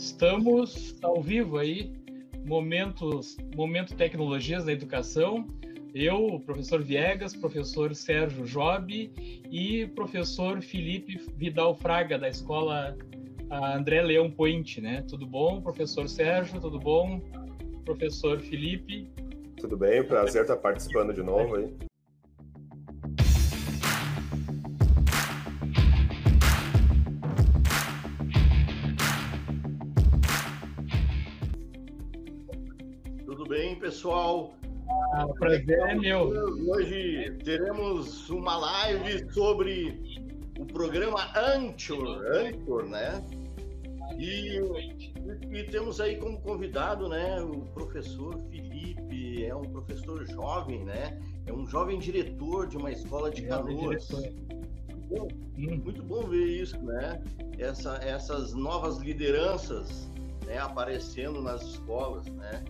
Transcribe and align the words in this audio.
Estamos 0.00 0.96
ao 1.02 1.20
vivo 1.20 1.58
aí, 1.58 1.92
momentos, 2.46 3.36
momento 3.54 3.94
tecnologias 3.94 4.64
da 4.64 4.72
educação. 4.72 5.46
Eu, 5.94 6.42
professor 6.46 6.82
Viegas, 6.82 7.36
professor 7.36 7.94
Sérgio 7.94 8.46
Job 8.46 9.12
e 9.50 9.86
professor 9.88 10.62
Felipe 10.62 11.20
Vidal 11.36 11.74
Fraga, 11.74 12.18
da 12.18 12.30
escola 12.30 12.96
André 13.50 14.00
Leão 14.00 14.30
Point, 14.30 14.80
né? 14.80 15.04
Tudo 15.06 15.26
bom, 15.26 15.60
professor 15.60 16.08
Sérgio? 16.08 16.58
Tudo 16.62 16.78
bom, 16.78 17.20
professor 17.84 18.40
Felipe? 18.40 19.06
Tudo 19.58 19.76
bem, 19.76 20.02
prazer 20.02 20.42
estar 20.42 20.56
participando 20.56 21.12
de 21.12 21.22
novo 21.22 21.56
aí. 21.56 21.89
Ah, 35.20 35.26
o 35.26 35.34
prazer 35.34 35.78
é 35.80 35.94
meu. 35.94 36.30
Hoje 36.70 37.36
teremos 37.44 38.30
uma 38.30 38.56
live 38.56 39.30
sobre 39.34 40.24
o 40.58 40.64
programa 40.64 41.30
Anchor, 41.36 42.24
Anchor, 42.24 42.88
né? 42.88 43.22
E, 44.18 44.58
e, 45.50 45.64
temos 45.64 46.00
aí 46.00 46.16
como 46.16 46.40
convidado, 46.40 47.06
né, 47.06 47.38
o 47.42 47.66
professor 47.74 48.38
Felipe, 48.48 49.44
é 49.44 49.54
um 49.54 49.64
professor 49.64 50.26
jovem, 50.26 50.86
né? 50.86 51.20
É 51.44 51.52
um 51.52 51.66
jovem 51.66 51.98
diretor 51.98 52.66
de 52.66 52.78
uma 52.78 52.90
escola 52.90 53.30
de 53.30 53.42
canoas. 53.42 54.08
Bom, 54.08 55.28
hum. 55.58 55.82
Muito 55.84 56.02
bom 56.02 56.22
ver 56.28 56.46
isso, 56.46 56.78
né? 56.82 57.22
Essa, 57.58 57.96
essas 57.96 58.54
novas 58.54 58.96
lideranças 58.96 60.08
né, 60.46 60.56
aparecendo 60.56 61.42
nas 61.42 61.60
escolas, 61.60 62.24
né? 62.24 62.64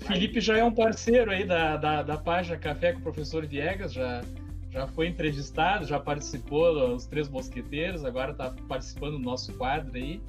Felipe 0.00 0.40
já 0.40 0.58
é 0.58 0.64
um 0.64 0.72
parceiro 0.72 1.30
aí 1.30 1.44
da, 1.44 1.76
da, 1.76 2.02
da 2.02 2.16
página 2.16 2.56
Café 2.56 2.92
com 2.92 2.98
o 2.98 3.02
Professor 3.02 3.46
Viegas, 3.46 3.92
já, 3.92 4.22
já 4.70 4.86
foi 4.88 5.08
entrevistado, 5.08 5.86
já 5.86 5.98
participou 5.98 6.74
dos 6.74 7.06
Três 7.06 7.28
Mosqueteiros, 7.28 8.04
agora 8.04 8.32
está 8.32 8.54
participando 8.68 9.12
do 9.12 9.18
nosso 9.20 9.52
quadro 9.54 9.94
aí. 9.94 10.20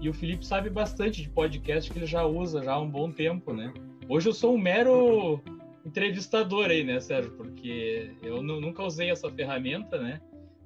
E 0.00 0.08
o 0.08 0.14
Felipe 0.14 0.44
sabe 0.46 0.70
bastante 0.70 1.22
de 1.22 1.28
podcast 1.28 1.90
que 1.90 1.98
ele 1.98 2.06
já 2.06 2.24
usa 2.24 2.62
já 2.62 2.72
há 2.72 2.80
um 2.80 2.88
bom 2.88 3.12
tempo, 3.12 3.52
né? 3.52 3.72
Hoje 4.08 4.28
eu 4.28 4.32
sou 4.32 4.54
um 4.54 4.58
mero 4.58 5.40
entrevistador 5.84 6.70
aí, 6.70 6.82
né, 6.82 6.98
Sérgio? 7.00 7.32
Porque 7.32 8.12
eu 8.22 8.42
nunca 8.42 8.82
usei 8.82 9.10
essa 9.10 9.30
ferramenta, 9.30 9.98
né? 9.98 10.20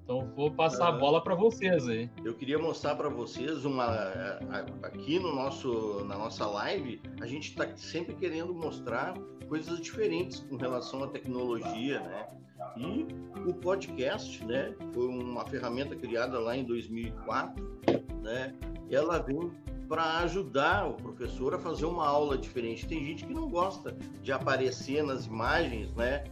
Então 0.05 0.31
vou 0.37 0.51
passar 0.51 0.89
a 0.89 0.93
bola 0.93 1.23
para 1.23 1.35
vocês 1.35 1.89
aí. 1.89 2.11
Eu 2.23 2.35
queria 2.35 2.59
mostrar 2.59 2.95
para 2.95 3.09
vocês 3.09 3.65
uma 3.65 3.87
aqui 4.83 5.19
no 5.19 5.35
nosso 5.35 6.05
na 6.05 6.19
nossa 6.19 6.47
live, 6.47 7.01
a 7.23 7.27
gente 7.27 7.49
está 7.49 7.67
sempre 7.75 8.15
querendo 8.15 8.55
mostrar 8.55 9.15
coisas 9.49 9.81
diferentes 9.81 10.41
com 10.41 10.57
relação 10.57 11.03
à 11.05 11.09
tecnologia, 11.09 12.01
né? 12.01 12.27
E 12.77 13.07
o 13.49 13.55
podcast, 13.55 14.45
né, 14.45 14.75
foi 14.93 15.07
uma 15.07 15.47
ferramenta 15.47 15.95
criada 15.97 16.39
lá 16.39 16.57
em 16.57 16.65
2004, 16.65 17.81
né? 18.23 18.55
Ela 18.91 19.21
vem 19.21 19.51
para 19.89 20.19
ajudar 20.19 20.89
o 20.89 20.95
professor 20.95 21.55
a 21.55 21.59
fazer 21.59 21.85
uma 21.85 22.07
aula 22.07 22.37
diferente. 22.37 22.87
Tem 22.87 23.05
gente 23.05 23.25
que 23.25 23.33
não 23.33 23.49
gosta 23.49 23.97
de 24.23 24.33
aparecer 24.33 25.03
nas 25.03 25.27
imagens, 25.27 25.95
né? 25.95 26.25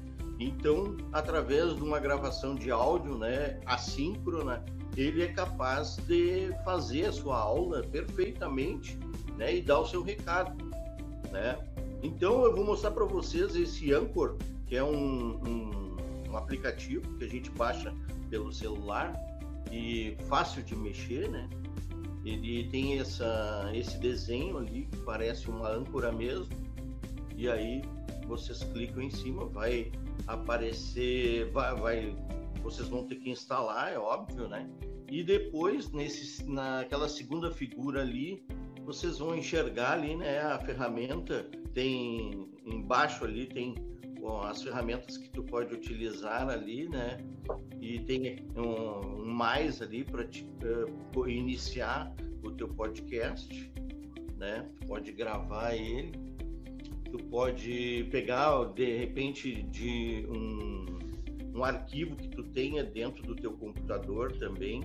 Então, 0.43 0.97
através 1.13 1.77
de 1.77 1.83
uma 1.83 2.01
gravação 2.01 2.57
de 2.57 2.69
áudio, 2.71 3.17
né, 3.17 3.61
assíncrona, 3.65 4.65
ele 4.97 5.23
é 5.23 5.29
capaz 5.33 5.97
de 6.09 6.53
fazer 6.65 7.07
a 7.07 7.13
sua 7.13 7.39
aula 7.39 7.83
perfeitamente, 7.85 8.99
né, 9.37 9.55
e 9.55 9.63
dar 9.63 9.79
o 9.79 9.87
seu 9.87 10.03
recado, 10.03 10.53
né? 11.31 11.57
Então, 12.03 12.45
eu 12.45 12.55
vou 12.55 12.65
mostrar 12.65 12.91
para 12.91 13.05
vocês 13.05 13.55
esse 13.55 13.93
Anchor, 13.95 14.37
que 14.67 14.75
é 14.75 14.83
um, 14.83 15.37
um, 15.47 15.97
um, 16.29 16.37
aplicativo 16.37 17.03
que 17.17 17.25
a 17.25 17.29
gente 17.29 17.49
baixa 17.51 17.95
pelo 18.29 18.53
celular 18.53 19.15
e 19.71 20.17
fácil 20.29 20.65
de 20.65 20.75
mexer, 20.75 21.31
né? 21.31 21.49
Ele 22.25 22.69
tem 22.69 22.99
essa, 22.99 23.71
esse 23.73 23.97
desenho 23.99 24.59
ali 24.59 24.89
que 24.91 24.97
parece 24.99 25.49
uma 25.49 25.69
âncora 25.69 26.11
mesmo, 26.11 26.49
e 27.37 27.49
aí 27.49 27.83
vocês 28.27 28.65
clicam 28.65 29.03
em 29.03 29.11
cima, 29.11 29.45
vai 29.47 29.93
aparecer, 30.27 31.51
vai, 31.51 31.75
vai, 31.75 32.17
vocês 32.63 32.89
vão 32.89 33.07
ter 33.07 33.17
que 33.17 33.31
instalar, 33.31 33.93
é 33.93 33.99
óbvio, 33.99 34.49
né? 34.49 34.69
E 35.11 35.23
depois, 35.23 35.91
nesse, 35.93 36.49
naquela 36.49 37.09
segunda 37.09 37.51
figura 37.51 38.01
ali, 38.01 38.45
vocês 38.85 39.19
vão 39.19 39.37
enxergar 39.37 39.93
ali, 39.93 40.17
né? 40.17 40.41
A 40.41 40.59
ferramenta 40.59 41.49
tem 41.75 42.49
embaixo 42.65 43.25
ali 43.25 43.47
tem 43.47 43.75
bom, 44.21 44.41
as 44.41 44.63
ferramentas 44.63 45.17
que 45.17 45.29
tu 45.31 45.43
pode 45.43 45.75
utilizar 45.75 46.49
ali, 46.49 46.89
né? 46.89 47.19
E 47.81 47.99
tem 48.01 48.47
um, 48.57 49.23
um 49.23 49.27
mais 49.27 49.83
ali 49.83 50.05
para 50.05 50.25
uh, 50.25 51.29
iniciar 51.29 52.15
o 52.43 52.51
teu 52.53 52.69
podcast, 52.69 53.73
né? 54.37 54.69
Tu 54.81 54.87
pode 54.87 55.13
gravar 55.13 55.75
ele 55.75 56.13
tu 57.13 57.19
pode 57.25 58.09
pegar 58.11 58.65
de 58.75 58.97
repente 58.97 59.63
de 59.65 60.27
um, 60.31 61.59
um 61.59 61.63
arquivo 61.63 62.17
que 62.17 62.29
tu 62.29 62.43
tenha 62.43 62.83
dentro 62.83 63.23
do 63.23 63.37
teu 63.37 63.53
computador 63.53 64.33
também, 64.33 64.83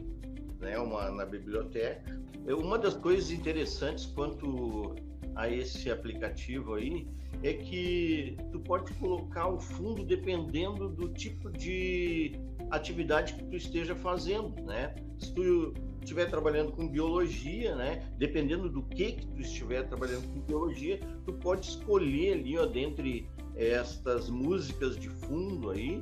né, 0.59 0.77
uma 0.77 1.09
na 1.09 1.25
biblioteca. 1.25 2.21
É, 2.45 2.53
uma 2.53 2.77
das 2.77 2.95
coisas 2.95 3.31
interessantes 3.31 4.05
quanto 4.07 4.95
a 5.35 5.49
esse 5.49 5.89
aplicativo 5.89 6.73
aí 6.73 7.07
é 7.43 7.53
que 7.53 8.35
tu 8.51 8.59
pode 8.59 8.93
colocar 8.95 9.47
o 9.47 9.59
fundo 9.59 10.03
dependendo 10.03 10.89
do 10.89 11.07
tipo 11.09 11.49
de 11.49 12.33
atividade 12.71 13.35
que 13.35 13.43
tu 13.45 13.55
esteja 13.55 13.95
fazendo, 13.95 14.61
né? 14.63 14.95
Se 15.19 15.33
tu 15.33 15.73
estiver 16.07 16.29
trabalhando 16.29 16.71
com 16.71 16.87
biologia, 16.87 17.75
né? 17.75 18.09
Dependendo 18.17 18.69
do 18.69 18.81
que 18.81 19.11
que 19.11 19.27
tu 19.27 19.41
estiver 19.41 19.83
trabalhando 19.87 20.25
com 20.33 20.39
biologia, 20.39 20.99
tu 21.25 21.33
pode 21.33 21.67
escolher 21.67 22.33
ali, 22.33 22.57
ó, 22.57 22.65
dentre 22.65 23.29
estas 23.55 24.29
músicas 24.29 24.97
de 24.97 25.09
fundo 25.09 25.69
aí, 25.69 25.99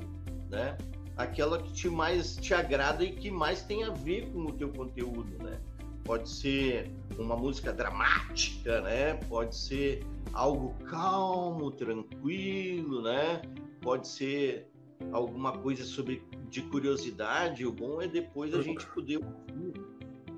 né? 0.48 0.78
Aquela 1.16 1.60
que 1.60 1.72
te 1.72 1.88
mais 1.88 2.36
te 2.36 2.54
agrada 2.54 3.02
e 3.02 3.12
que 3.12 3.30
mais 3.30 3.62
tem 3.62 3.82
a 3.82 3.90
ver 3.90 4.30
com 4.30 4.42
o 4.42 4.52
teu 4.52 4.68
conteúdo, 4.68 5.42
né? 5.42 5.60
Pode 6.04 6.28
ser 6.28 6.88
uma 7.18 7.36
música 7.36 7.72
dramática, 7.72 8.80
né? 8.82 9.14
Pode 9.28 9.56
ser 9.56 10.04
algo 10.32 10.72
calmo, 10.84 11.72
tranquilo, 11.72 13.02
né? 13.02 13.42
Pode 13.80 14.06
ser 14.06 14.70
alguma 15.10 15.58
coisa 15.58 15.82
sobre 15.82 16.22
de 16.48 16.62
curiosidade. 16.62 17.66
O 17.66 17.72
bom 17.72 18.00
é 18.00 18.06
depois 18.06 18.54
a 18.54 18.62
gente 18.62 18.86
poder 18.86 19.18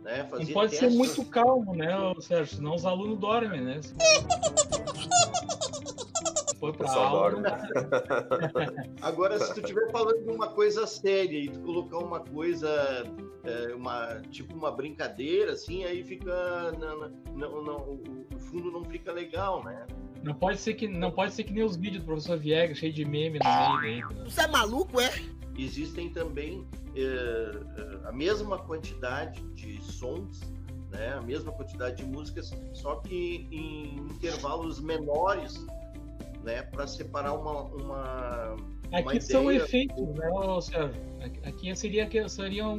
né? 0.08 0.24
Fazer 0.24 0.44
Não 0.44 0.52
pode 0.52 0.70
testes. 0.70 0.92
ser 0.92 0.96
muito 0.96 1.24
calmo, 1.26 1.74
né, 1.74 1.94
Sérgio? 2.20 2.56
Senão 2.56 2.74
os 2.74 2.86
alunos 2.86 3.18
dormem, 3.18 3.60
né? 3.60 3.80
Foi 6.58 6.72
pra 6.72 6.90
aula. 6.90 7.40
Agora, 9.00 9.38
se 9.38 9.54
tu 9.54 9.60
estiver 9.60 9.88
falando 9.92 10.24
de 10.24 10.30
uma 10.30 10.48
coisa 10.48 10.88
séria 10.88 11.38
e 11.38 11.48
tu 11.48 11.60
colocar 11.60 11.98
uma 11.98 12.18
coisa, 12.18 13.06
é, 13.44 13.72
uma, 13.76 14.20
tipo 14.28 14.54
uma 14.54 14.72
brincadeira, 14.72 15.52
assim, 15.52 15.84
aí 15.84 16.02
fica. 16.02 16.72
Não, 16.72 17.12
não, 17.36 17.62
não, 17.62 17.76
o 18.34 18.38
fundo 18.40 18.72
não 18.72 18.82
fica 18.84 19.12
legal, 19.12 19.62
né? 19.62 19.86
Não 20.20 20.34
pode 20.34 20.58
ser 20.58 20.74
que, 20.74 20.88
não 20.88 21.12
pode 21.12 21.32
ser 21.32 21.44
que 21.44 21.52
nem 21.52 21.62
os 21.62 21.76
vídeos 21.76 22.02
do 22.02 22.06
professor 22.06 22.36
Viegas, 22.36 22.78
cheio 22.78 22.92
de 22.92 23.04
meme 23.04 23.38
no 23.38 23.80
meio. 23.80 24.08
Você 24.24 24.40
é 24.40 24.48
maluco, 24.48 25.00
é? 25.00 25.12
Existem 25.64 26.10
também 26.10 26.66
é, 26.94 28.08
a 28.08 28.12
mesma 28.12 28.58
quantidade 28.58 29.40
de 29.54 29.82
sons, 29.82 30.40
né, 30.90 31.14
a 31.14 31.20
mesma 31.20 31.52
quantidade 31.52 31.96
de 31.96 32.04
músicas, 32.04 32.50
só 32.72 32.96
que 32.96 33.48
em 33.50 33.96
intervalos 34.10 34.80
menores, 34.80 35.54
né, 36.42 36.62
para 36.62 36.86
separar 36.86 37.34
uma, 37.34 37.62
uma 37.62 38.56
Aqui 38.92 39.12
uma 39.12 39.20
são 39.20 39.52
efeitos, 39.52 40.08
né, 40.14 40.30
Sérgio? 40.62 41.02
Aqui 41.44 41.76
seria 41.76 42.06
que 42.06 42.26
seriam 42.28 42.74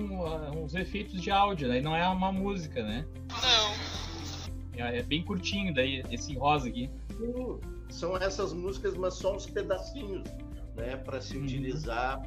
uns 0.56 0.74
efeitos 0.74 1.22
de 1.22 1.30
áudio, 1.30 1.68
daí 1.68 1.82
não 1.82 1.96
é 1.96 2.08
uma 2.08 2.32
música, 2.32 2.82
né? 2.82 3.06
Não. 3.30 4.00
É, 4.84 5.00
é 5.00 5.04
bem 5.04 5.24
curtinho 5.24 5.74
daí 5.74 6.04
esse 6.10 6.36
rosa 6.36 6.68
aqui. 6.68 6.90
São 7.90 8.18
essas 8.18 8.54
músicas, 8.54 8.96
mas 8.96 9.16
só 9.16 9.36
uns 9.36 9.46
pedacinhos, 9.46 10.24
né, 10.76 10.96
para 10.98 11.22
se 11.22 11.38
uhum. 11.38 11.44
utilizar 11.44 12.24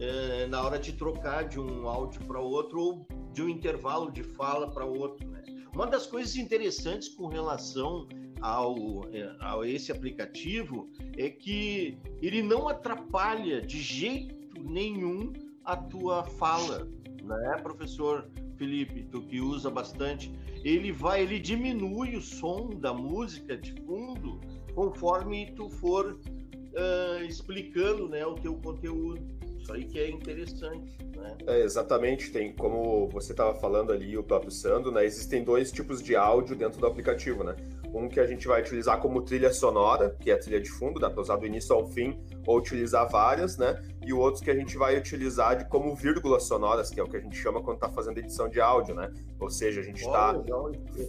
é, 0.00 0.46
na 0.46 0.62
hora 0.62 0.78
de 0.78 0.94
trocar 0.94 1.46
de 1.48 1.60
um 1.60 1.86
áudio 1.86 2.24
para 2.24 2.40
outro 2.40 2.80
ou 2.80 3.06
de 3.32 3.42
um 3.42 3.48
intervalo 3.48 4.10
de 4.10 4.22
fala 4.22 4.70
para 4.70 4.84
outro. 4.84 5.28
Né? 5.28 5.42
Uma 5.74 5.86
das 5.86 6.06
coisas 6.06 6.34
interessantes 6.36 7.08
com 7.08 7.28
relação 7.28 8.08
ao, 8.40 9.06
é, 9.12 9.36
ao 9.40 9.64
esse 9.64 9.92
aplicativo 9.92 10.88
é 11.16 11.28
que 11.28 11.98
ele 12.22 12.42
não 12.42 12.68
atrapalha 12.68 13.60
de 13.60 13.80
jeito 13.80 14.34
nenhum 14.58 15.32
a 15.64 15.76
tua 15.76 16.24
fala, 16.24 16.88
né, 17.22 17.56
professor 17.62 18.28
Felipe, 18.56 19.04
tu 19.04 19.22
que 19.22 19.40
usa 19.40 19.70
bastante, 19.70 20.32
ele 20.64 20.90
vai, 20.90 21.22
ele 21.22 21.38
diminui 21.38 22.16
o 22.16 22.20
som 22.20 22.70
da 22.70 22.92
música 22.92 23.56
de 23.56 23.72
fundo 23.82 24.40
conforme 24.74 25.52
tu 25.52 25.68
for 25.68 26.18
uh, 26.18 27.24
explicando, 27.24 28.08
né, 28.08 28.24
o 28.26 28.34
teu 28.34 28.54
conteúdo. 28.54 29.39
Isso 29.70 29.72
aí 29.72 29.84
que 29.84 29.98
é 29.98 30.10
interessante, 30.10 30.96
né? 31.16 31.36
É, 31.46 31.60
exatamente, 31.60 32.32
tem 32.32 32.52
como 32.52 33.08
você 33.08 33.32
estava 33.32 33.54
falando 33.54 33.92
ali, 33.92 34.16
o 34.16 34.22
próprio 34.22 34.50
Sando, 34.50 34.90
né? 34.90 35.04
Existem 35.04 35.44
dois 35.44 35.70
tipos 35.70 36.02
de 36.02 36.16
áudio 36.16 36.56
dentro 36.56 36.80
do 36.80 36.86
aplicativo, 36.86 37.44
né? 37.44 37.54
Um 37.92 38.08
que 38.08 38.20
a 38.20 38.26
gente 38.26 38.46
vai 38.46 38.60
utilizar 38.60 39.00
como 39.00 39.22
trilha 39.22 39.52
sonora, 39.52 40.16
que 40.20 40.30
é 40.30 40.34
a 40.34 40.38
trilha 40.38 40.60
de 40.60 40.70
fundo, 40.70 40.98
dá 40.98 41.10
para 41.10 41.20
usar 41.20 41.36
do 41.36 41.46
início 41.46 41.74
ao 41.74 41.86
fim, 41.86 42.18
ou 42.46 42.58
utilizar 42.58 43.08
várias, 43.08 43.56
né? 43.56 43.80
E 44.04 44.12
o 44.12 44.18
outro 44.18 44.42
que 44.42 44.50
a 44.50 44.54
gente 44.54 44.76
vai 44.76 44.96
utilizar 44.96 45.56
de 45.56 45.68
como 45.68 45.94
vírgulas 45.94 46.44
sonoras, 46.44 46.90
que 46.90 46.98
é 46.98 47.02
o 47.02 47.08
que 47.08 47.16
a 47.16 47.20
gente 47.20 47.36
chama 47.36 47.62
quando 47.62 47.76
está 47.76 47.88
fazendo 47.88 48.18
edição 48.18 48.48
de 48.48 48.60
áudio, 48.60 48.94
né? 48.94 49.12
Ou 49.38 49.50
seja, 49.50 49.80
a 49.80 49.84
gente 49.84 50.00
está 50.00 50.34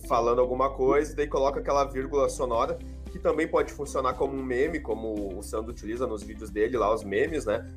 falando 0.07 0.39
alguma 0.39 0.71
coisa 0.71 1.13
e 1.13 1.15
daí 1.15 1.27
coloca 1.27 1.59
aquela 1.59 1.85
vírgula 1.85 2.27
sonora, 2.29 2.77
que 3.11 3.19
também 3.19 3.47
pode 3.47 3.73
funcionar 3.73 4.13
como 4.15 4.35
um 4.35 4.43
meme, 4.43 4.79
como 4.79 5.37
o 5.37 5.43
Sandro 5.43 5.71
utiliza 5.71 6.07
nos 6.07 6.23
vídeos 6.23 6.49
dele 6.49 6.77
lá, 6.77 6.93
os 6.93 7.03
memes, 7.03 7.45
né? 7.45 7.67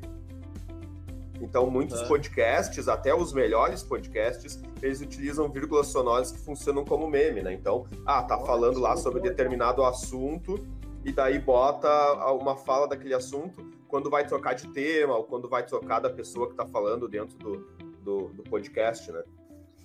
Então, 1.45 1.71
muitos 1.71 2.01
uhum. 2.01 2.09
podcasts, 2.09 2.89
até 2.89 3.15
os 3.15 3.33
melhores 3.33 3.83
podcasts, 3.83 4.61
eles 4.83 5.01
utilizam 5.03 5.51
vírgulas 5.51 5.89
sonoras 5.89 6.33
que 6.33 6.39
funcionam 6.39 6.85
como 6.85 7.07
meme, 7.07 7.43
né? 7.43 7.53
Então, 7.53 7.87
ah, 8.07 8.23
tá 8.23 8.39
falando 8.39 8.81
lá 8.81 8.97
sobre 8.97 9.21
determinado 9.21 9.85
assunto 9.85 10.59
e 11.05 11.13
daí 11.13 11.39
bota 11.39 11.89
uma 12.33 12.57
fala 12.57 12.89
daquele 12.89 13.13
assunto 13.13 13.63
quando 13.87 14.09
vai 14.09 14.27
trocar 14.27 14.55
de 14.55 14.67
tema 14.69 15.15
ou 15.15 15.25
quando 15.25 15.49
vai 15.49 15.65
trocar 15.65 16.01
da 16.01 16.09
pessoa 16.11 16.49
que 16.49 16.55
tá 16.55 16.67
falando 16.67 17.07
dentro 17.07 17.37
do, 17.39 17.59
do, 18.03 18.29
do 18.29 18.43
podcast, 18.43 19.13
né? 19.13 19.23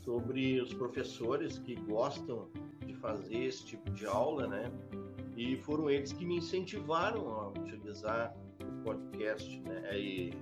Sobre 0.06 0.62
os 0.62 0.74
professores 0.74 1.60
que 1.60 1.76
gostam 1.76 2.48
de 2.86 2.96
fazer 2.96 3.36
esse 3.36 3.66
tipo 3.66 3.92
de 3.92 4.06
aula, 4.06 4.48
né? 4.48 4.72
E 5.36 5.58
foram 5.58 5.90
eles 5.90 6.14
que 6.14 6.26
me 6.26 6.38
incentivaram 6.38 7.30
a 7.30 7.50
utilizar 7.50 8.34
o 8.62 8.84
podcast, 8.84 9.60
né? 9.60 10.00
E 10.00 10.34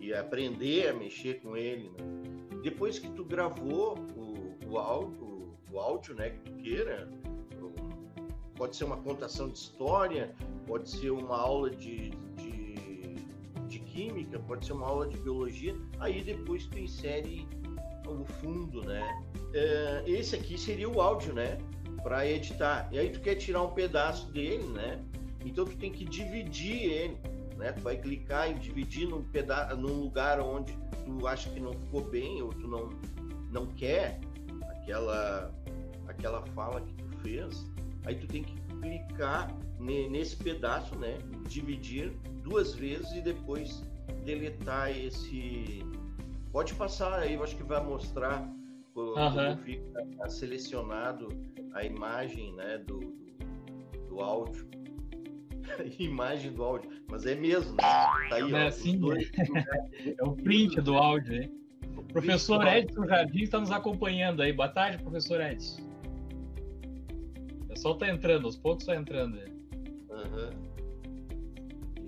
e 0.00 0.12
aprender 0.12 0.88
a 0.88 0.94
mexer 0.94 1.40
com 1.40 1.56
ele. 1.56 1.90
Né? 1.90 2.60
Depois 2.62 2.98
que 2.98 3.08
tu 3.10 3.24
gravou 3.24 3.98
o, 4.16 4.56
o, 4.66 4.78
áudio, 4.78 5.54
o 5.70 5.78
áudio 5.78 6.14
né, 6.14 6.30
que 6.30 6.38
tu 6.40 6.52
queira, 6.56 7.08
pode 8.56 8.74
ser 8.74 8.84
uma 8.84 8.96
contação 8.96 9.48
de 9.48 9.58
história, 9.58 10.34
pode 10.66 10.90
ser 10.90 11.10
uma 11.10 11.36
aula 11.36 11.70
de, 11.70 12.10
de, 12.36 12.74
de 13.68 13.78
química, 13.80 14.38
pode 14.38 14.66
ser 14.66 14.72
uma 14.72 14.86
aula 14.86 15.06
de 15.06 15.18
biologia, 15.18 15.76
aí 16.00 16.22
depois 16.22 16.66
tu 16.66 16.78
insere 16.78 17.46
o 18.06 18.24
fundo, 18.24 18.82
né? 18.82 19.02
É, 19.52 20.02
esse 20.06 20.34
aqui 20.36 20.58
seria 20.58 20.88
o 20.88 21.00
áudio, 21.00 21.32
né? 21.32 21.58
Para 22.02 22.26
editar. 22.26 22.88
E 22.92 22.98
aí 22.98 23.10
tu 23.10 23.20
quer 23.20 23.34
tirar 23.34 23.62
um 23.62 23.70
pedaço 23.70 24.30
dele, 24.32 24.66
né? 24.68 25.04
Então 25.44 25.64
tu 25.64 25.76
tem 25.76 25.92
que 25.92 26.04
dividir 26.04 26.90
ele 26.90 27.18
né? 27.56 27.72
Tu 27.72 27.80
vai 27.80 27.96
clicar 27.96 28.50
em 28.50 28.58
dividir 28.58 29.08
num, 29.08 29.22
peda 29.22 29.74
num 29.74 30.00
lugar 30.00 30.40
onde 30.40 30.76
tu 31.04 31.26
acha 31.26 31.48
que 31.50 31.60
não 31.60 31.72
ficou 31.72 32.02
bem 32.02 32.42
ou 32.42 32.50
tu 32.50 32.68
não, 32.68 32.90
não 33.50 33.66
quer 33.66 34.20
aquela, 34.70 35.52
aquela 36.08 36.42
fala 36.54 36.80
que 36.80 36.94
tu 36.94 37.18
fez. 37.22 37.66
Aí 38.04 38.14
tu 38.14 38.26
tem 38.26 38.44
que 38.44 38.54
clicar 38.80 39.52
nesse 39.80 40.36
pedaço, 40.36 40.96
né? 40.98 41.18
Dividir 41.48 42.12
duas 42.42 42.74
vezes 42.74 43.10
e 43.12 43.20
depois 43.20 43.82
deletar 44.24 44.96
esse. 44.96 45.82
Pode 46.52 46.74
passar 46.74 47.18
aí, 47.18 47.34
eu 47.34 47.42
acho 47.42 47.56
que 47.56 47.62
vai 47.62 47.84
mostrar 47.84 48.48
como 48.94 49.14
uhum. 49.14 49.56
fica 49.58 50.28
selecionado 50.28 51.28
a 51.74 51.84
imagem 51.84 52.54
né, 52.54 52.78
do, 52.78 52.98
do, 52.98 54.08
do 54.08 54.20
áudio. 54.20 54.66
imagem 55.98 56.52
do 56.52 56.62
áudio, 56.62 56.90
mas 57.08 57.26
é 57.26 57.34
mesmo, 57.34 57.72
né? 57.72 57.82
Tá 57.82 58.28
aí, 58.32 58.52
é, 58.52 58.66
ó, 58.66 58.70
sim, 58.70 58.98
dois... 58.98 59.30
é 60.18 60.24
o 60.24 60.32
print 60.32 60.80
do 60.80 60.94
áudio, 60.94 61.42
hein? 61.42 61.52
O 61.96 62.02
professor 62.02 62.66
Edson 62.66 63.06
Jardim 63.06 63.42
está 63.42 63.60
nos 63.60 63.70
acompanhando 63.70 64.42
aí. 64.42 64.52
Boa 64.52 64.68
tarde, 64.68 65.02
professor 65.02 65.40
Edson. 65.40 65.82
O 67.62 67.66
pessoal 67.66 67.94
está 67.94 68.08
entrando, 68.08 68.44
aos 68.44 68.56
poucos 68.56 68.82
está 68.82 68.96
entrando. 68.96 69.38
Uhum. 70.10 70.50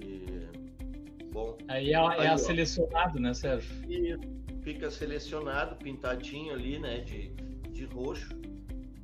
E... 0.02 1.24
Bom. 1.32 1.56
Aí 1.68 1.88
é, 1.88 1.96
é 1.96 2.28
aí, 2.28 2.38
selecionado, 2.38 3.18
né, 3.18 3.34
Sérgio? 3.34 3.70
E 3.88 4.18
fica 4.62 4.90
selecionado, 4.90 5.76
pintadinho 5.76 6.52
ali, 6.52 6.78
né, 6.78 7.00
de, 7.00 7.30
de 7.70 7.84
roxo. 7.84 8.36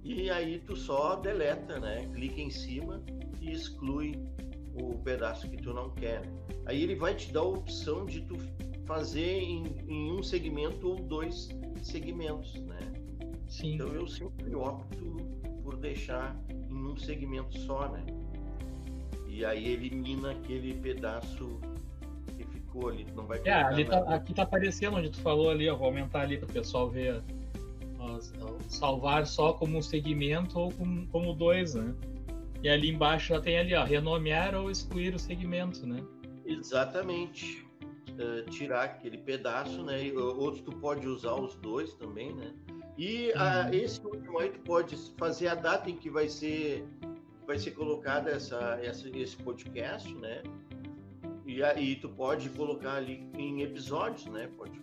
E 0.03 0.29
aí 0.31 0.59
tu 0.67 0.77
só 0.77 1.17
deleta, 1.17 1.81
né? 1.81 2.07
Clica 2.15 2.39
em 2.39 2.51
cima 2.51 3.03
e 3.41 3.53
exclui 3.53 4.19
o 4.75 4.99
pedaço 4.99 5.49
que 5.49 5.57
tu 5.57 5.73
não 5.73 5.91
quer. 5.91 6.23
Aí 6.67 6.83
ele 6.83 6.95
vai 6.95 7.15
te 7.15 7.33
dar 7.33 7.41
a 7.41 7.45
opção 7.45 8.05
de 8.05 8.21
tu 8.23 8.37
fazer 8.85 9.41
em, 9.41 9.65
em 9.87 10.13
um 10.13 10.23
segmento 10.23 10.89
ou 10.89 10.97
dois 10.97 11.49
segmentos, 11.83 12.55
né? 12.63 12.93
Sim. 13.49 13.75
Então 13.75 13.89
eu 13.89 14.07
sempre 14.07 14.55
opto 14.55 15.17
por 15.63 15.77
deixar 15.77 16.37
em 16.51 16.75
um 16.75 16.97
segmento 16.97 17.57
só, 17.61 17.89
né? 17.89 18.05
E 19.27 19.45
aí 19.45 19.73
elimina 19.73 20.33
aquele 20.33 20.75
pedaço 20.75 21.59
que 22.37 22.45
ficou 22.45 22.89
ali, 22.89 23.05
tu 23.05 23.15
não 23.15 23.27
vai 23.27 23.41
É, 23.45 23.85
tá, 23.85 23.99
aqui 24.15 24.35
tá 24.35 24.43
aparecendo 24.43 24.97
onde 24.97 25.11
tu 25.11 25.21
falou 25.21 25.51
ali, 25.51 25.69
ó, 25.69 25.77
vou 25.77 25.87
aumentar 25.87 26.23
ali 26.23 26.37
para 26.37 26.49
o 26.49 26.53
pessoal 26.53 26.89
ver. 26.89 27.23
Ó, 27.99 28.19
salvar 28.69 29.27
só 29.27 29.53
como 29.53 29.79
um 29.79 29.83
segmento 29.83 30.59
ou 30.59 30.73
como, 30.73 31.07
como 31.09 31.33
dois, 31.33 31.75
né? 31.75 31.95
E 32.65 32.69
ali 32.71 32.89
embaixo 32.89 33.35
já 33.35 33.41
tem 33.43 33.59
ali, 33.59 33.75
ó, 33.75 33.85
renomear 33.85 34.55
ou 34.55 34.71
excluir 34.71 35.15
o 35.15 35.19
segmento, 35.19 35.87
né? 35.87 36.03
Exatamente. 36.47 37.63
Uh, 38.13 38.49
tirar 38.49 38.85
aquele 38.85 39.19
pedaço, 39.19 39.83
né? 39.83 40.11
Outros 40.15 40.63
tu 40.63 40.73
pode 40.73 41.07
usar 41.07 41.35
os 41.35 41.55
dois 41.57 41.93
também, 41.97 42.35
né? 42.35 42.55
E 42.97 43.33
uh, 43.33 43.75
esse 43.75 44.01
último 44.07 44.39
aí 44.39 44.49
tu 44.49 44.61
pode 44.61 44.97
fazer 45.19 45.49
a 45.49 45.55
data 45.55 45.91
em 45.91 45.97
que 45.97 46.09
vai 46.09 46.27
ser 46.27 46.87
vai 47.47 47.59
ser 47.59 47.73
colocada 47.73 48.31
essa, 48.31 48.81
essa 48.83 49.11
esse 49.11 49.37
podcast, 49.37 50.15
né? 50.15 50.43
E 51.45 51.63
aí 51.63 51.97
tu 51.97 52.09
pode 52.09 52.49
colocar 52.49 52.95
ali 52.95 53.29
em 53.37 53.61
episódios, 53.61 54.25
né? 54.29 54.49
Pode 54.57 54.81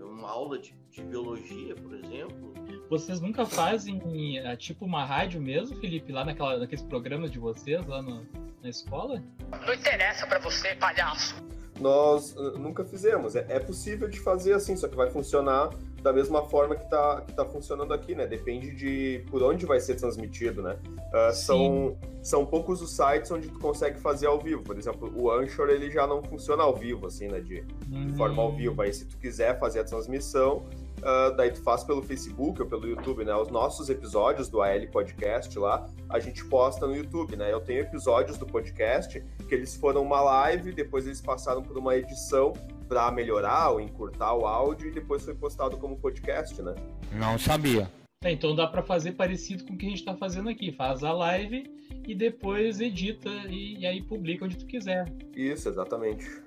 uma 0.00 0.30
aula 0.30 0.58
de, 0.58 0.74
de 0.90 1.02
biologia, 1.02 1.74
por 1.74 1.92
exemplo, 1.94 2.51
vocês 2.88 3.20
nunca 3.20 3.46
fazem 3.46 4.38
é, 4.38 4.56
tipo 4.56 4.84
uma 4.84 5.04
rádio 5.04 5.40
mesmo, 5.40 5.76
Felipe, 5.80 6.12
lá 6.12 6.24
naquela, 6.24 6.58
naqueles 6.58 6.84
programas 6.84 7.30
de 7.30 7.38
vocês 7.38 7.86
lá 7.86 8.02
no, 8.02 8.26
na 8.62 8.68
escola? 8.68 9.22
Não 9.66 9.74
interessa 9.74 10.26
para 10.26 10.38
você, 10.38 10.74
palhaço. 10.74 11.34
Nós 11.80 12.36
uh, 12.36 12.58
nunca 12.58 12.84
fizemos. 12.84 13.34
É, 13.34 13.46
é, 13.48 13.58
possível 13.58 14.08
de 14.08 14.20
fazer 14.20 14.52
assim, 14.52 14.76
só 14.76 14.86
que 14.86 14.94
vai 14.94 15.10
funcionar 15.10 15.70
da 16.02 16.12
mesma 16.12 16.44
forma 16.44 16.74
que 16.74 16.84
está 16.84 17.20
que 17.22 17.32
tá 17.32 17.44
funcionando 17.44 17.94
aqui, 17.94 18.14
né? 18.14 18.26
Depende 18.26 18.72
de 18.74 19.24
por 19.30 19.42
onde 19.42 19.64
vai 19.64 19.80
ser 19.80 19.94
transmitido, 19.94 20.62
né? 20.62 20.76
Uh, 21.12 21.32
são, 21.32 21.96
são 22.22 22.44
poucos 22.44 22.82
os 22.82 22.94
sites 22.94 23.30
onde 23.30 23.48
tu 23.48 23.58
consegue 23.58 23.98
fazer 23.98 24.26
ao 24.26 24.38
vivo. 24.38 24.62
Por 24.62 24.76
exemplo, 24.78 25.12
o 25.16 25.30
Anchor 25.30 25.70
ele 25.70 25.90
já 25.90 26.06
não 26.06 26.22
funciona 26.22 26.62
ao 26.62 26.74
vivo, 26.74 27.06
assim, 27.06 27.28
né? 27.28 27.40
De, 27.40 27.64
hum. 27.90 28.06
de 28.06 28.16
forma 28.16 28.42
ao 28.42 28.52
vivo. 28.52 28.82
Aí 28.82 28.92
se 28.92 29.06
tu 29.06 29.16
quiser 29.16 29.58
fazer 29.58 29.80
a 29.80 29.84
transmissão, 29.84 30.64
Uh, 31.02 31.36
daí 31.36 31.50
tu 31.50 31.60
faz 31.62 31.82
pelo 31.82 32.00
Facebook 32.00 32.62
ou 32.62 32.68
pelo 32.68 32.86
YouTube, 32.86 33.24
né? 33.24 33.34
Os 33.34 33.48
nossos 33.48 33.90
episódios 33.90 34.48
do 34.48 34.62
AL 34.62 34.86
Podcast 34.92 35.58
lá, 35.58 35.88
a 36.08 36.20
gente 36.20 36.44
posta 36.44 36.86
no 36.86 36.94
YouTube, 36.94 37.34
né? 37.34 37.52
Eu 37.52 37.60
tenho 37.60 37.80
episódios 37.80 38.38
do 38.38 38.46
podcast 38.46 39.20
que 39.48 39.54
eles 39.54 39.74
foram 39.74 40.02
uma 40.02 40.20
live, 40.20 40.72
depois 40.72 41.04
eles 41.04 41.20
passaram 41.20 41.60
por 41.60 41.76
uma 41.76 41.96
edição 41.96 42.52
para 42.88 43.10
melhorar 43.10 43.70
ou 43.70 43.80
encurtar 43.80 44.32
o 44.34 44.46
áudio 44.46 44.88
e 44.88 44.92
depois 44.92 45.24
foi 45.24 45.34
postado 45.34 45.76
como 45.76 45.96
podcast, 45.96 46.62
né? 46.62 46.74
Não 47.12 47.36
sabia. 47.36 47.90
É, 48.22 48.30
então 48.30 48.54
dá 48.54 48.68
para 48.68 48.82
fazer 48.82 49.12
parecido 49.12 49.64
com 49.64 49.74
o 49.74 49.76
que 49.76 49.86
a 49.86 49.88
gente 49.88 49.98
está 49.98 50.14
fazendo 50.14 50.48
aqui. 50.48 50.70
Faz 50.70 51.02
a 51.02 51.12
live 51.12 51.64
e 52.06 52.14
depois 52.14 52.80
edita 52.80 53.28
e, 53.48 53.78
e 53.80 53.86
aí 53.86 54.02
publica 54.02 54.44
onde 54.44 54.56
tu 54.56 54.66
quiser. 54.66 55.12
Isso, 55.34 55.68
exatamente. 55.68 56.41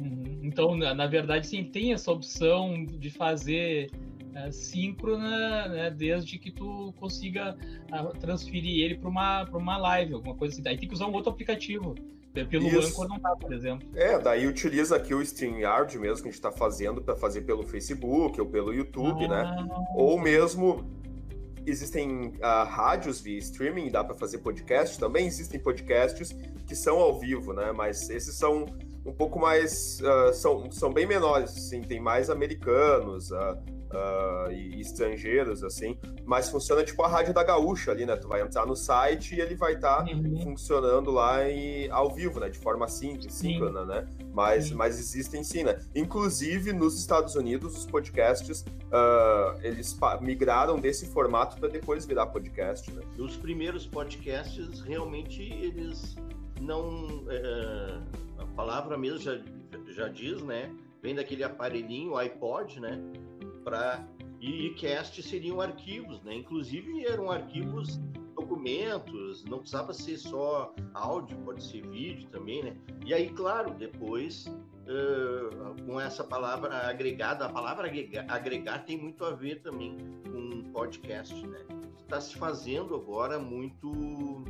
Uhum. 0.00 0.40
Então, 0.42 0.76
na, 0.76 0.94
na, 0.94 1.06
verdade, 1.06 1.46
sim, 1.46 1.64
tem 1.64 1.92
essa 1.92 2.10
opção 2.10 2.84
de 2.84 3.10
fazer 3.10 3.90
uh, 4.34 4.52
síncrona, 4.52 5.68
né, 5.68 5.90
desde 5.90 6.38
que 6.38 6.50
tu 6.50 6.92
consiga 6.98 7.56
uh, 7.92 8.18
transferir 8.18 8.84
ele 8.84 8.96
para 8.96 9.08
uma, 9.08 9.44
uma 9.50 9.76
live, 9.76 10.14
alguma 10.14 10.34
coisa 10.34 10.54
assim. 10.54 10.62
Daí 10.62 10.78
tem 10.78 10.88
que 10.88 10.94
usar 10.94 11.06
um 11.06 11.12
outro 11.12 11.30
aplicativo. 11.30 11.94
Pelo 12.32 12.68
Isso. 12.68 12.90
Anchor 12.90 13.08
não 13.08 13.18
dá, 13.18 13.34
por 13.34 13.52
exemplo. 13.52 13.88
É, 13.92 14.16
daí 14.16 14.46
utiliza 14.46 14.94
aqui 14.94 15.12
o 15.12 15.20
StreamYard 15.20 15.98
mesmo 15.98 16.22
que 16.22 16.28
a 16.28 16.30
gente 16.30 16.34
está 16.34 16.52
fazendo 16.52 17.02
para 17.02 17.16
fazer 17.16 17.40
pelo 17.40 17.64
Facebook 17.64 18.40
ou 18.40 18.46
pelo 18.46 18.72
YouTube, 18.72 19.26
né? 19.26 19.42
ah. 19.44 19.62
né? 19.64 19.68
Ou 19.96 20.16
mesmo 20.16 20.88
existem 21.66 22.28
uh, 22.38 22.64
rádios 22.66 23.20
via 23.20 23.38
streaming, 23.38 23.90
dá 23.90 24.04
para 24.04 24.14
fazer 24.14 24.38
podcast. 24.38 24.98
Também 24.98 25.26
existem 25.26 25.58
podcasts 25.58 26.34
que 26.66 26.74
são 26.74 26.98
ao 26.98 27.18
vivo, 27.18 27.52
né? 27.52 27.72
Mas 27.72 28.08
esses 28.10 28.34
são 28.36 28.66
um 29.04 29.12
pouco 29.12 29.38
mais. 29.38 30.00
Uh, 30.00 30.32
são, 30.34 30.70
são 30.70 30.92
bem 30.92 31.06
menores, 31.06 31.56
assim, 31.56 31.80
tem 31.82 32.00
mais 32.00 32.30
americanos, 32.30 33.30
uh, 33.30 33.58
uh, 33.90 34.50
e, 34.50 34.80
estrangeiros, 34.80 35.62
assim, 35.62 35.98
mas 36.24 36.48
funciona 36.48 36.82
tipo 36.82 37.02
a 37.02 37.08
rádio 37.08 37.34
da 37.34 37.42
Gaúcha 37.42 37.90
ali, 37.90 38.06
né? 38.06 38.16
Tu 38.16 38.28
vai 38.28 38.40
entrar 38.40 38.66
no 38.66 38.76
site 38.76 39.34
e 39.34 39.40
ele 39.40 39.54
vai 39.54 39.74
estar 39.74 40.04
tá 40.04 40.12
uhum. 40.12 40.40
funcionando 40.42 41.10
lá 41.10 41.48
e, 41.48 41.88
ao 41.90 42.10
vivo, 42.10 42.40
né? 42.40 42.48
De 42.48 42.58
forma 42.58 42.88
simples, 42.88 43.34
síncrona, 43.34 43.84
né? 43.84 44.06
Mas, 44.32 44.70
mas 44.70 44.98
existem 44.98 45.42
sim, 45.42 45.64
né? 45.64 45.78
Inclusive, 45.94 46.72
nos 46.72 46.98
Estados 46.98 47.34
Unidos, 47.34 47.76
os 47.76 47.86
podcasts, 47.86 48.62
uh, 48.62 49.58
eles 49.62 49.98
migraram 50.20 50.78
desse 50.78 51.06
formato 51.06 51.58
para 51.58 51.68
depois 51.68 52.06
virar 52.06 52.26
podcast, 52.26 52.92
né? 52.92 53.02
Os 53.18 53.36
primeiros 53.36 53.86
podcasts, 53.86 54.80
realmente, 54.80 55.42
eles 55.42 56.16
não... 56.60 57.24
É, 57.28 57.98
a 58.29 58.29
palavra 58.60 58.98
mesmo 58.98 59.18
já, 59.18 59.38
já 59.88 60.08
diz, 60.08 60.42
né? 60.42 60.70
Vem 61.02 61.14
daquele 61.14 61.42
aparelhinho, 61.42 62.14
iPod, 62.16 62.78
né? 62.78 63.00
para 63.64 64.06
e 64.40 64.70
cast 64.70 65.22
seriam 65.22 65.60
arquivos, 65.60 66.22
né? 66.22 66.34
Inclusive 66.34 67.06
eram 67.06 67.30
arquivos, 67.30 67.98
documentos, 68.34 69.44
não 69.44 69.58
precisava 69.58 69.92
ser 69.92 70.16
só 70.16 70.74
áudio, 70.94 71.36
pode 71.38 71.62
ser 71.62 71.86
vídeo 71.86 72.26
também, 72.30 72.62
né? 72.62 72.76
E 73.04 73.12
aí, 73.12 73.28
claro, 73.30 73.74
depois 73.74 74.46
uh, 74.46 75.82
com 75.84 76.00
essa 76.00 76.24
palavra 76.24 76.88
agregada, 76.88 77.46
a 77.46 77.48
palavra 77.50 77.86
agregar, 77.86 78.24
agregar 78.28 78.78
tem 78.84 78.96
muito 78.98 79.24
a 79.24 79.30
ver 79.30 79.60
também 79.62 79.96
com 80.30 80.70
podcast, 80.72 81.34
né? 81.46 81.60
Está 82.02 82.20
se 82.20 82.36
fazendo 82.36 82.94
agora 82.94 83.38
muito 83.38 84.42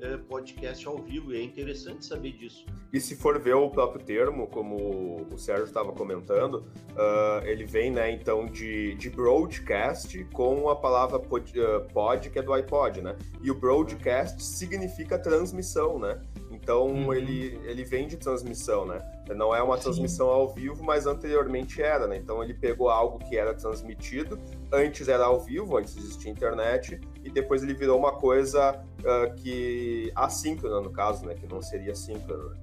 é, 0.00 0.16
podcast 0.16 0.86
ao 0.86 0.98
vivo, 0.98 1.32
e 1.32 1.38
é 1.38 1.42
interessante 1.42 2.04
saber 2.04 2.32
disso. 2.32 2.64
E 2.92 3.00
se 3.00 3.16
for 3.16 3.38
ver 3.38 3.54
o 3.54 3.68
próprio 3.70 4.04
termo, 4.04 4.46
como 4.46 5.26
o 5.32 5.38
Sérgio 5.38 5.64
estava 5.64 5.92
comentando, 5.92 6.66
uh, 6.92 7.44
ele 7.44 7.64
vem, 7.64 7.90
né, 7.90 8.10
então, 8.10 8.46
de, 8.46 8.94
de 8.94 9.10
broadcast 9.10 10.24
com 10.32 10.68
a 10.68 10.76
palavra 10.76 11.18
pod, 11.18 11.52
uh, 11.60 11.80
pod, 11.92 12.30
que 12.30 12.38
é 12.38 12.42
do 12.42 12.52
iPod, 12.52 13.02
né? 13.02 13.16
E 13.42 13.50
o 13.50 13.54
broadcast 13.54 14.42
significa 14.42 15.18
transmissão, 15.18 15.98
né? 15.98 16.20
Então 16.50 16.86
uhum. 16.86 17.12
ele, 17.12 17.60
ele 17.64 17.84
vem 17.84 18.06
de 18.06 18.16
transmissão, 18.16 18.86
né? 18.86 19.00
Não 19.34 19.54
é 19.54 19.62
uma 19.62 19.76
Sim. 19.76 19.84
transmissão 19.84 20.28
ao 20.28 20.48
vivo, 20.48 20.82
mas 20.82 21.06
anteriormente 21.06 21.82
era, 21.82 22.06
né? 22.06 22.16
Então 22.16 22.42
ele 22.42 22.54
pegou 22.54 22.88
algo 22.88 23.18
que 23.18 23.36
era 23.36 23.52
transmitido, 23.54 24.38
antes 24.72 25.08
era 25.08 25.24
ao 25.24 25.40
vivo, 25.40 25.76
antes 25.76 25.96
existia 25.96 26.30
internet, 26.30 27.00
e 27.24 27.30
depois 27.30 27.62
ele 27.62 27.74
virou 27.74 27.98
uma 27.98 28.12
coisa 28.12 28.84
uh, 29.00 29.34
que 29.36 30.10
assíncrona, 30.14 30.80
no 30.80 30.90
caso, 30.90 31.24
né? 31.26 31.34
Que 31.34 31.46
não 31.46 31.60
seria 31.60 31.94
síncrona. 31.94 32.54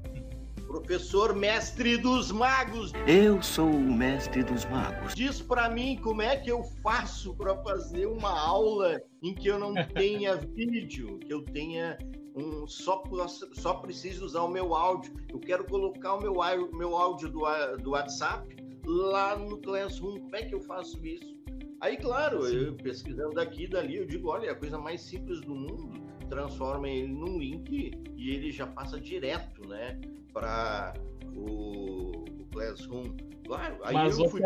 Professor 0.68 1.36
mestre 1.36 1.98
dos 1.98 2.32
magos. 2.32 2.94
Eu 3.06 3.44
sou 3.44 3.70
o 3.70 3.94
mestre 3.94 4.44
dos 4.44 4.66
magos. 4.66 5.14
Diz 5.14 5.40
para 5.40 5.70
mim 5.70 6.00
como 6.02 6.24
é 6.24 6.36
que 6.36 6.52
eu 6.52 6.64
faço 6.82 7.36
para 7.36 7.56
fazer 7.58 8.08
uma 8.08 8.32
aula 8.40 9.00
em 9.22 9.36
que 9.36 9.48
eu 9.48 9.60
não 9.60 9.74
tenha 9.94 10.36
vídeo, 10.36 11.20
que 11.20 11.32
eu 11.32 11.44
tenha 11.44 11.98
um 12.36 12.66
só 12.66 13.04
só 13.54 13.76
preciso 13.76 14.26
usar 14.26 14.42
o 14.42 14.50
meu 14.50 14.74
áudio. 14.74 15.14
Eu 15.30 15.40
quero 15.40 15.64
colocar 15.66 16.16
o 16.16 16.22
meu 16.22 16.34
meu 16.74 16.98
áudio 16.98 17.30
do, 17.30 17.42
do 17.78 17.92
WhatsApp 17.92 18.56
lá 18.84 19.38
no 19.38 19.58
Classroom. 19.58 20.22
Como 20.22 20.36
é 20.36 20.42
que 20.44 20.56
eu 20.56 20.62
faço 20.62 21.06
isso? 21.06 21.34
Aí, 21.84 21.98
claro, 21.98 22.42
Sim. 22.44 22.68
eu 22.68 22.76
pesquisando 22.76 23.34
daqui 23.34 23.66
e 23.66 23.68
dali, 23.68 23.98
eu 23.98 24.06
digo, 24.06 24.30
olha, 24.30 24.48
é 24.48 24.52
a 24.52 24.56
coisa 24.56 24.78
mais 24.78 25.02
simples 25.02 25.42
do 25.42 25.54
mundo, 25.54 25.92
transforma 26.34 26.90
ele 26.90 27.08
num 27.08 27.38
link 27.38 27.92
e 28.18 28.32
ele 28.32 28.52
já 28.52 28.66
passa 28.66 29.00
direto, 29.00 29.68
né, 29.68 30.02
para 30.34 30.94
o, 31.36 32.12
o 32.40 32.46
Classroom. 32.52 33.16
Claro, 33.46 33.78
aí 33.84 33.94
Mas 33.94 34.18
eu 34.18 34.28
fui 34.28 34.42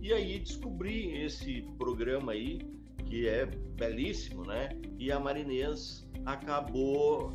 e 0.00 0.12
aí 0.12 0.38
descobri 0.38 1.20
esse 1.22 1.62
programa 1.76 2.32
aí, 2.32 2.60
que 3.04 3.28
é 3.28 3.44
belíssimo, 3.44 4.46
né, 4.46 4.70
e 4.98 5.12
a 5.12 5.20
Marinês 5.20 6.08
acabou 6.24 7.32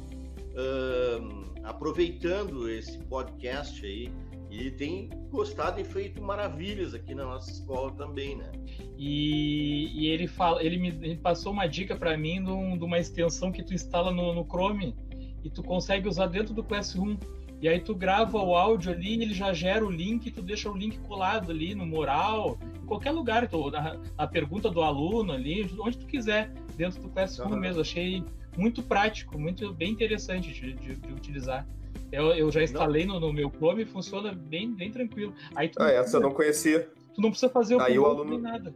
aproveitando 1.64 2.70
esse 2.70 2.98
podcast 3.06 3.86
aí 3.86 4.12
e 4.54 4.70
tem 4.70 5.10
gostado 5.32 5.82
e 5.82 5.84
feito 5.84 6.22
maravilhas 6.22 6.94
aqui 6.94 7.16
na 7.16 7.26
nossa 7.26 7.50
escola 7.50 7.92
também, 7.94 8.36
né? 8.36 8.52
E, 8.98 9.90
e 10.00 10.08
ele 10.08 10.28
fala, 10.28 10.64
ele 10.64 10.78
me 10.78 10.90
ele 10.90 11.18
passou 11.18 11.52
uma 11.52 11.66
dica 11.66 11.96
para 11.96 12.16
mim 12.16 12.44
de, 12.44 12.52
um, 12.52 12.78
de, 12.78 12.84
uma 12.84 13.00
extensão 13.00 13.52
que 13.52 13.64
tu 13.64 13.74
instala 13.74 14.12
no, 14.12 14.34
no, 14.36 14.46
Chrome 14.46 14.96
e 15.44 15.50
tu 15.50 15.64
consegue 15.64 16.08
usar 16.08 16.28
dentro 16.28 16.54
do 16.54 16.64
Classroom. 16.64 17.18
E 17.60 17.68
aí 17.68 17.80
tu 17.80 17.96
grava 17.96 18.38
o 18.38 18.56
áudio 18.56 18.92
ali, 18.92 19.24
ele 19.24 19.34
já 19.34 19.54
gera 19.54 19.84
o 19.84 19.90
link, 19.90 20.30
tu 20.30 20.42
deixa 20.42 20.70
o 20.70 20.78
link 20.78 21.00
colado 21.00 21.50
ali 21.50 21.74
no 21.74 21.86
mural, 21.86 22.60
em 22.84 22.86
qualquer 22.86 23.12
lugar, 23.12 23.48
tu, 23.48 23.72
na, 23.72 23.98
na 24.18 24.28
pergunta 24.28 24.70
do 24.70 24.82
aluno 24.82 25.32
ali, 25.32 25.68
onde 25.80 25.98
tu 25.98 26.06
quiser, 26.06 26.52
dentro 26.76 27.02
do 27.02 27.10
Classroom 27.10 27.54
uhum. 27.54 27.60
mesmo. 27.60 27.82
Achei 27.82 28.24
muito 28.56 28.84
prático, 28.84 29.40
muito 29.40 29.74
bem 29.74 29.92
interessante 29.92 30.54
de, 30.54 30.74
de, 30.74 30.96
de 30.96 31.14
utilizar. 31.14 31.66
Eu, 32.14 32.28
eu, 32.36 32.52
já 32.52 32.62
instalei 32.62 33.06
no, 33.06 33.20
no, 33.20 33.34
meu 33.34 33.50
Chrome 33.50 33.82
e 33.82 33.86
funciona 33.86 34.32
bem, 34.32 34.72
bem 34.72 34.92
tranquilo. 34.92 35.34
Aí 35.56 35.68
tu 35.68 35.82
ah, 35.82 35.90
essa 35.90 36.18
eu 36.18 36.22
não 36.22 36.32
conhecia. 36.32 36.88
Tu 37.16 37.20
não 37.20 37.32
precisa 37.32 37.52
fazer 37.52 37.76
o 37.76 37.82
Aí 37.82 37.98
o 37.98 38.06
aluno... 38.06 38.38
nada. 38.38 38.74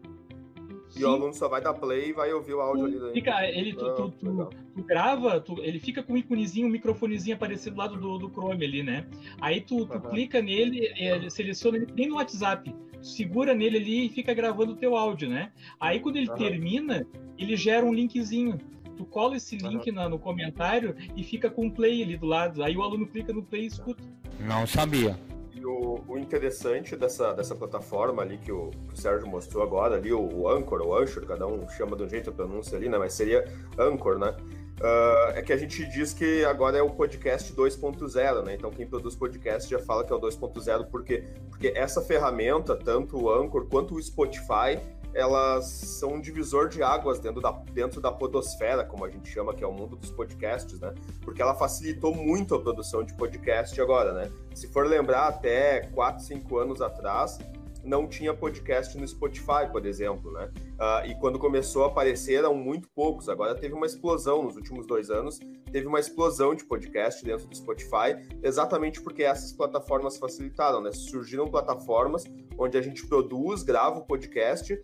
E 0.95 0.99
Sim. 0.99 1.03
o 1.03 1.09
aluno 1.09 1.33
só 1.33 1.47
vai 1.47 1.61
dar 1.61 1.75
play 1.75 2.09
e 2.09 2.13
vai 2.13 2.33
ouvir 2.33 2.55
o 2.55 2.61
áudio 2.61 2.85
ali 2.85 2.99
daí. 2.99 3.13
Fica, 3.13 3.45
ele, 3.45 3.73
tu, 3.73 3.85
ah, 3.85 3.93
tu, 3.93 4.09
tu, 4.09 4.49
tu 4.73 4.83
grava, 4.83 5.43
ele 5.59 5.79
fica 5.79 6.01
com 6.01 6.13
um 6.13 6.17
iconezinho, 6.17 6.65
um 6.65 6.71
microfonezinho 6.71 7.35
aparecido 7.35 7.75
do 7.75 7.79
lado 7.79 7.97
do, 7.97 8.17
do 8.17 8.29
Chrome 8.29 8.65
ali, 8.65 8.81
né? 8.81 9.05
Aí 9.39 9.61
tu, 9.61 9.85
tu 9.85 9.99
clica 10.01 10.41
nele, 10.41 10.87
é, 10.97 11.29
seleciona 11.29 11.77
ele 11.77 11.87
nem 11.95 12.07
no 12.07 12.15
WhatsApp 12.15 12.73
segura 13.01 13.53
nele 13.53 13.77
ali 13.77 14.05
e 14.07 14.09
fica 14.09 14.33
gravando 14.33 14.73
o 14.73 14.75
teu 14.75 14.95
áudio, 14.95 15.29
né? 15.29 15.51
Aí 15.79 15.99
quando 15.99 16.15
ele 16.15 16.29
uhum. 16.29 16.35
termina, 16.35 17.05
ele 17.37 17.55
gera 17.55 17.85
um 17.85 17.93
linkzinho. 17.93 18.57
Tu 18.97 19.05
cola 19.05 19.37
esse 19.37 19.55
link 19.55 19.91
na, 19.91 20.09
no 20.09 20.17
comentário 20.17 20.95
e 21.15 21.23
fica 21.23 21.49
com 21.49 21.67
o 21.67 21.71
play 21.71 22.01
ali 22.01 22.17
do 22.17 22.25
lado. 22.25 22.63
Aí 22.63 22.75
o 22.75 22.81
aluno 22.81 23.05
clica 23.05 23.31
no 23.31 23.43
play 23.43 23.63
e 23.63 23.67
escuta. 23.67 24.03
Não 24.39 24.65
sabia. 24.65 25.17
E 25.53 25.65
o, 25.65 26.03
o 26.07 26.17
interessante 26.17 26.95
dessa, 26.95 27.33
dessa 27.33 27.55
plataforma 27.55 28.21
ali 28.21 28.37
que 28.37 28.51
o, 28.51 28.71
que 28.87 28.93
o 28.93 28.97
Sérgio 28.97 29.27
mostrou 29.27 29.63
agora, 29.63 29.95
ali, 29.95 30.11
o, 30.11 30.19
o 30.19 30.49
Anchor, 30.49 30.81
o 30.81 30.95
Anchor, 30.95 31.25
cada 31.25 31.47
um 31.47 31.67
chama 31.69 31.95
de 31.95 32.03
um 32.03 32.09
jeito 32.09 32.29
a 32.29 32.33
pronúncia 32.33 32.77
ali, 32.77 32.89
né? 32.89 32.97
Mas 32.97 33.13
seria 33.13 33.45
Anchor, 33.77 34.17
né? 34.17 34.35
Uh, 34.79 35.31
é 35.33 35.41
que 35.41 35.51
a 35.51 35.57
gente 35.57 35.83
diz 35.89 36.13
que 36.13 36.45
agora 36.45 36.77
é 36.77 36.81
o 36.83 36.89
podcast 36.91 37.51
2.0, 37.51 38.45
né? 38.45 38.53
Então 38.53 38.69
quem 38.69 38.85
produz 38.85 39.15
podcast 39.15 39.67
já 39.67 39.79
fala 39.79 40.05
que 40.05 40.13
é 40.13 40.15
o 40.15 40.19
2.0, 40.19 40.85
porque 40.91 41.23
porque 41.49 41.73
essa 41.75 41.99
ferramenta, 42.03 42.75
tanto 42.75 43.17
o 43.17 43.33
Anchor 43.33 43.65
quanto 43.65 43.95
o 43.95 44.01
Spotify, 44.01 44.77
elas 45.13 45.65
são 45.65 46.13
um 46.13 46.21
divisor 46.21 46.69
de 46.69 46.83
águas 46.83 47.19
dentro 47.19 47.41
da, 47.41 47.51
dentro 47.51 47.99
da 47.99 48.11
podosfera, 48.11 48.85
como 48.85 49.05
a 49.05 49.09
gente 49.09 49.29
chama, 49.29 49.53
que 49.53 49.63
é 49.63 49.67
o 49.67 49.73
mundo 49.73 49.95
dos 49.95 50.11
podcasts, 50.11 50.79
né? 50.79 50.93
Porque 51.21 51.41
ela 51.41 51.55
facilitou 51.55 52.13
muito 52.13 52.53
a 52.55 52.61
produção 52.61 53.03
de 53.03 53.13
podcast 53.13 53.79
agora, 53.81 54.13
né? 54.13 54.31
Se 54.53 54.67
for 54.67 54.85
lembrar, 54.85 55.27
até 55.27 55.81
4, 55.87 56.23
5 56.23 56.57
anos 56.57 56.81
atrás, 56.81 57.39
não 57.87 58.05
tinha 58.07 58.33
podcast 58.33 58.97
no 58.97 59.07
Spotify, 59.07 59.69
por 59.71 59.85
exemplo, 59.85 60.31
né? 60.33 60.51
Uh, 60.73 61.09
e 61.09 61.15
quando 61.15 61.39
começou 61.39 61.85
a 61.85 61.87
aparecer, 61.87 62.35
eram 62.35 62.53
muito 62.53 62.89
poucos. 62.89 63.29
Agora 63.29 63.55
teve 63.55 63.73
uma 63.73 63.85
explosão 63.85 64.43
nos 64.43 64.55
últimos 64.57 64.85
dois 64.85 65.09
anos, 65.09 65.39
teve 65.71 65.87
uma 65.87 65.99
explosão 65.99 66.53
de 66.53 66.65
podcast 66.65 67.23
dentro 67.23 67.47
do 67.47 67.55
Spotify, 67.55 68.17
exatamente 68.43 69.01
porque 69.01 69.23
essas 69.23 69.53
plataformas 69.53 70.17
facilitaram, 70.17 70.81
né? 70.81 70.91
Surgiram 70.91 71.47
plataformas 71.47 72.25
onde 72.57 72.77
a 72.77 72.81
gente 72.81 73.07
produz, 73.07 73.63
grava 73.63 73.99
o 73.99 74.05
podcast 74.05 74.77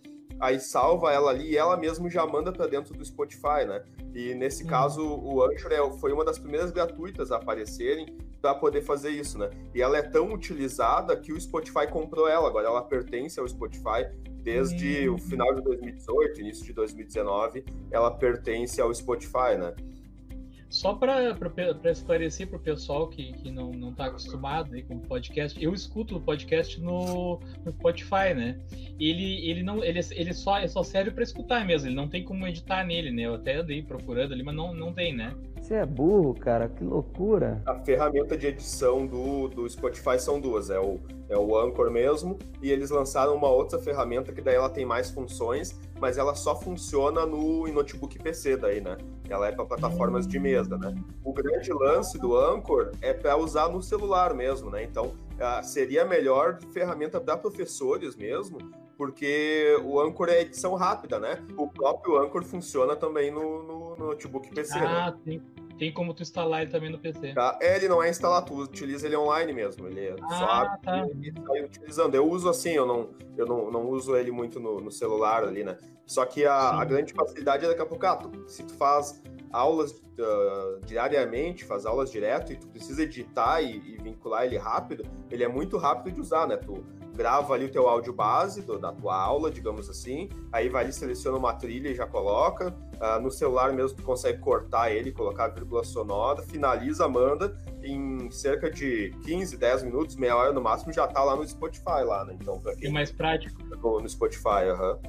aí 0.44 0.60
salva 0.60 1.12
ela 1.12 1.32
ali 1.32 1.52
e 1.52 1.58
ela 1.58 1.78
mesmo 1.78 2.10
já 2.10 2.26
manda 2.28 2.52
para 2.52 2.68
dentro 2.68 2.94
do 2.94 3.04
Spotify, 3.06 3.66
né? 3.66 3.82
E 4.14 4.36
nesse 4.36 4.64
uhum. 4.64 4.70
caso, 4.70 5.02
o 5.02 5.42
Anchor 5.42 5.72
é, 5.72 5.92
foi 6.00 6.12
uma 6.12 6.26
das 6.26 6.38
primeiras 6.38 6.70
gratuitas 6.70 7.32
a 7.32 7.38
aparecerem 7.38 8.18
para 8.42 8.54
poder 8.54 8.82
fazer 8.82 9.10
isso, 9.10 9.38
né? 9.38 9.50
E 9.74 9.82
ela 9.82 9.98
é 9.98 10.02
tão 10.02 10.34
utilizada 10.34 11.16
que 11.16 11.32
o 11.32 11.40
Spotify 11.40 11.88
comprou 11.90 12.28
ela, 12.28 12.48
agora 12.48 12.68
ela 12.68 12.82
pertence 12.82 13.40
ao 13.40 13.48
Spotify 13.48 14.06
desde 14.42 15.08
uhum. 15.08 15.16
o 15.16 15.18
final 15.18 15.56
de 15.56 15.62
2018, 15.62 16.42
início 16.42 16.66
de 16.66 16.74
2019, 16.74 17.64
ela 17.90 18.12
pertence 18.12 18.82
ao 18.82 18.94
Spotify, 18.94 19.58
né? 19.58 19.74
Só 20.74 20.96
para 20.96 21.38
esclarecer 21.92 22.48
para 22.48 22.58
o 22.58 22.60
pessoal 22.60 23.08
que, 23.08 23.32
que 23.34 23.52
não 23.52 23.92
está 23.92 24.06
acostumado 24.06 24.72
com 24.86 24.98
podcast, 24.98 25.64
eu 25.64 25.72
escuto 25.72 26.18
o 26.18 26.20
podcast 26.20 26.82
no, 26.82 27.40
no 27.64 27.72
Spotify, 27.74 28.34
né? 28.36 28.60
Ele, 29.00 29.48
ele 29.48 29.62
não 29.62 29.84
ele, 29.84 30.00
ele 30.14 30.34
só, 30.34 30.58
é 30.58 30.68
só 30.68 30.82
serve 30.82 31.12
para 31.12 31.22
escutar 31.22 31.64
mesmo, 31.64 31.90
ele 31.90 31.96
não 31.96 32.08
tem 32.08 32.24
como 32.24 32.48
editar 32.48 32.84
nele, 32.84 33.12
né? 33.12 33.22
Eu 33.22 33.36
até 33.36 33.58
andei 33.58 33.84
procurando 33.84 34.34
ali, 34.34 34.42
mas 34.42 34.56
não, 34.56 34.74
não 34.74 34.92
tem, 34.92 35.16
né? 35.16 35.36
Você 35.64 35.76
é 35.76 35.86
burro, 35.86 36.34
cara, 36.34 36.68
que 36.68 36.84
loucura. 36.84 37.62
A 37.66 37.76
ferramenta 37.76 38.38
de 38.38 38.48
edição 38.48 39.08
do, 39.08 39.48
do 39.48 39.70
Spotify 39.70 40.20
são 40.20 40.38
duas, 40.38 40.70
é 40.70 40.78
o, 40.78 41.00
é 41.30 41.38
o 41.38 41.58
Anchor 41.58 41.90
mesmo, 41.90 42.38
e 42.62 42.70
eles 42.70 42.90
lançaram 42.90 43.34
uma 43.34 43.48
outra 43.48 43.80
ferramenta 43.80 44.34
que 44.34 44.42
daí 44.42 44.56
ela 44.56 44.70
tem 44.70 44.86
mais 44.86 45.10
funções, 45.10 45.80
mas 46.02 46.18
ela 46.18 46.36
só 46.36 46.54
funciona 46.54 47.26
no 47.26 47.66
notebook 47.72 48.20
PC 48.20 48.58
daí, 48.58 48.82
né? 48.82 48.98
Ela 49.30 49.48
é 49.48 49.52
para 49.54 49.64
plataformas 49.64 50.28
de 50.28 50.38
mesa, 50.38 50.78
né? 50.78 50.94
O 51.24 51.32
grande 51.32 51.72
lance 51.72 52.20
do 52.20 52.38
Anchor 52.38 52.92
é 53.02 53.14
para 53.14 53.38
usar 53.38 53.70
no 53.70 53.82
celular 53.82 54.34
mesmo, 54.34 54.70
né? 54.70 54.84
Então, 54.84 55.14
seria 55.64 56.02
a 56.02 56.06
melhor 56.06 56.60
ferramenta 56.74 57.22
para 57.22 57.38
professores 57.38 58.18
mesmo, 58.18 58.58
porque 58.98 59.78
o 59.84 60.00
Anchor 60.00 60.30
é 60.30 60.42
edição 60.42 60.76
rápida, 60.76 61.20
né? 61.20 61.42
O 61.58 61.68
próprio 61.68 62.18
Anchor 62.18 62.44
funciona 62.44 62.96
também 62.96 63.32
no, 63.32 63.64
no, 63.64 63.83
no 64.00 64.08
notebook 64.08 64.50
PC, 64.54 64.78
ah, 64.80 65.12
né? 65.12 65.18
tem, 65.24 65.42
tem 65.78 65.94
como 65.94 66.14
tu 66.14 66.22
instalar 66.22 66.62
ele 66.62 66.72
também 66.72 66.90
no 66.92 67.00
PC. 67.00 67.34
Tá? 67.34 67.58
É, 67.62 67.76
ele 67.78 67.88
não 67.88 68.02
é 68.02 68.10
instalar, 68.10 68.44
tu 68.44 68.54
utiliza 68.56 69.06
ele 69.08 69.16
online 69.16 69.52
mesmo. 69.54 69.88
Ele 69.88 70.08
é 70.08 70.16
Ah, 70.22 70.30
só 70.36 70.46
abre 70.46 70.80
tá. 70.84 71.08
e 71.22 71.34
sai 71.46 71.64
utilizando. 71.64 72.16
Eu 72.16 72.30
uso 72.30 72.50
assim, 72.50 72.72
eu 72.72 72.86
não, 72.86 73.10
eu 73.38 73.46
não, 73.46 73.72
não 73.72 73.88
uso 73.90 74.16
ele 74.16 74.32
muito 74.32 74.60
no, 74.60 74.80
no 74.80 74.92
celular 74.92 75.44
ali, 75.44 75.64
né? 75.64 75.78
Só 76.06 76.26
que 76.26 76.46
a, 76.46 76.80
a 76.80 76.86
grande 76.86 77.14
facilidade 77.14 77.66
é 77.66 77.68
daqui 77.70 77.82
a 77.82 77.86
pouco, 77.86 78.06
ah, 78.06 78.16
tu- 78.18 78.44
se 78.48 78.64
tu 78.64 78.74
faz 78.76 79.22
aulas 79.52 80.02
ah, 80.20 80.80
diariamente, 80.86 81.64
faz 81.64 81.86
aulas 81.86 82.12
direto 82.12 82.52
e 82.52 82.56
tu 82.58 82.68
precisa 82.68 83.04
editar 83.04 83.62
e, 83.62 83.78
e 83.78 83.98
vincular 84.02 84.46
ele 84.46 84.58
rápido, 84.58 85.06
ele 85.32 85.44
é 85.44 85.48
muito 85.48 85.78
rápido 85.78 86.14
de 86.16 86.22
usar, 86.22 86.48
né? 86.48 86.58
Tu 86.58 86.84
grava 87.14 87.54
ali 87.54 87.66
o 87.66 87.72
teu 87.72 87.88
áudio 87.88 88.12
base 88.14 88.62
do- 88.62 88.80
da 88.80 88.92
tua 88.92 89.16
aula, 89.16 89.52
digamos 89.52 89.90
assim, 89.90 90.30
aí 90.52 90.68
vai 90.70 90.84
ali, 90.84 90.94
seleciona 90.94 91.38
uma 91.38 91.54
trilha 91.54 91.90
e 91.90 91.96
já 91.96 92.06
coloca. 92.08 92.76
Ah, 93.00 93.20
no 93.20 93.30
celular 93.30 93.74
mesmo 93.74 93.98
tu 93.98 94.04
consegue 94.04 94.40
cortar 94.40 94.92
ele, 94.92 95.12
colocar 95.12 95.50
vírgula 95.50 95.84
sonora, 95.84 96.42
finaliza, 96.42 97.08
manda, 97.08 97.56
em 97.84 98.30
cerca 98.32 98.70
de 98.72 99.12
15, 99.26 99.58
10 99.58 99.84
minutos, 99.84 100.16
meia 100.16 100.36
hora 100.36 100.54
no 100.54 100.62
máximo, 100.62 100.94
já 100.94 101.06
tá 101.08 101.24
lá 101.24 101.36
no 101.36 101.46
Spotify 101.48 102.04
lá, 102.06 102.24
né? 102.26 102.36
Então, 102.40 102.60
pra 102.60 102.72
É 102.72 102.76
quem 102.76 102.92
mais 102.92 103.12
prático. 103.12 103.62
no, 103.64 104.00
no 104.00 104.08
Spotify, 104.10 104.70
aham. 104.72 105.00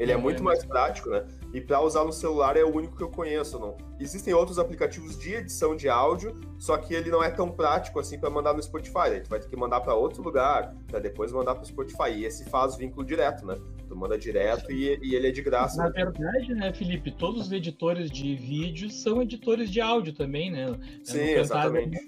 Ele 0.00 0.12
é 0.12 0.14
É, 0.14 0.18
muito 0.18 0.42
mais 0.42 0.64
prático, 0.64 1.10
né? 1.10 1.26
E 1.52 1.60
para 1.60 1.80
usar 1.82 2.04
no 2.04 2.12
celular 2.12 2.56
é 2.56 2.64
o 2.64 2.74
único 2.74 2.96
que 2.96 3.02
eu 3.02 3.10
conheço, 3.10 3.58
não. 3.58 3.76
Existem 4.00 4.32
outros 4.32 4.58
aplicativos 4.58 5.18
de 5.18 5.34
edição 5.34 5.76
de 5.76 5.90
áudio, 5.90 6.34
só 6.58 6.78
que 6.78 6.94
ele 6.94 7.10
não 7.10 7.22
é 7.22 7.30
tão 7.30 7.50
prático 7.50 8.00
assim 8.00 8.18
para 8.18 8.30
mandar 8.30 8.54
no 8.54 8.62
Spotify. 8.62 9.10
Daí 9.10 9.20
tu 9.20 9.28
vai 9.28 9.38
ter 9.40 9.48
que 9.48 9.56
mandar 9.56 9.80
para 9.80 9.94
outro 9.94 10.22
lugar, 10.22 10.74
para 10.88 11.00
depois 11.00 11.30
mandar 11.32 11.54
para 11.54 11.64
o 11.64 11.66
Spotify. 11.66 12.10
E 12.16 12.24
esse 12.24 12.48
faz 12.48 12.76
vínculo 12.76 13.04
direto, 13.04 13.44
né? 13.44 13.56
Tu 13.86 13.94
manda 13.94 14.16
direto 14.16 14.72
e, 14.72 14.98
e 15.02 15.14
ele 15.14 15.28
é 15.28 15.30
de 15.30 15.42
graça. 15.42 15.82
Na 15.82 15.90
verdade, 15.90 16.54
né, 16.54 16.72
Felipe, 16.72 17.10
todos 17.10 17.42
os 17.46 17.52
editores 17.52 18.10
de 18.10 18.34
vídeo 18.36 18.88
são 18.88 19.20
editores 19.20 19.68
de 19.70 19.82
áudio 19.82 20.14
também, 20.14 20.50
né? 20.50 20.78
Sim, 21.04 21.20
exatamente. 21.20 22.00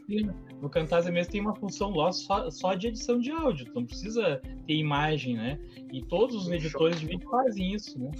No 0.62 0.70
Camtasia 0.70 1.10
mesmo 1.10 1.32
tem 1.32 1.40
uma 1.40 1.56
função 1.56 1.90
lá 1.90 2.12
só, 2.12 2.48
só 2.48 2.74
de 2.74 2.86
edição 2.86 3.18
de 3.18 3.32
áudio, 3.32 3.66
não 3.74 3.84
precisa 3.84 4.40
ter 4.64 4.74
imagem, 4.74 5.36
né? 5.36 5.58
E 5.92 6.00
todos 6.00 6.36
os 6.36 6.48
editores 6.52 7.00
de 7.00 7.06
vídeo 7.06 7.28
fazem 7.28 7.74
isso, 7.74 7.98
né? 7.98 8.12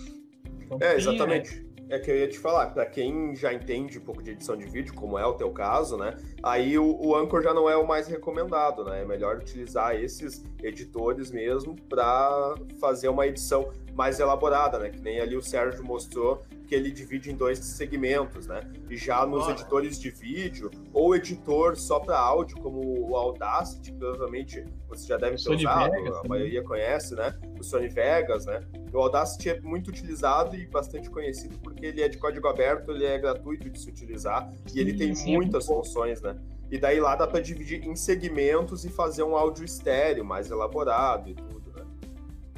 Então, 0.61 0.77
É, 0.81 0.97
exatamente. 0.97 1.65
É 1.89 2.01
que 2.01 2.11
eu 2.11 2.17
ia 2.17 2.27
te 2.27 2.39
falar, 2.39 2.71
para 2.71 2.85
quem 2.87 3.37
já 3.37 3.53
entende 3.53 3.99
um 3.99 4.01
pouco 4.01 4.23
de 4.23 4.31
edição 4.31 4.57
de 4.57 4.65
vídeo, 4.65 4.93
como 4.93 5.17
é 5.17 5.25
o 5.25 5.35
teu 5.35 5.53
caso, 5.53 5.97
né? 5.97 6.17
Aí 6.43 6.77
o, 6.77 6.99
o 7.01 7.15
Anchor 7.15 7.43
já 7.43 7.55
não 7.55 7.71
é 7.71 7.77
o 7.77 7.87
mais 7.87 8.09
recomendado, 8.09 8.83
né? 8.85 9.03
É 9.03 9.05
melhor 9.05 9.37
utilizar 9.37 9.95
esses 9.95 10.45
editores 10.63 11.31
mesmo 11.31 11.77
para 11.89 12.57
fazer 12.81 13.09
uma 13.09 13.25
edição 13.27 13.71
mais 13.95 14.21
elaborada, 14.21 14.79
né? 14.79 14.91
Que 14.91 15.01
nem 15.01 15.21
ali 15.21 15.37
o 15.37 15.43
Sérgio 15.43 15.85
mostrou 15.85 16.43
que 16.67 16.75
ele 16.75 16.91
divide 16.91 17.31
em 17.31 17.37
dois 17.37 17.59
segmentos, 17.59 18.47
né? 18.47 18.63
E 18.89 18.97
já 18.97 19.27
nos 19.27 19.47
editores 19.49 20.01
de 20.01 20.11
vídeo 20.11 20.71
ou 20.93 21.15
editor 21.15 21.77
só 21.77 22.01
para 22.01 22.19
áudio, 22.19 22.57
como 22.59 23.11
o 23.11 23.17
Audacity, 23.17 23.93
provavelmente 23.93 24.65
você 24.89 25.07
já 25.07 25.19
deve 25.19 25.33
ter 25.33 25.43
Sony 25.43 25.57
usado, 25.67 25.91
Vegas 25.91 26.09
a 26.09 26.23
também. 26.23 26.29
maioria 26.31 26.63
conhece, 26.63 27.15
né? 27.15 27.39
O 27.61 27.63
Sony 27.63 27.89
Vegas, 27.89 28.47
né? 28.47 28.63
O 28.93 28.99
Audacity 28.99 29.51
é 29.51 29.61
muito 29.61 29.89
utilizado 29.89 30.57
e 30.57 30.67
bastante 30.67 31.11
conhecido 31.11 31.59
porque 31.59 31.85
ele 31.87 32.03
é 32.03 32.09
de 32.09 32.17
código 32.17 32.49
aberto, 32.49 32.91
ele 32.91 33.05
é 33.05 33.19
gratuito 33.19 33.69
de 33.69 33.79
se 33.79 33.91
utilizar 33.91 34.51
e 34.75 34.81
ele 34.81 34.95
tem 34.95 35.15
sim, 35.15 35.35
é 35.35 35.37
muitas 35.37 35.67
bom. 35.67 35.77
funções, 35.83 36.23
né? 36.23 36.37
E 36.71 36.79
daí 36.79 36.99
lá 37.01 37.15
dá 37.15 37.27
para 37.27 37.41
dividir 37.41 37.87
em 37.87 37.95
segmentos 37.95 38.87
e 38.87 38.89
fazer 38.89 39.23
um 39.25 39.37
áudio 39.37 39.63
estéreo 39.63 40.25
mais 40.25 40.51
elaborado 40.51 41.29
e 41.29 41.35
tudo? 41.35 41.62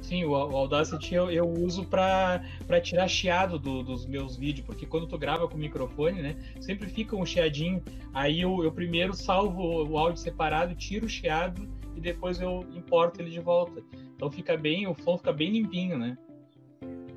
Sim, 0.05 0.23
o 0.27 0.35
Audacity 0.35 1.15
eu, 1.15 1.31
eu 1.31 1.49
uso 1.49 1.87
para 1.87 2.43
tirar 2.83 3.09
chiado 3.09 3.59
do- 3.59 3.83
dos 3.83 4.05
meus 4.07 4.37
vídeos, 4.37 4.67
porque 4.67 4.85
quando 4.85 5.07
tu 5.07 5.17
grava 5.17 5.49
com 5.49 5.55
o 5.55 5.59
microfone, 5.59 6.21
né, 6.21 6.37
sempre 6.61 6.91
fica 6.91 7.17
um 7.17 7.25
chiadinho. 7.25 7.83
Aí 8.13 8.43
eu, 8.43 8.63
eu 8.63 8.71
primeiro 8.71 9.15
salvo 9.15 9.63
o 9.89 9.97
áudio 9.97 10.21
separado, 10.21 10.75
tiro 10.75 11.07
o 11.07 11.09
chiado 11.09 11.67
e 11.97 12.01
depois 12.03 12.39
eu 12.39 12.67
importo 12.75 13.23
ele 13.23 13.31
de 13.31 13.41
volta. 13.41 13.83
Então 14.15 14.31
fica 14.31 14.59
bem, 14.59 14.87
o 14.87 14.95
som 14.95 15.17
fica 15.17 15.33
bem 15.33 15.51
limpinho, 15.53 15.99
né? 15.99 16.19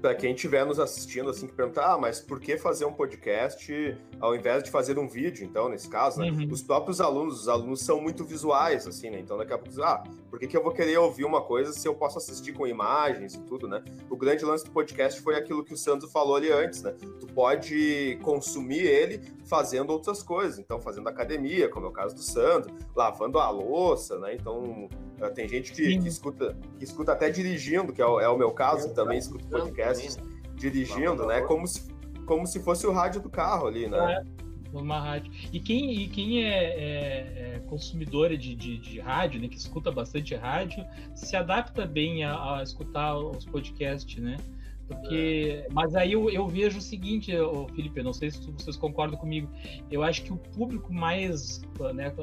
Para 0.01 0.13
quem 0.15 0.33
estiver 0.33 0.65
nos 0.65 0.79
assistindo, 0.79 1.29
assim, 1.29 1.47
que 1.47 1.53
perguntar, 1.53 1.93
ah, 1.93 1.97
mas 1.97 2.19
por 2.19 2.39
que 2.39 2.57
fazer 2.57 2.86
um 2.86 2.93
podcast 2.93 3.97
ao 4.19 4.36
invés 4.36 4.63
de 4.63 4.71
fazer 4.71 4.97
um 4.97 5.07
vídeo, 5.07 5.45
então, 5.45 5.69
nesse 5.69 5.89
caso, 5.89 6.19
né? 6.19 6.29
Uhum. 6.29 6.47
Os 6.51 6.62
próprios 6.62 6.99
alunos, 7.01 7.41
os 7.41 7.47
alunos 7.47 7.81
são 7.81 8.01
muito 8.01 8.23
visuais, 8.23 8.88
assim, 8.88 9.10
né? 9.10 9.19
Então, 9.19 9.38
daqui 9.38 9.53
a 9.53 9.57
pouco, 9.57 9.81
ah, 9.81 10.03
por 10.29 10.39
que, 10.39 10.47
que 10.47 10.57
eu 10.57 10.63
vou 10.63 10.71
querer 10.71 10.97
ouvir 10.97 11.25
uma 11.25 11.41
coisa 11.41 11.71
se 11.71 11.88
eu 11.88 11.95
posso 11.95 12.17
assistir 12.17 12.53
com 12.53 12.67
imagens 12.67 13.36
e 13.36 13.39
tudo, 13.41 13.67
né? 13.67 13.83
O 14.10 14.15
grande 14.15 14.43
lance 14.43 14.65
do 14.65 14.71
podcast 14.71 15.21
foi 15.21 15.36
aquilo 15.36 15.63
que 15.63 15.73
o 15.73 15.77
Sandro 15.77 16.07
falou 16.07 16.36
ali 16.36 16.51
antes, 16.51 16.81
né? 16.83 16.93
Tu 17.19 17.27
pode 17.27 18.19
consumir 18.23 18.81
ele 18.81 19.21
fazendo 19.45 19.91
outras 19.91 20.21
coisas, 20.21 20.60
então, 20.60 20.79
fazendo 20.79 21.07
academia, 21.07 21.69
como 21.69 21.86
é 21.86 21.89
o 21.89 21.93
caso 21.93 22.15
do 22.15 22.21
Sandro, 22.21 22.73
lavando 22.95 23.39
a 23.39 23.49
louça, 23.49 24.19
né? 24.19 24.36
Então, 24.36 24.89
eh, 25.21 25.29
tem 25.29 25.47
gente 25.47 25.71
que, 25.71 25.97
que 25.99 26.07
escuta, 26.07 26.57
que 26.77 26.83
escuta 26.83 27.13
até 27.13 27.29
dirigindo, 27.29 27.93
que 27.93 28.01
é 28.01 28.05
o, 28.05 28.19
é 28.19 28.27
o 28.27 28.38
meu 28.38 28.51
caso, 28.51 28.93
também 28.93 29.17
escuto 29.17 29.38
escutando 29.38 29.71
podcasts 29.88 30.15
também, 30.15 30.34
né? 30.34 30.41
dirigindo, 30.56 31.26
né? 31.26 31.41
Como 31.41 31.67
se, 31.67 31.91
como 32.26 32.45
se 32.47 32.60
fosse 32.62 32.86
o 32.88 32.91
rádio 32.91 33.21
do 33.21 33.30
carro 33.30 33.67
ali, 33.67 33.88
né? 33.88 34.23
Uma 34.73 35.00
rádio. 35.00 35.32
E 35.52 35.60
quem, 35.60 35.91
e 35.93 36.08
quem 36.08 36.43
é, 36.43 36.50
é- 36.50 37.56
é 37.56 37.60
consumidor 37.67 38.36
de, 38.36 38.54
de, 38.56 38.78
de 38.78 39.00
rádio, 39.00 39.39
né, 39.41 39.47
que 39.47 39.56
escuta 39.58 39.91
bastante 39.91 40.36
rádio, 40.36 40.86
se 41.15 41.36
adapta 41.36 41.86
bem 41.86 42.23
a, 42.23 42.58
a 42.58 42.63
escutar 42.63 43.17
os 43.17 43.45
podcasts, 43.45 44.21
né? 44.21 44.38
Porque, 44.88 45.65
mas 45.71 45.95
aí 45.95 46.13
eu, 46.13 46.30
eu 46.30 46.47
vejo 46.47 46.78
o 46.78 46.82
seguinte, 46.82 47.32
Felipe, 47.76 48.00
eu 48.00 48.04
não 48.06 48.13
sei 48.13 48.32
se 48.32 48.50
vocês 48.52 48.78
concordam 48.78 49.19
comigo. 49.19 49.50
Eu 49.91 50.02
acho 50.02 50.23
que 50.23 50.32
o 50.32 50.38
público 50.38 50.93
mais, 50.93 51.62
né, 51.93 52.13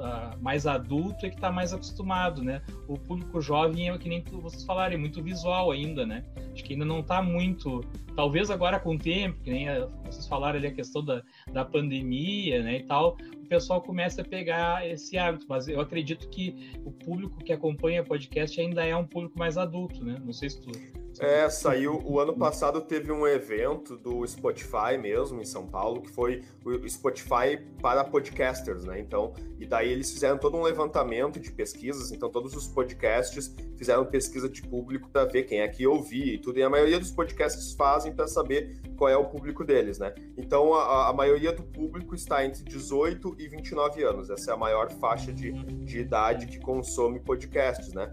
mais 0.41 0.67
adulto 0.67 1.27
é 1.27 1.29
que 1.29 1.37
está 1.37 1.53
mais 1.53 1.75
acostumado, 1.75 2.43
né? 2.43 2.63
O 2.89 2.99
público 2.99 3.41
jovem 3.41 3.91
é 3.91 3.99
que 3.99 4.09
nem 4.09 4.25
vocês 4.31 4.65
falaram, 4.65 4.95
é 4.95 4.97
muito 4.97 5.23
visual 5.23 5.71
ainda, 5.71 6.07
né? 6.07 6.25
Acho 6.53 6.65
que 6.65 6.73
ainda 6.73 6.87
não 6.87 7.01
está 7.01 7.23
muito. 7.23 7.83
Talvez 8.17 8.51
agora 8.51 8.81
com 8.81 8.95
o 8.95 8.99
tempo, 8.99 9.41
que 9.43 9.51
nem 9.51 9.69
ah, 9.69 9.89
vocês 10.05 10.27
falaram 10.27 10.59
ali 10.59 10.69
a 10.69 10.73
questão 10.73 11.05
da, 11.05 11.23
da 11.53 11.65
pandemia, 11.65 12.63
né, 12.63 12.79
e 12.79 12.83
tal, 12.85 13.19
o 13.43 13.47
pessoal 13.47 13.83
começa 13.83 14.23
a 14.23 14.25
pegar 14.25 14.89
esse 14.89 15.19
hábito. 15.19 15.45
Mas 15.49 15.69
eu 15.69 15.81
acredito 15.81 16.31
que 16.31 16.73
o 16.85 16.91
público 16.91 17.45
que 17.45 17.53
acompanha 17.53 18.03
podcast 18.03 18.59
ainda 18.59 18.85
é 18.87 18.97
um 18.97 19.07
público 19.07 19.39
mais 19.39 19.59
adulto, 19.59 20.03
né? 20.03 20.19
Não 20.25 20.33
sei 20.33 20.49
se 20.49 20.63
tu. 20.63 21.04
É, 21.21 21.49
saiu. 21.49 22.03
O 22.05 22.19
ano 22.19 22.37
passado 22.37 22.81
teve 22.81 23.13
um 23.13 23.27
evento 23.27 23.97
do 23.97 24.27
Spotify 24.27 24.99
mesmo, 25.01 25.41
em 25.41 25.45
São 25.45 25.67
Paulo, 25.67 26.03
que 26.03 26.11
foi 26.11 26.43
o 26.65 26.89
Spotify 26.89 27.59
para 27.81 28.03
podcasters, 28.05 28.85
né? 28.85 28.99
Então, 28.99 29.33
e 29.59 29.67
daí 29.67 29.93
eles 29.93 30.11
fizeram 30.11 30.39
todo 30.39 30.57
um 30.57 30.63
levantamento 30.63 31.39
de 31.39 31.51
pesquisas, 31.53 32.11
então 32.11 32.29
todos 32.29 32.55
os 32.55 32.67
podcasts 32.67 33.55
fizeram 33.77 34.05
pesquisa 34.05 34.49
de 34.49 34.63
público 34.63 35.09
para 35.09 35.25
ver 35.25 35.45
quem 35.45 35.61
é 35.61 35.69
que 35.69 35.87
ouvia 35.87 36.35
e 36.35 36.39
tudo, 36.39 36.59
e 36.59 36.63
a 36.63 36.71
maioria 36.71 36.99
dos 36.99 37.11
podcasts 37.11 37.73
fazem 37.75 38.13
para 38.13 38.27
saber 38.27 38.81
qual 38.97 39.11
é 39.11 39.17
o 39.17 39.27
público 39.27 39.65
deles, 39.65 39.99
né? 39.99 40.15
Então, 40.37 40.75
a, 40.75 41.11
a 41.11 41.13
maioria 41.13 41.53
do 41.53 41.63
público 41.63 42.15
está 42.15 42.45
entre 42.45 42.65
18 42.65 43.37
e 43.39 43.49
29 43.49 44.03
anos, 44.03 44.31
essa 44.31 44.51
é 44.51 44.55
a 44.55 44.57
maior 44.57 44.91
faixa 44.93 45.33
de, 45.33 45.53
de 45.53 45.99
idade 45.99 46.47
que 46.47 46.59
consome 46.59 47.21
podcasts, 47.21 47.93
né? 47.93 48.13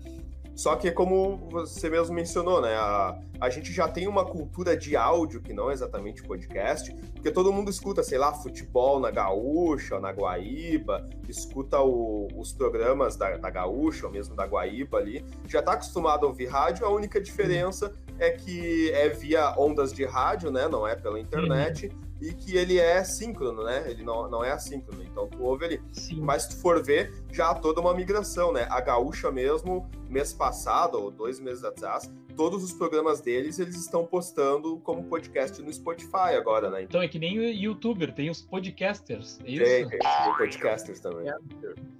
Só 0.55 0.75
que, 0.75 0.91
como 0.91 1.37
você 1.49 1.89
mesmo 1.89 2.13
mencionou, 2.13 2.61
né? 2.61 2.75
A, 2.75 3.17
a 3.39 3.49
gente 3.49 3.71
já 3.71 3.87
tem 3.87 4.07
uma 4.07 4.25
cultura 4.25 4.75
de 4.77 4.95
áudio 4.95 5.41
que 5.41 5.53
não 5.53 5.71
é 5.71 5.73
exatamente 5.73 6.21
podcast, 6.21 6.93
porque 7.13 7.31
todo 7.31 7.51
mundo 7.51 7.71
escuta, 7.71 8.03
sei 8.03 8.17
lá, 8.17 8.31
futebol 8.33 8.99
na 8.99 9.09
Gaúcha, 9.09 9.99
na 9.99 10.11
Guaíba, 10.11 11.07
escuta 11.27 11.79
o- 11.81 12.27
os 12.35 12.51
programas 12.53 13.15
da, 13.15 13.37
da 13.37 13.49
Gaúcha, 13.49 14.05
ou 14.05 14.11
mesmo 14.11 14.35
da 14.35 14.45
Guaíba 14.45 14.97
ali, 14.97 15.25
já 15.47 15.59
está 15.59 15.73
acostumado 15.73 16.25
a 16.25 16.29
ouvir 16.29 16.47
rádio, 16.47 16.85
a 16.85 16.89
única 16.89 17.19
diferença 17.19 17.91
é 18.19 18.29
que 18.31 18.91
é 18.91 19.09
via 19.09 19.55
ondas 19.57 19.91
de 19.91 20.05
rádio, 20.05 20.51
né? 20.51 20.67
Não 20.67 20.87
é 20.87 20.95
pela 20.95 21.19
internet, 21.19 21.89
e 22.21 22.33
que 22.33 22.55
ele 22.55 22.77
é 22.77 23.03
síncrono, 23.03 23.63
né? 23.63 23.89
Ele 23.89 24.03
não, 24.03 24.29
não 24.29 24.43
é 24.43 24.51
assíncrono, 24.51 25.03
então 25.03 25.27
tu 25.27 25.41
ouve 25.43 25.65
ali. 25.65 25.81
Sim. 25.91 26.21
Mas 26.21 26.43
se 26.43 26.49
tu 26.49 26.61
for 26.61 26.83
ver, 26.83 27.11
já 27.31 27.49
há 27.49 27.55
toda 27.55 27.81
uma 27.81 27.93
migração, 27.93 28.53
né? 28.53 28.67
A 28.69 28.79
Gaúcha 28.79 29.31
mesmo, 29.31 29.89
mês 30.07 30.31
passado, 30.31 31.01
ou 31.01 31.09
dois 31.09 31.39
meses 31.39 31.63
atrás, 31.63 32.11
todos 32.35 32.63
os 32.63 32.73
programas 32.73 33.21
deles, 33.21 33.57
eles 33.57 33.75
estão 33.75 34.05
postando 34.05 34.79
como 34.79 35.03
podcast 35.03 35.61
no 35.61 35.73
Spotify 35.73 36.35
agora, 36.37 36.69
né? 36.69 36.83
Então, 36.83 37.01
é 37.01 37.07
que 37.07 37.17
nem 37.17 37.39
o 37.39 37.43
youtuber, 37.43 38.13
tem 38.13 38.29
os 38.29 38.41
podcasters. 38.41 39.39
É 39.43 39.51
isso? 39.51 39.63
tem, 39.63 39.89
tem, 39.89 39.99
podcasters 40.37 40.99
também. 40.99 41.31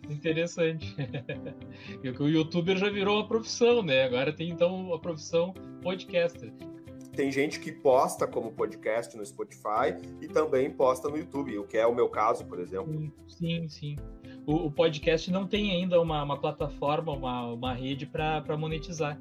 Interessante. 0.10 0.96
E 2.04 2.12
que 2.12 2.22
o 2.24 2.28
youtuber 2.28 2.78
já 2.78 2.90
virou 2.90 3.18
uma 3.18 3.28
profissão, 3.28 3.82
né? 3.82 4.04
Agora 4.04 4.32
tem 4.32 4.50
então 4.50 4.94
a 4.94 5.00
profissão 5.00 5.54
podcaster. 5.82 6.52
Tem 7.16 7.32
gente 7.32 7.60
que 7.60 7.72
posta 7.72 8.26
como 8.26 8.52
podcast 8.52 9.16
no 9.18 9.26
Spotify 9.26 9.96
e 10.22 10.28
também 10.28 10.70
posta 10.70 11.10
no 11.10 11.18
YouTube, 11.18 11.58
o 11.60 11.64
que 11.66 11.78
é 11.78 11.86
o 11.86 11.94
meu 11.94 12.08
caso, 12.08 12.46
por 12.46 12.60
exemplo. 12.60 13.12
Sim, 13.28 13.68
Sim. 13.68 13.96
O, 14.46 14.68
o 14.68 14.72
podcast 14.72 15.30
não 15.32 15.46
tem 15.46 15.72
ainda 15.72 16.02
uma, 16.02 16.24
uma 16.24 16.40
plataforma, 16.40 17.12
uma, 17.12 17.54
uma 17.54 17.74
rede 17.74 18.06
para 18.06 18.58
monetizar. 18.58 19.20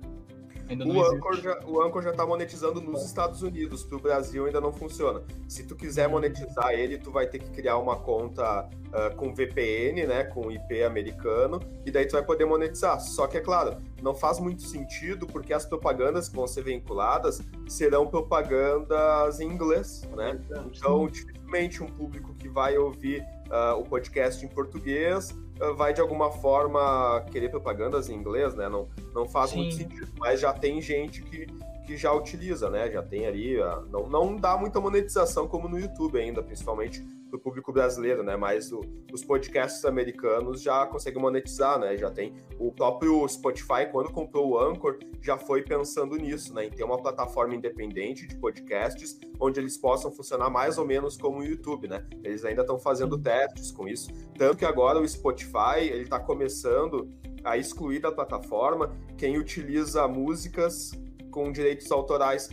Ainda 0.70 0.84
não 0.84 0.94
O 0.94 1.00
existe. 1.00 1.16
Anchor, 1.16 1.36
já, 1.40 1.60
o 1.66 1.82
Anchor 1.82 2.02
já 2.02 2.12
tá 2.12 2.24
monetizando 2.24 2.80
nos 2.80 3.04
Estados 3.04 3.42
Unidos, 3.42 3.82
pro 3.82 3.98
Brasil 3.98 4.46
ainda 4.46 4.60
não 4.60 4.72
funciona. 4.72 5.20
Se 5.48 5.64
tu 5.64 5.74
quiser 5.74 6.08
monetizar 6.08 6.70
ele, 6.70 6.96
tu 6.96 7.10
vai 7.10 7.26
ter 7.26 7.40
que 7.40 7.50
criar 7.50 7.76
uma 7.76 7.96
conta 7.96 8.68
ah, 8.92 9.10
com 9.16 9.34
VPN, 9.34 10.06
né, 10.06 10.24
com 10.24 10.48
IP 10.50 10.84
americano, 10.84 11.60
e 11.84 11.90
daí 11.90 12.06
tu 12.06 12.12
vai 12.12 12.24
poder 12.24 12.44
monetizar. 12.44 13.00
Só 13.00 13.26
que 13.26 13.36
é 13.36 13.40
claro, 13.40 13.78
não 14.00 14.14
faz 14.14 14.38
muito 14.38 14.62
sentido 14.62 15.26
porque 15.26 15.52
as 15.52 15.66
propagandas 15.66 16.28
que 16.28 16.36
vão 16.36 16.46
ser 16.46 16.62
vinculadas 16.62 17.42
serão 17.68 18.06
propagandas 18.06 19.40
em 19.40 19.48
inglês, 19.50 20.08
né? 20.16 20.40
Então, 20.66 21.08
dificilmente 21.08 21.82
um 21.82 21.88
público 21.88 22.32
que 22.34 22.48
vai 22.48 22.78
ouvir 22.78 23.24
ah, 23.50 23.74
o 23.74 23.82
podcast 23.82 24.46
em 24.46 24.48
português 24.48 25.34
vai 25.76 25.92
de 25.92 26.00
alguma 26.00 26.30
forma 26.30 27.24
querer 27.30 27.50
propagandas 27.50 28.08
em 28.08 28.14
inglês, 28.14 28.54
né? 28.54 28.68
Não, 28.68 28.88
não 29.14 29.28
faz 29.28 29.52
muito 29.52 29.74
Sim. 29.74 29.82
sentido. 29.82 30.12
Mas 30.18 30.40
já 30.40 30.52
tem 30.52 30.80
gente 30.80 31.22
que, 31.22 31.46
que 31.86 31.96
já 31.96 32.12
utiliza, 32.12 32.70
né? 32.70 32.90
Já 32.90 33.02
tem 33.02 33.26
ali. 33.26 33.60
ah, 33.60 33.82
não, 33.90 34.08
não 34.08 34.36
dá 34.36 34.56
muita 34.56 34.80
monetização 34.80 35.46
como 35.46 35.68
no 35.68 35.78
YouTube 35.78 36.18
ainda, 36.18 36.42
principalmente 36.42 37.04
do 37.30 37.38
público 37.38 37.72
brasileiro, 37.72 38.22
né? 38.22 38.36
Mas 38.36 38.72
o- 38.72 38.80
os 39.12 39.24
podcasts 39.24 39.84
americanos 39.84 40.60
já 40.60 40.86
conseguem 40.86 41.20
monetizar, 41.20 41.78
né? 41.78 41.96
Já 41.96 42.10
tem 42.10 42.34
o 42.58 42.72
próprio 42.72 43.26
Spotify, 43.28 43.86
quando 43.90 44.10
comprou 44.10 44.50
o 44.50 44.58
Anchor, 44.58 44.98
já 45.22 45.38
foi 45.38 45.62
pensando 45.62 46.16
nisso, 46.16 46.52
né? 46.54 46.66
Em 46.66 46.70
ter 46.70 46.84
uma 46.84 47.00
plataforma 47.00 47.54
independente 47.54 48.26
de 48.26 48.36
podcasts, 48.36 49.18
onde 49.38 49.60
eles 49.60 49.76
possam 49.76 50.10
funcionar 50.10 50.50
mais 50.50 50.78
ou 50.78 50.86
menos 50.86 51.16
como 51.16 51.38
o 51.38 51.44
YouTube, 51.44 51.88
né? 51.88 52.04
Eles 52.24 52.44
ainda 52.44 52.62
estão 52.62 52.78
fazendo 52.78 53.16
testes 53.16 53.70
com 53.70 53.86
isso. 53.88 54.10
Tanto 54.36 54.56
que 54.58 54.64
agora 54.64 54.98
o 54.98 55.08
Spotify, 55.08 55.78
ele 55.80 56.02
está 56.02 56.18
começando 56.18 57.08
a 57.44 57.56
excluir 57.56 58.00
da 58.00 58.12
plataforma 58.12 58.94
quem 59.16 59.38
utiliza 59.38 60.06
músicas 60.06 60.92
com 61.30 61.50
direitos 61.52 61.90
autorais. 61.90 62.50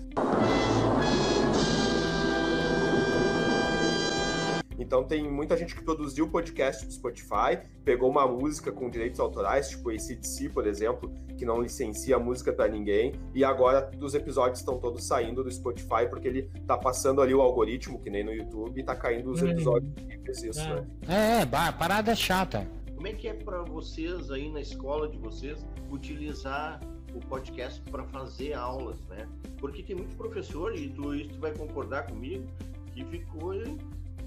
Então 4.87 5.03
tem 5.03 5.29
muita 5.29 5.57
gente 5.57 5.75
que 5.75 5.83
produziu 5.83 6.29
podcast 6.29 6.85
do 6.85 6.93
Spotify, 6.93 7.59
pegou 7.83 8.09
uma 8.09 8.25
música 8.25 8.71
com 8.71 8.89
direitos 8.89 9.19
autorais, 9.19 9.67
tipo 9.67 9.89
ACDC, 9.89 10.47
por 10.47 10.65
exemplo, 10.65 11.13
que 11.37 11.43
não 11.45 11.61
licencia 11.61 12.15
a 12.15 12.19
música 12.19 12.53
para 12.53 12.69
ninguém, 12.69 13.11
e 13.35 13.43
agora 13.43 13.91
os 14.01 14.13
episódios 14.15 14.59
estão 14.59 14.79
todos 14.79 15.05
saindo 15.05 15.43
do 15.43 15.51
Spotify 15.51 16.07
porque 16.09 16.25
ele 16.29 16.43
tá 16.65 16.77
passando 16.77 17.21
ali 17.21 17.33
o 17.33 17.41
algoritmo, 17.41 17.99
que 17.99 18.09
nem 18.09 18.23
no 18.23 18.31
YouTube, 18.31 18.79
e 18.79 18.81
tá 18.81 18.95
caindo 18.95 19.29
os 19.29 19.41
Hum. 19.41 19.49
episódios 19.49 19.91
que 19.93 20.17
fez 20.19 20.41
isso, 20.43 20.61
É. 20.61 20.75
né? 20.75 20.87
É, 21.09 21.41
é, 21.41 21.45
parada 21.45 22.15
chata. 22.15 22.65
Como 22.95 23.07
é 23.07 23.11
que 23.11 23.27
é 23.27 23.33
para 23.33 23.63
vocês 23.63 24.31
aí 24.31 24.49
na 24.49 24.61
escola 24.61 25.09
de 25.09 25.17
vocês 25.17 25.67
utilizar 25.91 26.79
o 27.13 27.19
podcast 27.27 27.81
para 27.91 28.05
fazer 28.05 28.53
aulas, 28.53 28.97
né? 29.09 29.27
Porque 29.59 29.83
tem 29.83 29.97
muito 29.97 30.15
professor, 30.15 30.73
e 30.73 30.87
tu, 30.87 31.13
isso 31.13 31.33
tu 31.33 31.41
vai 31.41 31.53
concordar 31.53 32.07
comigo, 32.07 32.45
que 32.93 33.03
ficou 33.03 33.53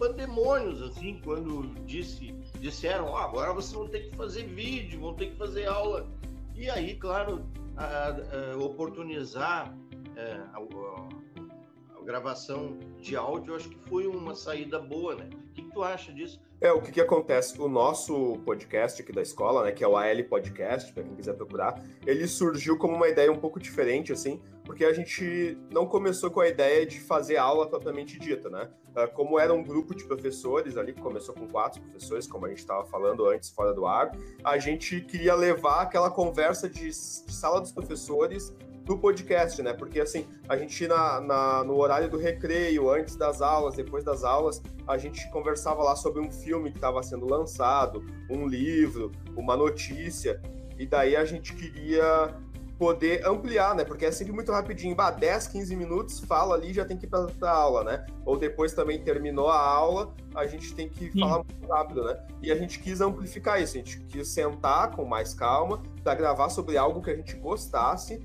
pandemônios, 0.01 0.81
assim, 0.83 1.21
quando 1.23 1.63
disse, 1.85 2.33
disseram, 2.59 3.15
"Ah, 3.15 3.25
agora 3.27 3.53
vocês 3.53 3.75
vão 3.75 3.87
ter 3.87 4.09
que 4.09 4.17
fazer 4.17 4.45
vídeo, 4.45 4.99
vão 5.01 5.15
ter 5.15 5.27
que 5.27 5.37
fazer 5.37 5.67
aula. 5.67 6.09
E 6.57 6.69
aí, 6.71 6.97
claro, 6.97 7.45
a- 7.77 8.09
a- 8.09 8.57
oportunizar 8.57 9.77
é, 10.17 10.33
a, 10.53 10.59
a- 10.59 12.05
gravação 12.05 12.79
de 13.01 13.15
áudio, 13.15 13.55
acho 13.55 13.69
que 13.69 13.79
foi 13.89 14.07
uma 14.07 14.35
saída 14.35 14.79
boa, 14.79 15.15
né? 15.15 15.29
Que, 15.71 15.75
tu 15.75 15.83
acha 15.85 16.13
disso? 16.13 16.41
É, 16.61 16.73
o 16.73 16.83
que 16.83 16.91
que 16.91 17.01
acontece? 17.01 17.59
O 17.61 17.69
nosso 17.69 18.39
podcast 18.45 19.01
aqui 19.01 19.13
da 19.13 19.23
escola, 19.23 19.65
né, 19.65 19.73
que 19.73 19.85
é 19.85 19.89
o 19.89 19.97
AL 19.97 20.25
Podcast, 20.29 20.93
para 20.93 21.05
quem 21.05 21.15
quiser 21.15 21.35
procurar, 21.35 21.81
ele 22.05 22.27
surgiu 22.27 22.77
como 22.77 22.95
uma 22.95 23.09
ideia 23.09 23.31
um 23.31 23.39
pouco 23.39 23.61
diferente, 23.61 24.13
assim, 24.13 24.43
porque 24.65 24.85
a 24.85 24.93
gente 24.93 25.57
não 25.71 25.87
começou 25.87 26.31
com 26.31 26.41
a 26.41 26.49
ideia 26.49 26.85
de 26.85 27.01
fazer 27.01 27.37
aula 27.37 27.69
propriamente 27.69 28.19
dita, 28.19 28.51
né? 28.51 28.69
Ah, 28.95 29.07
Como 29.07 29.39
era 29.39 29.55
um 29.55 29.63
grupo 29.63 29.95
de 29.95 30.05
professores 30.05 30.77
ali, 30.77 30.93
que 30.93 31.01
começou 31.01 31.35
com 31.35 31.47
quatro 31.47 31.81
professores, 31.81 32.27
como 32.27 32.47
a 32.47 32.49
gente 32.49 32.59
estava 32.59 32.85
falando 32.85 33.27
antes, 33.27 33.49
fora 33.51 33.73
do 33.73 33.87
ar, 33.87 34.11
a 34.43 34.59
gente 34.59 35.01
queria 35.03 35.35
levar 35.35 35.83
aquela 35.83 36.11
conversa 36.11 36.69
de 36.69 36.93
sala 36.93 37.61
dos 37.61 37.73
professores 37.73 38.53
do 38.91 38.99
podcast, 38.99 39.63
né? 39.63 39.73
Porque 39.73 40.01
assim, 40.01 40.27
a 40.49 40.57
gente 40.57 40.89
na, 40.89 41.21
na- 41.21 41.63
no 41.63 41.77
horário 41.77 42.11
do 42.11 42.19
recreio, 42.19 42.91
antes 42.91 43.15
das 43.15 43.41
aulas, 43.41 43.77
depois 43.77 44.03
das 44.03 44.25
aulas, 44.25 44.61
a 44.85 44.99
gente 44.99 45.31
conversava 45.31 45.81
lá 45.85 45.95
sobre 45.95 46.21
um 46.21 46.29
filme 46.29 46.73
que 46.73 46.77
estava 46.79 47.01
sendo 47.01 47.25
lançado, 47.25 48.05
um 48.29 48.49
livro, 48.49 49.13
uma 49.37 49.57
notícia, 49.57 50.43
e 50.77 50.85
daí 50.87 51.15
a 51.15 51.25
gente 51.25 51.55
queria 51.55 52.35
poder 52.77 53.25
ampliar, 53.25 53.77
né? 53.77 53.85
Porque 53.85 54.07
é 54.07 54.11
sempre 54.11 54.33
muito 54.33 54.51
rapidinho, 54.51 54.97
bah, 54.97 55.13
10, 55.13 55.47
15 55.47 55.77
minutos, 55.77 56.19
fala 56.19 56.57
ali, 56.57 56.73
já 56.73 56.85
tem 56.85 56.97
que 56.97 57.07
ir 57.07 57.09
pra, 57.09 57.27
pra 57.27 57.53
aula, 57.53 57.85
né? 57.85 58.05
Ou 58.25 58.37
depois 58.37 58.73
também 58.73 59.01
terminou 59.05 59.51
a 59.51 59.61
aula, 59.61 60.13
a 60.35 60.47
gente 60.47 60.75
tem 60.75 60.89
que 60.89 61.13
Sim. 61.13 61.21
falar 61.21 61.45
muito 61.45 61.69
rápido, 61.69 62.03
né? 62.03 62.21
E 62.43 62.51
a 62.51 62.57
gente 62.57 62.81
quis 62.81 63.01
amplificar 63.01 63.63
isso, 63.63 63.77
a 63.77 63.79
gente 63.79 64.01
quis 64.07 64.27
sentar 64.27 64.91
com 64.97 65.05
mais 65.05 65.33
calma 65.33 65.81
para 66.03 66.15
gravar 66.17 66.49
sobre 66.49 66.77
algo 66.77 67.01
que 67.01 67.11
a 67.11 67.15
gente 67.15 67.37
gostasse 67.37 68.19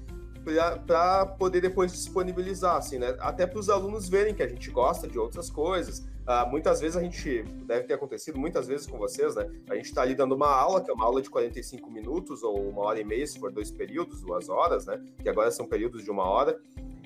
para 0.85 1.25
poder 1.25 1.61
depois 1.61 1.91
disponibilizar, 1.91 2.75
assim, 2.77 2.97
né? 2.99 3.15
Até 3.19 3.45
para 3.47 3.59
os 3.59 3.69
alunos 3.69 4.07
verem 4.07 4.33
que 4.33 4.43
a 4.43 4.47
gente 4.47 4.69
gosta 4.71 5.07
de 5.07 5.17
outras 5.17 5.49
coisas. 5.49 6.05
Ah, 6.27 6.45
muitas 6.45 6.79
vezes 6.81 6.97
a 6.97 7.01
gente, 7.01 7.43
deve 7.67 7.83
ter 7.85 7.93
acontecido 7.93 8.37
muitas 8.39 8.67
vezes 8.67 8.87
com 8.87 8.97
vocês, 8.97 9.35
né? 9.35 9.47
A 9.69 9.75
gente 9.75 9.85
está 9.85 10.01
ali 10.01 10.15
dando 10.15 10.33
uma 10.35 10.49
aula, 10.49 10.81
que 10.81 10.89
é 10.89 10.93
uma 10.93 11.05
aula 11.05 11.21
de 11.21 11.29
45 11.29 11.89
minutos 11.91 12.41
ou 12.43 12.69
uma 12.69 12.81
hora 12.83 12.99
e 12.99 13.03
meia, 13.03 13.25
se 13.27 13.39
for 13.39 13.51
dois 13.51 13.69
períodos, 13.69 14.21
duas 14.21 14.49
horas, 14.49 14.85
né? 14.87 14.99
Que 15.21 15.29
agora 15.29 15.51
são 15.51 15.67
períodos 15.67 16.03
de 16.03 16.09
uma 16.09 16.23
hora. 16.23 16.59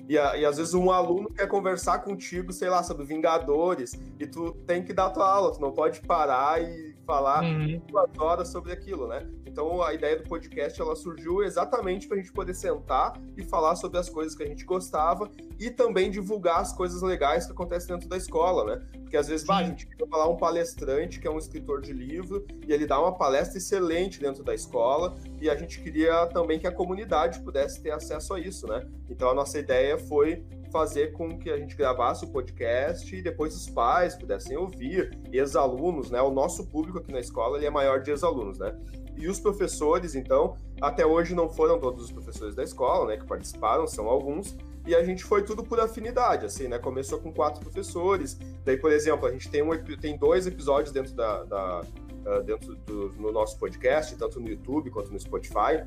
E, 0.08 0.18
a- 0.18 0.36
e 0.36 0.44
às 0.44 0.56
vezes 0.56 0.74
um 0.74 0.90
aluno 0.90 1.30
quer 1.30 1.46
conversar 1.46 1.98
contigo, 2.00 2.52
sei 2.52 2.68
lá, 2.68 2.82
sobre 2.82 3.04
Vingadores, 3.04 3.92
e 4.18 4.26
tu 4.26 4.52
tem 4.66 4.82
que 4.82 4.92
dar 4.92 5.10
tua 5.10 5.30
aula, 5.30 5.52
tu 5.52 5.60
não 5.60 5.70
pode 5.70 6.00
parar 6.00 6.60
e 6.62 6.96
falar 7.10 7.42
Uhum. 7.42 7.82
duas 7.88 8.10
horas 8.18 8.48
sobre 8.48 8.72
aquilo, 8.72 9.08
né? 9.08 9.26
Então 9.44 9.82
a 9.82 9.92
ideia 9.92 10.16
do 10.16 10.22
podcast 10.22 10.80
ela 10.80 10.94
surgiu 10.94 11.42
exatamente 11.42 12.06
para 12.06 12.16
a 12.16 12.20
gente 12.20 12.32
poder 12.32 12.54
sentar 12.54 13.20
e 13.36 13.42
falar 13.42 13.74
sobre 13.74 13.98
as 13.98 14.08
coisas 14.08 14.36
que 14.36 14.44
a 14.44 14.46
gente 14.46 14.64
gostava 14.64 15.28
e 15.58 15.70
também 15.70 16.08
divulgar 16.08 16.60
as 16.60 16.72
coisas 16.72 17.02
legais 17.02 17.46
que 17.46 17.52
acontecem 17.52 17.88
dentro 17.94 18.08
da 18.08 18.16
escola, 18.16 18.64
né? 18.64 18.86
Porque 19.00 19.16
às 19.16 19.26
vezes 19.26 19.44
bah, 19.44 19.56
a 19.58 19.64
gente 19.64 19.86
quer 19.88 20.06
falar 20.08 20.28
um 20.28 20.36
palestrante 20.36 21.18
que 21.18 21.26
é 21.26 21.30
um 21.30 21.38
escritor 21.38 21.80
de 21.80 21.92
livro 21.92 22.46
e 22.66 22.72
ele 22.72 22.86
dá 22.86 23.00
uma 23.00 23.12
palestra 23.16 23.58
excelente 23.58 24.20
dentro 24.20 24.44
da 24.44 24.54
escola 24.54 25.16
e 25.40 25.50
a 25.50 25.56
gente 25.56 25.80
queria 25.80 26.26
também 26.28 26.60
que 26.60 26.66
a 26.68 26.72
comunidade 26.72 27.40
pudesse 27.40 27.82
ter 27.82 27.90
acesso 27.90 28.34
a 28.34 28.38
isso, 28.38 28.68
né? 28.68 28.86
Então 29.08 29.28
a 29.28 29.34
nossa 29.34 29.58
ideia 29.58 29.98
foi 29.98 30.44
fazer 30.70 31.12
com 31.12 31.38
que 31.38 31.50
a 31.50 31.58
gente 31.58 31.76
gravasse 31.76 32.24
o 32.24 32.28
podcast 32.28 33.14
e 33.14 33.22
depois 33.22 33.54
os 33.54 33.68
pais 33.68 34.14
pudessem 34.14 34.56
ouvir, 34.56 35.18
ex-alunos, 35.32 36.10
né? 36.10 36.20
O 36.20 36.30
nosso 36.30 36.66
público 36.66 36.98
aqui 36.98 37.12
na 37.12 37.20
escola 37.20 37.56
ele 37.56 37.66
é 37.66 37.70
maior 37.70 38.00
de 38.00 38.10
ex-alunos, 38.10 38.58
né? 38.58 38.76
E 39.16 39.28
os 39.28 39.38
professores, 39.38 40.14
então, 40.14 40.56
até 40.80 41.04
hoje 41.04 41.34
não 41.34 41.48
foram 41.48 41.78
todos 41.78 42.04
os 42.04 42.12
professores 42.12 42.54
da 42.54 42.62
escola, 42.62 43.08
né, 43.08 43.16
que 43.18 43.26
participaram, 43.26 43.86
são 43.86 44.08
alguns, 44.08 44.56
e 44.86 44.94
a 44.94 45.04
gente 45.04 45.24
foi 45.24 45.42
tudo 45.42 45.62
por 45.62 45.78
afinidade, 45.78 46.46
assim, 46.46 46.68
né? 46.68 46.78
Começou 46.78 47.18
com 47.18 47.30
quatro 47.30 47.60
professores, 47.60 48.38
daí, 48.64 48.78
por 48.78 48.90
exemplo, 48.90 49.26
a 49.26 49.30
gente 49.30 49.50
tem, 49.50 49.62
um, 49.62 49.70
tem 50.00 50.16
dois 50.16 50.46
episódios 50.46 50.90
dentro 50.90 51.12
da, 51.14 51.44
da 51.44 51.82
ah, 52.26 52.40
dentro 52.40 52.74
do 52.74 53.10
no 53.16 53.32
nosso 53.32 53.58
podcast, 53.58 54.14
tanto 54.16 54.38
no 54.40 54.48
YouTube 54.48 54.90
quanto 54.90 55.10
no 55.10 55.18
Spotify, 55.18 55.84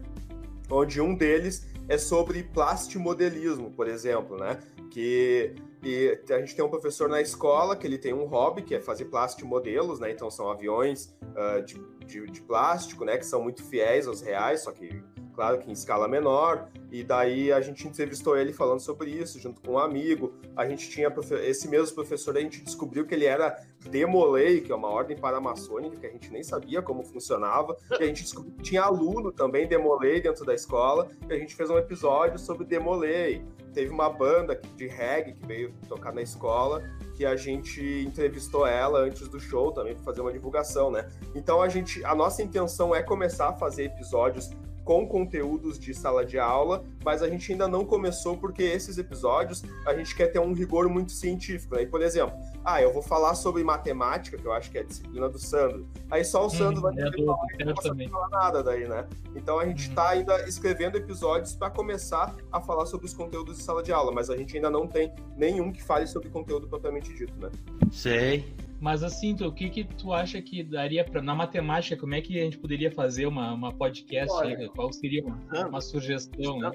onde 0.70 1.02
um 1.02 1.16
deles 1.16 1.66
é 1.88 1.98
sobre 1.98 2.44
plastimodelismo, 2.44 3.72
por 3.72 3.88
exemplo, 3.88 4.38
né? 4.38 4.60
Que 4.92 5.56
e 5.84 6.18
a 6.30 6.40
gente 6.40 6.56
tem 6.56 6.64
um 6.64 6.70
professor 6.70 7.10
na 7.10 7.20
escola 7.20 7.76
que 7.76 7.86
ele 7.86 7.98
tem 7.98 8.14
um 8.14 8.24
hobby 8.24 8.62
que 8.62 8.74
é 8.74 8.80
fazer 8.80 9.06
plastimodelos, 9.06 10.00
né? 10.00 10.12
Então 10.12 10.32
são 10.32 10.50
aviões 10.50 11.14
ah, 11.36 11.60
de, 11.60 11.76
de, 12.06 12.26
de 12.28 12.42
plástico, 12.42 13.04
né? 13.04 13.18
Que 13.18 13.26
são 13.26 13.44
muito 13.44 13.62
fiéis 13.64 14.08
aos 14.08 14.22
reais, 14.22 14.62
só 14.62 14.72
que 14.72 15.04
claro 15.34 15.60
que 15.60 15.70
em 15.70 15.74
escala 15.74 16.08
menor. 16.08 16.70
E 16.92 17.04
daí 17.04 17.52
a 17.52 17.60
gente 17.60 17.88
entrevistou 17.88 18.38
ele 18.38 18.54
falando 18.54 18.80
sobre 18.80 19.10
isso, 19.10 19.40
junto 19.40 19.62
com 19.62 19.74
um 19.74 19.80
amigo. 19.80 20.34
A 20.56 20.66
gente 20.68 20.90
tinha 20.90 21.12
esse 21.44 21.68
mesmo 21.68 21.96
professor, 21.96 22.38
a 22.38 22.40
gente 22.40 22.62
descobriu 22.62 23.06
que 23.06 23.14
ele 23.14 23.26
era 23.26 23.60
Demolei, 23.90 24.62
que 24.62 24.72
é 24.72 24.76
uma 24.76 24.90
ordem 24.90 25.18
paramaçônica, 25.18 25.98
que 25.98 26.06
a 26.06 26.12
gente 26.12 26.32
nem 26.32 26.44
sabia 26.44 26.82
como 26.82 27.04
funcionava. 27.04 27.76
E 28.00 28.04
a 28.04 28.06
gente 28.06 28.24
descobriu 28.24 28.54
que 28.56 28.64
tinha 28.64 28.84
aluno 28.84 29.32
também 29.32 29.68
Demolei 29.68 30.22
dentro 30.22 30.46
da 30.46 30.54
escola. 30.54 31.10
E 31.28 31.34
a 31.34 31.38
gente 31.38 31.56
fez 31.56 31.70
um 31.70 31.78
episódio 31.78 32.38
sobre 32.38 32.66
Demolei. 32.66 33.44
Teve 33.74 33.90
uma 33.90 34.10
banda 34.10 34.62
de 34.76 34.88
reggae 34.88 35.34
que 35.34 35.46
veio 35.48 35.74
tocar 35.90 36.14
na 36.14 36.22
escola, 36.22 36.84
que 37.16 37.26
a 37.26 37.36
gente 37.36 37.82
entrevistou 38.06 38.68
ela 38.68 39.00
antes 39.00 39.28
do 39.28 39.40
show 39.40 39.72
também 39.72 39.96
para 39.96 40.04
fazer 40.04 40.22
uma 40.22 40.32
divulgação, 40.32 40.92
né? 40.92 41.10
Então 41.34 41.60
a 41.60 41.68
gente, 41.68 42.06
a 42.06 42.14
nossa 42.14 42.44
intenção 42.44 42.94
é 42.94 43.02
começar 43.02 43.50
a 43.50 43.54
fazer 43.54 43.86
episódios 43.86 44.52
com 44.84 45.08
conteúdos 45.08 45.80
de 45.80 45.94
sala 45.94 46.26
de 46.26 46.38
aula, 46.38 46.84
mas 47.04 47.22
a 47.24 47.30
gente 47.30 47.52
ainda 47.52 47.68
não 47.68 47.86
começou 47.86 48.38
porque 48.38 48.64
esses 48.64 48.98
episódios 48.98 49.64
a 49.86 49.94
gente 49.94 50.16
quer 50.16 50.28
ter 50.28 50.40
um 50.40 50.54
rigor 50.54 50.90
muito 50.90 51.12
científico. 51.12 51.76
Né? 51.76 51.84
E, 51.84 51.86
por 51.88 52.02
exemplo, 52.02 52.36
ah, 52.66 52.82
eu 52.82 52.92
vou 52.92 53.02
falar 53.02 53.36
sobre 53.36 53.64
matemática, 53.64 54.38
que 54.38 54.46
eu 54.46 54.54
acho 54.54 54.70
que 54.72 54.78
é 54.78 54.82
a 54.82 54.84
disciplina 54.84 55.30
do 55.30 55.40
Sandro. 55.40 55.88
Aí 56.12 56.24
só 56.26 56.46
o 56.46 56.50
Sandro 56.50 56.82
vai 56.82 56.94
é 56.94 56.96
ter 56.98 57.12
do, 57.12 57.26
falar, 57.26 57.48
eu 57.60 57.66
não 57.68 57.74
também. 57.76 58.10
falar 58.10 58.30
nada 58.30 58.64
daí, 58.64 58.88
né? 58.88 59.06
Então 59.36 59.60
a 59.60 59.66
gente 59.66 59.84
Uhum. 59.86 59.90
está 59.90 60.10
ainda 60.10 60.48
escrevendo 60.48 60.98
episódios 60.98 61.56
para 61.56 61.70
começar 61.70 62.36
a 62.52 62.62
falar 62.62 62.86
sobre 62.86 63.06
os 63.06 63.14
conteúdos 63.14 63.58
de 63.58 63.64
sala 63.64 63.82
de 63.84 63.92
aula, 63.92 64.12
mas 64.12 64.30
a 64.30 64.38
gente 64.38 64.56
ainda 64.56 64.70
não 64.70 64.88
tem 64.88 65.14
nenhum 65.38 65.72
que 65.72 65.82
fale 65.84 66.06
sobre 66.08 66.30
conteúdo 66.30 66.68
propriamente 66.68 67.14
dito, 67.14 67.34
né? 67.40 67.50
Sei. 67.92 68.54
Mas 68.84 69.02
assim, 69.02 69.34
tu, 69.34 69.48
o 69.48 69.52
que 69.54 69.70
que 69.70 69.86
tu 69.86 70.12
acha 70.12 70.42
que 70.42 70.62
daria 70.62 71.06
para 71.06 71.22
na 71.22 71.34
matemática, 71.34 71.96
como 71.96 72.14
é 72.16 72.20
que 72.22 72.38
a 72.38 72.44
gente 72.44 72.58
poderia 72.58 72.92
fazer 72.92 73.26
uma, 73.26 73.54
uma 73.54 73.72
podcast? 73.72 74.30
Olha, 74.36 74.58
aí? 74.58 74.68
Qual 74.68 74.92
seria 74.92 75.24
uma, 75.26 75.70
uma 75.70 75.80
sugestão? 75.80 76.60
né? 76.60 76.70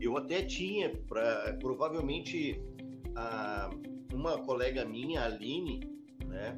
Eu 0.00 0.16
até 0.16 0.44
tinha, 0.44 0.90
pra, 1.08 1.56
provavelmente, 1.58 2.62
a- 3.16 3.68
uma 4.12 4.38
colega 4.38 4.84
minha, 4.84 5.22
a 5.22 5.24
Aline, 5.24 5.80
né? 6.24 6.56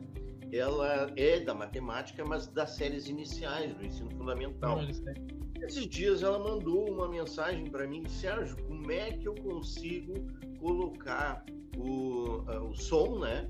Ela 0.53 1.11
é 1.17 1.41
da 1.41 1.55
matemática, 1.55 2.23
mas 2.23 2.47
das 2.49 2.77
séries 2.77 3.09
iniciais 3.09 3.75
do 3.75 3.83
ensino 3.83 4.11
fundamental. 4.11 4.83
Não. 4.83 5.62
Esses 5.62 5.87
dias 5.89 6.23
ela 6.23 6.39
mandou 6.39 6.87
uma 6.93 7.09
mensagem 7.09 7.65
para 7.65 7.87
mim, 7.87 8.07
Sérgio, 8.07 8.55
como 8.67 8.93
é 8.93 9.12
que 9.12 9.27
eu 9.27 9.35
consigo 9.37 10.12
colocar 10.59 11.43
o, 11.79 12.43
o 12.69 12.75
som, 12.75 13.21
né, 13.21 13.49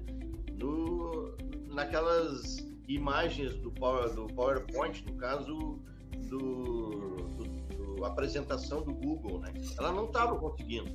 no, 0.61 1.35
naquelas 1.69 2.57
imagens 2.89 3.57
do, 3.57 3.71
Power, 3.73 4.15
do 4.15 4.27
PowerPoint, 4.29 5.05
no 5.07 5.15
caso 5.17 5.81
do, 6.29 7.17
do- 7.37 7.97
do 7.97 8.05
apresentação 8.05 8.83
do 8.83 8.93
Google, 8.95 9.41
né? 9.41 9.53
Ela 9.79 9.93
não 9.93 10.05
estava 10.07 10.37
conseguindo. 10.39 10.91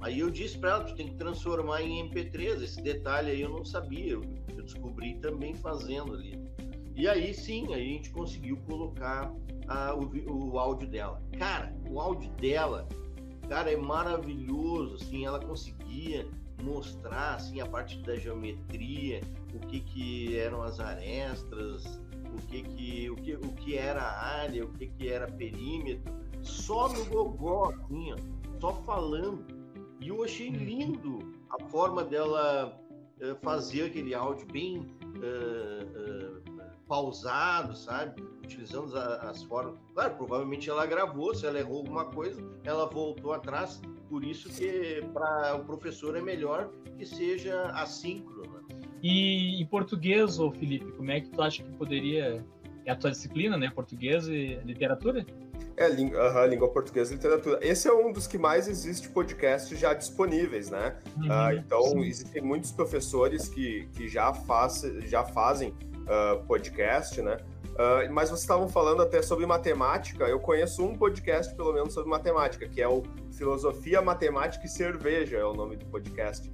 Aí 0.00 0.18
eu 0.18 0.30
disse 0.30 0.58
para 0.58 0.70
ela, 0.70 0.84
tu 0.84 0.94
tem 0.96 1.06
que 1.08 1.14
transformar 1.14 1.82
em 1.82 2.08
MP3. 2.10 2.62
Esse 2.62 2.82
detalhe 2.82 3.30
aí 3.30 3.40
eu 3.42 3.50
não 3.50 3.64
sabia, 3.64 4.12
eu, 4.14 4.22
eu 4.56 4.62
descobri 4.64 5.14
também 5.20 5.54
fazendo 5.54 6.14
ali. 6.14 6.36
E 6.96 7.06
aí 7.06 7.32
sim, 7.32 7.72
aí 7.72 7.80
a 7.82 7.92
gente 7.96 8.10
conseguiu 8.10 8.56
colocar 8.68 9.32
a- 9.68 9.94
o, 9.94 10.50
o 10.52 10.58
áudio 10.58 10.88
dela. 10.88 11.22
Cara, 11.38 11.72
o 11.88 12.00
áudio 12.00 12.30
dela, 12.32 12.88
cara, 13.48 13.70
é 13.70 13.76
maravilhoso, 13.76 14.96
assim, 14.96 15.24
ela 15.24 15.38
conseguia 15.38 16.26
mostrar, 16.62 17.34
assim, 17.34 17.60
a 17.60 17.66
parte 17.66 17.98
da 18.02 18.16
geometria, 18.16 19.20
o 19.54 19.58
que 19.66 19.80
que 19.80 20.36
eram 20.38 20.62
as 20.62 20.78
arestas, 20.80 22.00
o 22.32 22.36
que 22.48 22.62
que, 22.62 23.10
o 23.10 23.16
que, 23.16 23.34
o 23.34 23.52
que 23.52 23.76
era 23.76 24.02
área, 24.02 24.64
o 24.64 24.68
que 24.72 24.86
que 24.86 25.08
era 25.08 25.26
perímetro, 25.30 26.12
só 26.40 26.88
no 26.88 27.04
gogó, 27.06 27.70
assim, 27.70 28.12
ó, 28.12 28.16
só 28.60 28.72
falando. 28.82 29.44
E 30.00 30.08
eu 30.08 30.22
achei 30.24 30.48
Uhum. 30.48 30.54
lindo 30.56 31.18
a 31.50 31.62
forma 31.68 32.02
dela 32.04 32.78
eh, 33.20 33.36
fazer 33.42 33.84
aquele 33.84 34.14
áudio 34.14 34.46
bem 34.46 34.84
eh, 35.22 35.86
eh, 35.94 36.62
pausado, 36.88 37.76
sabe? 37.76 38.20
Utilizando 38.44 38.96
a- 38.98 39.30
as 39.30 39.42
formas. 39.44 39.78
Claro, 39.94 40.16
provavelmente 40.16 40.68
ela 40.68 40.84
gravou, 40.86 41.32
se 41.34 41.46
ela 41.46 41.58
errou 41.58 41.78
alguma 41.78 42.06
coisa, 42.06 42.42
ela 42.64 42.86
voltou 42.86 43.32
atrás. 43.32 43.80
Por 44.12 44.24
isso 44.24 44.50
que 44.50 45.02
para 45.14 45.56
o 45.56 45.64
professor 45.64 46.14
é 46.18 46.20
melhor 46.20 46.68
que 46.98 47.06
seja 47.06 47.70
assíncrono. 47.70 48.60
né? 48.68 48.82
E 49.02 49.58
em 49.62 49.64
português, 49.64 50.38
ô 50.38 50.52
Felipe, 50.52 50.92
como 50.92 51.10
é 51.10 51.22
que 51.22 51.30
tu 51.30 51.40
acha 51.40 51.62
que 51.62 51.72
poderia. 51.72 52.44
É 52.84 52.90
a 52.90 52.96
tua 52.96 53.10
disciplina, 53.10 53.56
né? 53.56 53.72
Português 53.74 54.28
e 54.28 54.60
literatura? 54.66 55.24
É, 55.78 55.88
língua, 55.88 56.46
língua 56.46 56.68
portuguesa 56.68 57.14
e 57.14 57.16
literatura. 57.16 57.58
Esse 57.62 57.88
é 57.88 57.92
um 57.94 58.12
dos 58.12 58.26
que 58.26 58.36
mais 58.36 58.68
existe 58.68 59.08
podcasts 59.08 59.78
já 59.78 59.94
disponíveis, 59.94 60.68
né? 60.68 60.94
Uhum, 61.16 61.52
então, 61.52 61.82
sim. 61.82 62.00
existem 62.02 62.42
muitos 62.42 62.70
professores 62.70 63.48
que, 63.48 63.88
que 63.94 64.08
já, 64.08 64.34
faz, 64.34 64.82
já 65.06 65.24
fazem 65.24 65.72
ah, 66.06 66.42
podcast, 66.46 67.22
né? 67.22 67.38
Ah, 67.78 68.06
mas 68.10 68.28
vocês 68.28 68.40
estavam 68.40 68.68
falando 68.68 69.00
até 69.00 69.22
sobre 69.22 69.46
matemática. 69.46 70.24
Eu 70.24 70.38
conheço 70.38 70.84
um 70.84 70.94
podcast, 70.98 71.54
pelo 71.54 71.72
menos, 71.72 71.94
sobre 71.94 72.10
matemática, 72.10 72.68
que 72.68 72.82
é 72.82 72.88
o 72.88 73.02
Filosofia, 73.42 74.00
Matemática 74.00 74.66
e 74.66 74.68
Cerveja, 74.68 75.36
é 75.36 75.44
o 75.44 75.52
nome 75.52 75.74
do 75.74 75.84
podcast. 75.86 76.48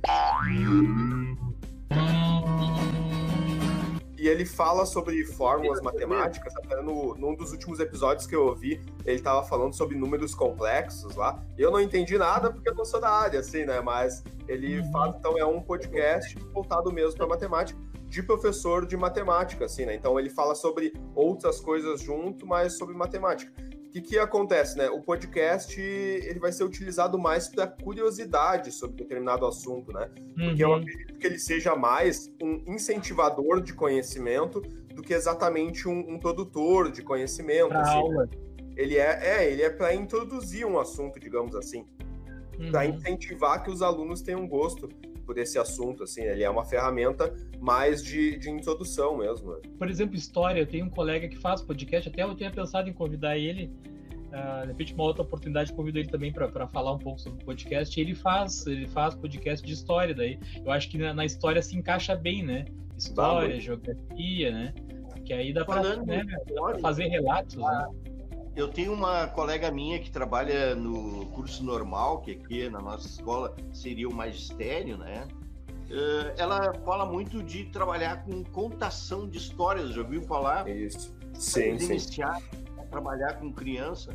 E 4.16 4.26
ele 4.26 4.46
fala 4.46 4.86
sobre 4.86 5.22
fórmulas 5.26 5.82
matemáticas, 5.82 6.56
até 6.56 6.80
no, 6.80 7.14
num 7.14 7.34
dos 7.34 7.52
últimos 7.52 7.78
episódios 7.78 8.26
que 8.26 8.34
eu 8.34 8.46
ouvi, 8.46 8.80
ele 9.04 9.20
tava 9.20 9.46
falando 9.46 9.74
sobre 9.74 9.98
números 9.98 10.34
complexos 10.34 11.14
lá. 11.14 11.44
Eu 11.58 11.70
não 11.70 11.78
entendi 11.78 12.16
nada 12.16 12.50
porque 12.50 12.70
eu 12.70 12.74
não 12.74 12.86
sou 12.86 13.02
da 13.02 13.10
área, 13.10 13.40
assim, 13.40 13.66
né? 13.66 13.82
Mas 13.82 14.24
ele 14.48 14.82
fala, 14.90 15.14
então 15.18 15.36
é 15.36 15.44
um 15.44 15.60
podcast 15.60 16.38
voltado 16.54 16.90
mesmo 16.90 17.18
para 17.18 17.26
matemática, 17.26 17.78
de 18.08 18.22
professor 18.22 18.86
de 18.86 18.96
matemática, 18.96 19.66
assim, 19.66 19.84
né? 19.84 19.94
Então 19.94 20.18
ele 20.18 20.30
fala 20.30 20.54
sobre 20.54 20.94
outras 21.14 21.60
coisas 21.60 22.00
junto, 22.00 22.46
mas 22.46 22.78
sobre 22.78 22.96
matemática. 22.96 23.52
O 23.98 24.00
que, 24.00 24.10
que 24.10 24.18
acontece, 24.18 24.78
né? 24.78 24.88
O 24.90 25.00
podcast 25.00 25.80
ele 25.80 26.38
vai 26.38 26.52
ser 26.52 26.62
utilizado 26.62 27.18
mais 27.18 27.48
para 27.48 27.66
curiosidade 27.66 28.70
sobre 28.70 28.96
determinado 28.98 29.44
assunto, 29.44 29.92
né? 29.92 30.08
Porque 30.36 30.62
eu 30.62 30.68
Uhum. 30.70 30.76
acredito 30.76 31.14
que 31.18 31.26
ele 31.26 31.38
seja 31.38 31.74
mais 31.74 32.32
um 32.40 32.62
incentivador 32.72 33.60
de 33.60 33.72
conhecimento 33.72 34.60
do 34.94 35.02
que 35.02 35.12
exatamente 35.12 35.88
um, 35.88 35.98
um 36.14 36.18
produtor 36.18 36.92
de 36.92 37.02
conhecimento. 37.02 37.72
Assim, 37.74 37.90
né? 37.94 37.98
aula. 37.98 38.28
Ele 38.76 38.96
é, 38.96 39.18
é, 39.40 39.50
ele 39.50 39.62
é 39.62 39.70
para 39.70 39.92
introduzir 39.92 40.64
um 40.64 40.78
assunto, 40.78 41.18
digamos 41.18 41.56
assim, 41.56 41.84
para 42.70 42.84
Uhum. 42.84 42.94
incentivar 42.94 43.62
que 43.64 43.70
os 43.70 43.82
alunos 43.82 44.22
tenham 44.22 44.46
gosto 44.46 44.88
por 45.28 45.36
esse 45.36 45.58
assunto. 45.58 46.04
Assim, 46.04 46.22
ele 46.22 46.42
é 46.42 46.48
uma 46.48 46.64
ferramenta 46.64 47.30
mais 47.60 48.02
de, 48.02 48.38
de 48.38 48.48
introdução 48.48 49.18
mesmo. 49.18 49.52
né? 49.52 49.60
Por 49.78 49.90
exemplo, 49.90 50.16
história, 50.16 50.58
eu 50.58 50.66
tenho 50.66 50.86
um 50.86 50.90
colega 50.90 51.28
que 51.28 51.36
faz 51.36 51.60
podcast, 51.60 52.08
até 52.08 52.22
eu 52.22 52.34
tinha 52.34 52.50
pensado 52.50 52.88
em 52.88 52.94
convidar 52.94 53.36
ele. 53.36 53.70
ah, 54.32 54.62
de 54.62 54.68
repente, 54.68 54.94
uma 54.94 55.04
outra 55.04 55.22
oportunidade, 55.22 55.70
convido 55.74 55.98
ele 55.98 56.08
também 56.08 56.32
para 56.32 56.66
falar 56.66 56.92
um 56.92 56.98
pouco 56.98 57.20
sobre 57.20 57.44
podcast. 57.44 58.00
Ele 58.00 58.14
faz, 58.14 58.66
ele 58.66 58.88
faz 58.88 59.14
podcast 59.14 59.64
de 59.64 59.74
história, 59.74 60.14
daí 60.14 60.38
eu 60.64 60.72
acho 60.72 60.88
que 60.88 60.96
na, 60.96 61.12
na 61.12 61.26
história 61.26 61.60
se 61.60 61.76
encaixa 61.76 62.16
bem, 62.16 62.42
né? 62.42 62.64
História, 62.96 63.50
muito. 63.50 63.60
geografia, 63.60 64.50
né? 64.50 64.74
Que 65.26 65.34
aí 65.34 65.52
dá 65.52 65.62
para 65.62 65.96
né, 66.06 66.24
fazer 66.80 67.08
relatos, 67.08 67.56
né? 67.56 67.88
Eu 68.58 68.66
tenho 68.66 68.92
uma 68.92 69.28
colega 69.28 69.70
minha 69.70 70.00
que 70.00 70.10
trabalha 70.10 70.74
no 70.74 71.26
curso 71.26 71.62
normal, 71.62 72.22
que 72.22 72.32
aqui 72.32 72.68
na 72.68 72.82
nossa 72.82 73.06
escola 73.06 73.54
seria 73.72 74.08
o 74.08 74.12
magistério, 74.12 74.98
né? 74.98 75.28
Eh, 75.88 76.34
Ela 76.36 76.74
fala 76.84 77.06
muito 77.06 77.40
de 77.40 77.66
trabalhar 77.66 78.24
com 78.24 78.42
contação 78.42 79.28
de 79.28 79.38
histórias, 79.38 79.90
já 79.90 80.02
ouviu 80.02 80.22
falar? 80.22 80.68
Isso. 80.68 81.14
Sim, 81.34 81.78
sim. 81.78 81.92
iniciaram 81.92 82.42
a 82.80 82.82
trabalhar 82.86 83.34
com 83.34 83.52
criança, 83.52 84.10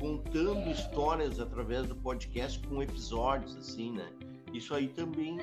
contando 0.00 0.66
histórias 0.70 1.38
através 1.38 1.86
do 1.86 1.94
podcast 1.94 2.58
com 2.66 2.82
episódios, 2.82 3.54
assim, 3.54 3.92
né? 3.92 4.08
Isso 4.50 4.74
aí 4.74 4.88
também, 4.88 5.36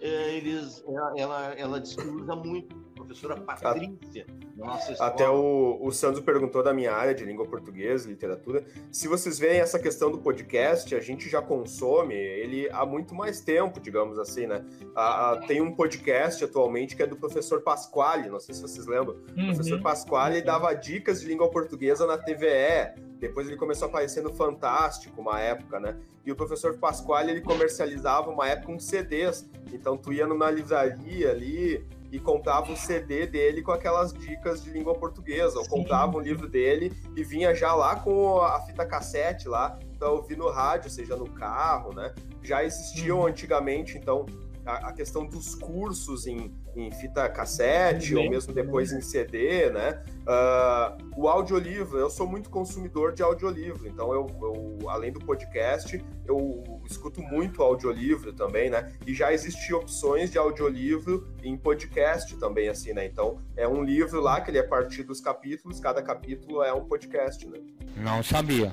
eh, 0.00 0.36
eles, 0.36 0.82
ela, 0.88 1.14
ela, 1.16 1.54
ela 1.54 1.80
diz 1.80 1.94
que 1.94 2.02
usa 2.02 2.34
muito. 2.34 2.74
Professora 3.10 3.40
Patrícia, 3.40 4.24
da 4.54 4.64
nossa 4.66 4.92
escola. 4.92 5.10
Até 5.10 5.28
o, 5.28 5.78
o 5.80 5.90
Sandro 5.90 6.22
perguntou 6.22 6.62
da 6.62 6.72
minha 6.72 6.92
área 6.92 7.12
de 7.12 7.24
língua 7.24 7.44
portuguesa, 7.44 8.08
literatura. 8.08 8.64
Se 8.92 9.08
vocês 9.08 9.36
veem 9.36 9.58
essa 9.58 9.80
questão 9.80 10.12
do 10.12 10.18
podcast, 10.18 10.94
a 10.94 11.00
gente 11.00 11.28
já 11.28 11.42
consome 11.42 12.14
ele 12.14 12.70
há 12.70 12.86
muito 12.86 13.12
mais 13.12 13.40
tempo, 13.40 13.80
digamos 13.80 14.16
assim, 14.16 14.46
né? 14.46 14.64
Ah, 14.94 15.32
ah, 15.32 15.46
tem 15.48 15.60
um 15.60 15.74
podcast 15.74 16.44
atualmente 16.44 16.94
que 16.94 17.02
é 17.02 17.06
do 17.06 17.16
professor 17.16 17.62
Pasquale, 17.62 18.28
não 18.28 18.38
sei 18.38 18.54
se 18.54 18.62
vocês 18.62 18.86
lembram. 18.86 19.16
O 19.16 19.46
professor 19.46 19.78
Uhum. 19.78 19.82
Pasquale 19.82 20.40
dava 20.40 20.72
dicas 20.72 21.20
de 21.20 21.26
língua 21.26 21.50
portuguesa 21.50 22.06
na 22.06 22.16
TVE. 22.16 22.94
Depois 23.18 23.48
ele 23.48 23.56
começou 23.56 23.86
a 23.86 23.88
aparecer 23.88 24.22
no 24.22 24.32
Fantástico, 24.32 25.20
uma 25.20 25.40
época, 25.40 25.80
né? 25.80 25.96
E 26.24 26.30
o 26.30 26.36
professor 26.36 26.78
Pasquale, 26.78 27.32
ele 27.32 27.40
comercializava 27.40 28.30
uma 28.30 28.48
época 28.48 28.70
uns 28.70 28.84
CDs. 28.84 29.48
Então 29.72 29.96
tu 29.96 30.12
ia 30.12 30.28
numa 30.28 30.48
livraria 30.48 31.30
ali 31.30 31.84
e 32.10 32.18
comprava 32.18 32.72
o 32.72 32.76
CD 32.76 33.26
dele 33.26 33.62
com 33.62 33.72
aquelas 33.72 34.12
dicas 34.12 34.62
de 34.62 34.70
língua 34.70 34.94
portuguesa. 34.94 35.58
Ou 35.58 35.64
Sim. 35.64 35.70
comprava 35.70 36.16
um 36.16 36.20
livro 36.20 36.48
dele 36.48 36.92
e 37.16 37.22
vinha 37.22 37.54
já 37.54 37.74
lá 37.74 37.96
com 37.96 38.40
a 38.40 38.60
fita 38.62 38.84
cassete 38.84 39.48
lá 39.48 39.78
para 39.98 40.10
ouvir 40.10 40.36
no 40.36 40.48
rádio, 40.50 40.90
seja 40.90 41.14
no 41.16 41.28
carro, 41.30 41.94
né? 41.94 42.14
Já 42.42 42.64
existiam 42.64 43.18
Uhum. 43.20 43.26
antigamente, 43.26 43.98
então, 43.98 44.24
a, 44.64 44.88
a 44.88 44.92
questão 44.92 45.26
dos 45.26 45.54
cursos 45.54 46.26
em, 46.26 46.52
em 46.74 46.90
fita 46.90 47.28
cassete 47.28 48.14
ou 48.14 48.28
mesmo 48.28 48.52
depois 48.52 48.92
em 48.92 49.00
CD, 49.00 49.70
né? 49.70 50.02
Uh, 50.20 51.20
o 51.20 51.28
audiolivro, 51.28 51.98
eu 51.98 52.10
sou 52.10 52.26
muito 52.26 52.50
consumidor 52.50 53.12
de 53.12 53.22
audiolivro, 53.22 53.88
então 53.88 54.12
eu, 54.12 54.26
eu, 54.40 54.90
além 54.90 55.12
do 55.12 55.20
podcast, 55.20 56.02
eu 56.26 56.62
escuto 56.88 57.20
muito 57.22 57.62
audiolivro 57.62 58.32
também, 58.32 58.70
né? 58.70 58.92
E 59.06 59.14
já 59.14 59.32
existem 59.32 59.74
opções 59.74 60.30
de 60.30 60.38
audiolivro 60.38 61.28
em 61.42 61.56
podcast 61.56 62.36
também, 62.36 62.68
assim, 62.68 62.92
né? 62.92 63.06
Então 63.06 63.38
é 63.56 63.66
um 63.66 63.82
livro 63.82 64.20
lá 64.20 64.40
que 64.40 64.50
ele 64.50 64.58
é 64.58 64.62
partido 64.62 65.08
dos 65.08 65.20
capítulos, 65.20 65.80
cada 65.80 66.02
capítulo 66.02 66.62
é 66.62 66.72
um 66.72 66.84
podcast, 66.84 67.46
né? 67.48 67.58
Não 67.96 68.22
sabia. 68.22 68.72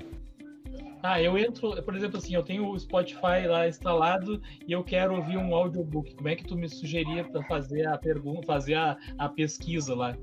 Ah, 1.02 1.22
eu 1.22 1.38
entro, 1.38 1.82
por 1.84 1.96
exemplo, 1.96 2.18
assim, 2.18 2.34
eu 2.34 2.44
tenho 2.44 2.70
o 2.70 2.80
Spotify 2.80 3.48
lá 3.48 3.68
instalado 3.68 4.42
e 4.68 4.72
eu 4.72 4.84
quero 4.84 5.16
ouvir 5.16 5.38
um 5.38 5.54
audiobook. 5.56 6.16
Como 6.16 6.28
é 6.28 6.36
que 6.36 6.44
tu 6.44 6.56
me 6.56 6.68
sugeria 6.68 7.24
para 7.24 7.44
fazer 7.44 7.88
a 7.88 7.98
pergunta, 7.98 8.46
fazer 8.46 8.76
a, 8.76 8.98
a 9.18 9.30
pesquisa 9.30 9.96
lá? 9.96 10.18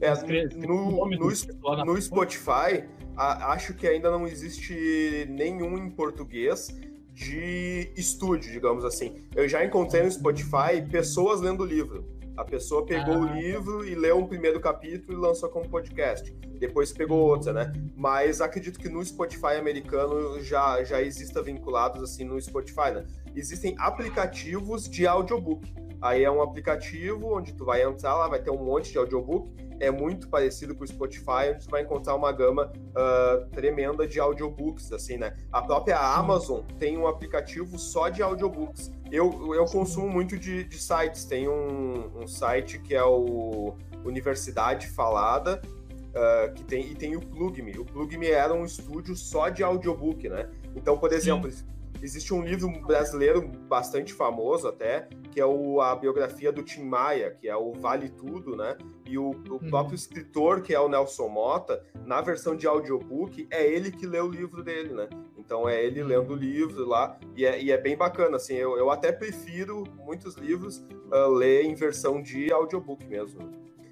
É, 0.00 0.66
no, 0.66 1.06
no, 1.06 1.84
no, 1.84 2.00
Spotify, 2.00 2.84
a, 3.16 3.52
acho 3.52 3.74
que 3.74 3.86
ainda 3.86 4.10
não 4.10 4.26
existe 4.26 5.26
nenhum 5.28 5.78
em 5.78 5.90
português 5.90 6.76
de 7.12 7.92
estúdio, 7.96 8.52
digamos 8.52 8.84
assim. 8.84 9.14
Eu 9.34 9.48
já 9.48 9.64
encontrei 9.64 10.02
no 10.02 10.10
Spotify 10.10 10.82
pessoas 10.90 11.40
lendo 11.40 11.64
livro. 11.64 12.04
A 12.36 12.44
pessoa 12.44 12.84
pegou 12.84 13.14
ah. 13.14 13.18
o 13.18 13.34
livro 13.34 13.84
e 13.84 13.94
leu 13.94 14.18
um 14.18 14.26
primeiro 14.26 14.60
capítulo 14.60 15.18
e 15.18 15.20
lançou 15.20 15.48
como 15.48 15.68
podcast. 15.68 16.30
Depois 16.58 16.92
pegou 16.92 17.18
outra, 17.18 17.52
né? 17.52 17.72
Mas 17.96 18.40
acredito 18.40 18.78
que 18.78 18.88
no 18.88 19.04
Spotify 19.04 19.56
americano 19.58 20.40
já, 20.42 20.84
já 20.84 21.00
exista 21.00 21.42
vinculados 21.42 22.02
assim 22.02 22.24
no 22.24 22.40
Spotify, 22.40 22.92
né? 22.94 23.06
Existem 23.34 23.74
aplicativos 23.78 24.88
de 24.88 25.06
audiobook. 25.06 25.85
Aí 26.00 26.24
é 26.24 26.30
um 26.30 26.42
aplicativo 26.42 27.36
onde 27.36 27.52
tu 27.52 27.64
vai 27.64 27.82
entrar 27.82 28.14
lá, 28.14 28.28
vai 28.28 28.40
ter 28.40 28.50
um 28.50 28.62
monte 28.62 28.92
de 28.92 28.98
audiobook. 28.98 29.50
É 29.78 29.90
muito 29.90 30.28
parecido 30.28 30.74
com 30.74 30.84
o 30.84 30.86
Spotify, 30.86 31.52
onde 31.54 31.66
tu 31.66 31.70
vai 31.70 31.82
encontrar 31.82 32.14
uma 32.14 32.32
gama 32.32 32.72
uh, 32.72 33.46
tremenda 33.50 34.06
de 34.06 34.18
audiobooks, 34.18 34.92
assim, 34.92 35.18
né? 35.18 35.36
A 35.52 35.60
própria 35.60 35.98
Amazon 35.98 36.60
tem 36.78 36.96
um 36.96 37.06
aplicativo 37.06 37.78
só 37.78 38.08
de 38.08 38.22
audiobooks. 38.22 38.90
Eu, 39.10 39.54
eu 39.54 39.64
consumo 39.66 40.08
muito 40.08 40.38
de, 40.38 40.64
de 40.64 40.78
sites. 40.78 41.24
Tem 41.24 41.46
um, 41.46 42.22
um 42.22 42.26
site 42.26 42.78
que 42.78 42.94
é 42.94 43.04
o 43.04 43.74
Universidade 44.04 44.88
Falada, 44.88 45.60
uh, 45.64 46.54
que 46.54 46.64
tem, 46.64 46.90
e 46.90 46.94
tem 46.94 47.16
o 47.16 47.20
Plugme. 47.20 47.78
O 47.78 47.84
Plugme 47.84 48.30
era 48.30 48.54
um 48.54 48.64
estúdio 48.64 49.14
só 49.14 49.50
de 49.50 49.62
audiobook, 49.62 50.28
né? 50.28 50.48
Então, 50.74 50.96
por 50.96 51.12
exemplo, 51.12 51.50
Sim. 51.50 51.64
Existe 52.06 52.32
um 52.32 52.40
livro 52.40 52.70
brasileiro 52.86 53.48
bastante 53.68 54.14
famoso 54.14 54.68
até, 54.68 55.08
que 55.32 55.40
é 55.40 55.44
o, 55.44 55.80
a 55.80 55.96
biografia 55.96 56.52
do 56.52 56.62
Tim 56.62 56.84
Maia, 56.84 57.32
que 57.32 57.48
é 57.48 57.56
o 57.56 57.72
Vale 57.72 58.08
Tudo, 58.08 58.54
né? 58.54 58.78
E 59.04 59.18
o, 59.18 59.30
o 59.30 59.54
uhum. 59.54 59.58
próprio 59.68 59.96
escritor, 59.96 60.62
que 60.62 60.72
é 60.72 60.78
o 60.78 60.88
Nelson 60.88 61.28
Mota, 61.28 61.84
na 62.04 62.20
versão 62.20 62.56
de 62.56 62.64
audiobook, 62.64 63.48
é 63.50 63.66
ele 63.66 63.90
que 63.90 64.06
lê 64.06 64.20
o 64.20 64.30
livro 64.30 64.62
dele, 64.62 64.94
né? 64.94 65.08
Então 65.36 65.68
é 65.68 65.84
ele 65.84 66.02
lendo 66.02 66.32
o 66.32 66.36
livro 66.36 66.86
lá, 66.86 67.18
e 67.36 67.44
é, 67.44 67.60
e 67.60 67.72
é 67.72 67.78
bem 67.78 67.96
bacana, 67.96 68.36
assim, 68.36 68.54
eu, 68.54 68.78
eu 68.78 68.88
até 68.88 69.10
prefiro 69.10 69.82
muitos 69.96 70.36
livros 70.36 70.78
uh, 71.10 71.28
ler 71.28 71.64
em 71.64 71.74
versão 71.74 72.22
de 72.22 72.52
audiobook 72.52 73.04
mesmo. 73.04 73.50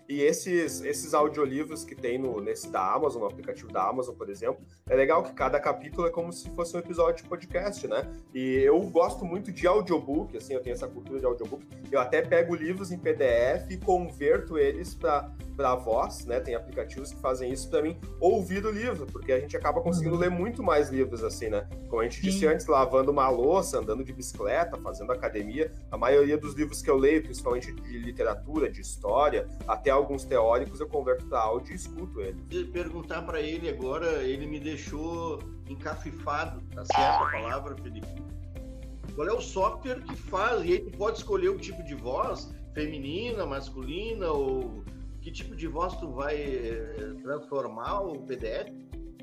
E 0.09 0.21
esses, 0.21 0.83
esses 0.83 1.15
audiolivros 1.15 1.85
que 1.85 1.95
tem 1.95 2.19
no, 2.19 2.41
nesse 2.41 2.69
da 2.71 2.95
Amazon, 2.95 3.23
no 3.23 3.27
aplicativo 3.27 3.73
da 3.73 3.89
Amazon, 3.89 4.15
por 4.15 4.29
exemplo, 4.29 4.63
é 4.87 4.95
legal 4.95 5.23
que 5.23 5.33
cada 5.33 5.59
capítulo 5.59 6.07
é 6.07 6.11
como 6.11 6.33
se 6.33 6.51
fosse 6.51 6.77
um 6.77 6.81
episódio 6.81 7.23
de 7.23 7.29
podcast, 7.29 7.87
né? 7.89 8.07
E 8.35 8.57
eu 8.59 8.79
gosto 8.83 9.25
muito 9.25 9.51
de 9.51 9.67
audiobook, 9.67 10.37
assim, 10.37 10.55
eu 10.55 10.61
tenho 10.61 10.75
essa 10.75 10.87
cultura 10.87 11.19
de 11.19 11.27
audiobook. 11.27 11.67
Eu 11.91 12.01
até 12.01 12.21
pego 12.21 12.55
livros 12.55 12.93
em 12.93 12.99
PDF 12.99 13.71
e 13.71 13.79
converto 13.79 14.59
eles 14.59 14.95
para 14.95 15.75
voz, 15.77 16.27
né? 16.27 16.39
Tem 16.41 16.55
aplicativos 16.55 17.13
que 17.13 17.21
fazem 17.21 17.51
isso 17.51 17.71
para 17.71 17.81
mim 17.81 17.97
ouvir 18.21 18.65
o 18.67 18.71
livro, 18.71 19.07
porque 19.07 19.33
a 19.33 19.41
gente 19.41 19.57
acaba 19.57 19.81
conseguindo 19.81 20.17
uhum. 20.17 20.21
ler 20.21 20.31
muito 20.31 20.63
mais 20.63 20.91
livros, 20.91 21.25
assim, 21.25 21.49
né? 21.49 21.67
Como 21.89 22.03
a 22.03 22.05
gente 22.05 22.17
Sim. 22.17 22.23
disse 22.23 22.47
antes, 22.47 22.67
lavando 22.67 23.11
uma 23.11 23.29
louça, 23.31 23.79
andando 23.79 24.05
de 24.05 24.13
bicicleta, 24.13 24.77
fazendo 24.79 25.13
academia. 25.13 25.73
A 25.91 25.97
maioria 25.97 26.37
dos 26.37 26.55
livros 26.55 26.83
que 26.83 26.91
eu 26.91 26.97
leio, 26.97 27.23
principalmente 27.23 27.73
de 27.73 27.99
literatura, 27.99 28.71
de 28.71 28.81
história, 28.81 29.47
até 29.67 29.94
alguns 29.95 30.25
teóricos, 30.25 30.81
eu 30.81 30.87
converto 30.87 31.27
para 31.27 31.41
áudio 31.41 31.73
e 31.73 31.77
escuto 31.77 32.21
ele. 32.21 32.43
Perguntar 32.73 33.23
para 33.23 33.41
ele 33.41 33.69
agora, 33.69 34.23
ele 34.23 34.47
me 34.47 34.61
deixou 34.61 35.41
encafifado, 35.69 36.61
tá 36.75 36.85
certo 36.85 37.25
a 37.25 37.31
palavra, 37.31 37.77
Felipe? 37.77 38.07
Qual 39.15 39.29
é 39.29 39.33
o 39.33 39.41
software 39.41 40.01
que 40.03 40.17
faz? 40.17 40.65
E 40.65 40.73
aí 40.73 40.81
tu 40.81 40.99
pode 40.99 41.19
escolher 41.19 41.49
o 41.49 41.59
tipo 41.59 41.83
de 41.85 41.95
voz, 41.95 42.53
feminina, 42.75 43.47
masculina, 43.47 44.31
ou 44.31 44.85
que 45.21 45.31
tipo 45.31 45.55
de 45.55 45.69
voz 45.69 45.97
tu 45.97 46.11
vai 46.11 46.37
eh, 46.37 47.15
transformar 47.23 48.01
o 48.01 48.19
PDF? 48.23 48.71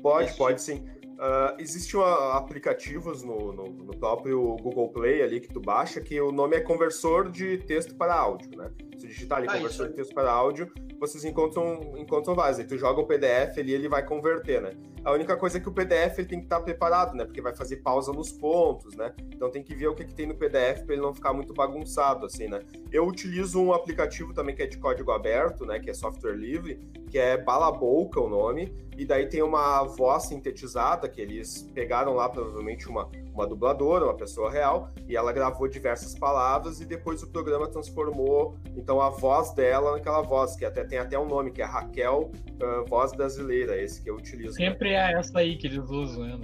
Pode, 0.02 0.34
pode 0.34 0.60
sim. 0.60 0.84
Uh, 1.22 1.54
Existem 1.60 2.00
aplicativos 2.32 3.22
no, 3.22 3.52
no, 3.52 3.68
no, 3.68 3.96
próprio 3.96 4.56
Google 4.56 4.88
Play 4.88 5.22
ali 5.22 5.40
que 5.40 5.46
tu 5.46 5.60
baixa 5.60 6.00
que 6.00 6.20
o 6.20 6.32
nome 6.32 6.56
é 6.56 6.60
conversor 6.60 7.30
de 7.30 7.58
texto 7.58 7.94
para 7.94 8.12
áudio, 8.12 8.50
né? 8.56 8.72
Se 8.98 9.06
digitar 9.06 9.38
ali 9.38 9.46
ah, 9.48 9.52
conversor 9.52 9.86
isso. 9.86 9.90
de 9.90 9.94
texto 9.94 10.14
para 10.14 10.32
áudio, 10.32 10.72
vocês 10.98 11.24
encontram, 11.24 11.94
encontram 11.96 12.34
vários. 12.34 12.58
Aí 12.58 12.66
tu 12.66 12.76
joga 12.76 13.00
o 13.00 13.06
PDF 13.06 13.56
ali 13.56 13.72
ele 13.72 13.88
vai 13.88 14.04
converter, 14.04 14.60
né? 14.60 14.72
A 15.04 15.12
única 15.12 15.36
coisa 15.36 15.58
é 15.58 15.60
que 15.60 15.68
o 15.68 15.72
PDF 15.72 16.18
ele 16.18 16.26
tem 16.26 16.38
que 16.40 16.46
estar 16.46 16.60
preparado, 16.60 17.14
né? 17.14 17.24
Porque 17.24 17.40
vai 17.40 17.54
fazer 17.54 17.76
pausa 17.76 18.12
nos 18.12 18.32
pontos, 18.32 18.96
né? 18.96 19.14
Então 19.32 19.48
tem 19.48 19.62
que 19.62 19.76
ver 19.76 19.86
o 19.86 19.94
que, 19.94 20.04
que 20.04 20.14
tem 20.14 20.26
no 20.26 20.34
PDF 20.34 20.82
para 20.84 20.94
ele 20.94 21.02
não 21.02 21.14
ficar 21.14 21.32
muito 21.32 21.54
bagunçado, 21.54 22.26
assim, 22.26 22.48
né? 22.48 22.58
Eu 22.90 23.06
utilizo 23.06 23.60
um 23.60 23.72
aplicativo 23.72 24.34
também 24.34 24.56
que 24.56 24.62
é 24.62 24.66
de 24.66 24.78
código 24.78 25.12
aberto, 25.12 25.64
né? 25.64 25.78
Que 25.78 25.90
é 25.90 25.94
software 25.94 26.34
livre, 26.34 26.80
que 27.12 27.18
é 27.18 27.36
Balaboca 27.36 28.18
o 28.18 28.26
nome, 28.26 28.72
e 28.96 29.04
daí 29.04 29.26
tem 29.26 29.42
uma 29.42 29.82
voz 29.82 30.24
sintetizada 30.24 31.06
que 31.06 31.20
eles 31.20 31.70
pegaram 31.74 32.14
lá 32.14 32.26
provavelmente 32.26 32.88
uma, 32.88 33.06
uma 33.32 33.46
dubladora, 33.46 34.04
uma 34.04 34.16
pessoa 34.16 34.50
real, 34.50 34.90
e 35.08 35.16
ela 35.16 35.32
gravou 35.32 35.66
diversas 35.68 36.14
palavras 36.14 36.80
e 36.80 36.84
depois 36.84 37.22
o 37.22 37.28
programa 37.28 37.68
transformou 37.68 38.56
então 38.76 39.00
a 39.00 39.08
voz 39.08 39.52
dela 39.54 39.92
naquela 39.92 40.22
voz, 40.22 40.54
que 40.56 40.64
até 40.64 40.84
tem 40.84 40.98
até 40.98 41.18
um 41.18 41.26
nome, 41.26 41.50
que 41.50 41.62
é 41.62 41.64
Raquel, 41.64 42.30
uh, 42.60 42.88
voz 42.88 43.12
brasileira, 43.12 43.80
esse 43.80 44.02
que 44.02 44.10
eu 44.10 44.16
utilizo. 44.16 44.54
Sempre 44.54 44.90
né? 44.90 45.12
é 45.12 45.18
essa 45.18 45.38
aí 45.38 45.56
que 45.56 45.66
eles 45.66 45.88
usam, 45.88 46.24
né? 46.24 46.38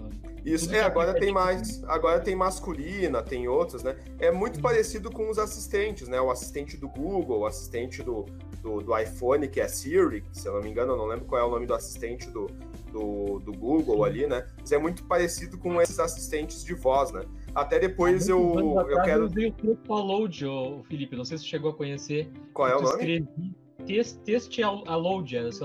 Isso, 0.44 0.66
Tudo 0.66 0.77
é, 0.77 0.83
agora 0.83 1.14
tem 1.14 1.33
mais, 1.33 1.83
agora 1.85 2.20
tem 2.20 2.35
masculina, 2.35 3.22
tem 3.22 3.48
outras, 3.48 3.83
né? 3.83 3.96
É 4.18 4.31
muito 4.31 4.61
parecido 4.61 5.11
com 5.11 5.29
os 5.29 5.38
assistentes, 5.38 6.09
né? 6.09 6.20
O 6.20 6.31
assistente 6.31 6.77
do 6.77 6.88
Google, 6.88 7.40
o 7.40 7.46
assistente 7.46 8.03
do, 8.03 8.24
do, 8.62 8.81
do, 8.81 8.98
iPhone, 8.98 9.46
que 9.48 9.61
é 9.61 9.68
Siri, 9.68 10.24
se 10.33 10.48
eu 10.48 10.55
não 10.55 10.62
me 10.62 10.70
engano, 10.70 10.92
eu 10.92 10.96
não 10.96 11.07
lembro 11.07 11.27
qual 11.27 11.42
é 11.42 11.44
o 11.44 11.51
nome 11.51 11.66
do 11.66 11.74
assistente 11.74 12.31
do, 12.31 12.46
do, 12.90 13.38
do 13.38 13.53
Google 13.53 14.05
ali, 14.05 14.27
né? 14.27 14.46
Mas 14.59 14.72
é 14.72 14.79
muito 14.79 15.05
parecido 15.05 15.59
com 15.59 15.81
esses 15.81 15.98
assistentes 15.98 16.64
de 16.64 16.74
voz, 16.74 17.12
né? 17.12 17.22
Até 17.55 17.79
depois 17.79 18.29
eu, 18.29 18.81
eu 18.88 19.03
quero. 19.03 19.22
Eu 19.22 19.27
usei 19.27 19.55
o 19.62 19.72
Upload, 19.72 20.46
o 20.46 20.83
Felipe, 20.85 21.16
não 21.16 21.24
sei 21.24 21.38
se 21.38 21.44
você 21.44 21.51
chegou 21.51 21.70
a 21.70 21.74
conhecer. 21.74 22.31
Qual 22.53 22.68
é 22.68 22.77
o 22.77 22.83
nome? 22.83 22.94
Escrevi 22.94 23.55
Test, 23.87 24.18
se 24.53 24.61
eu 24.61 24.87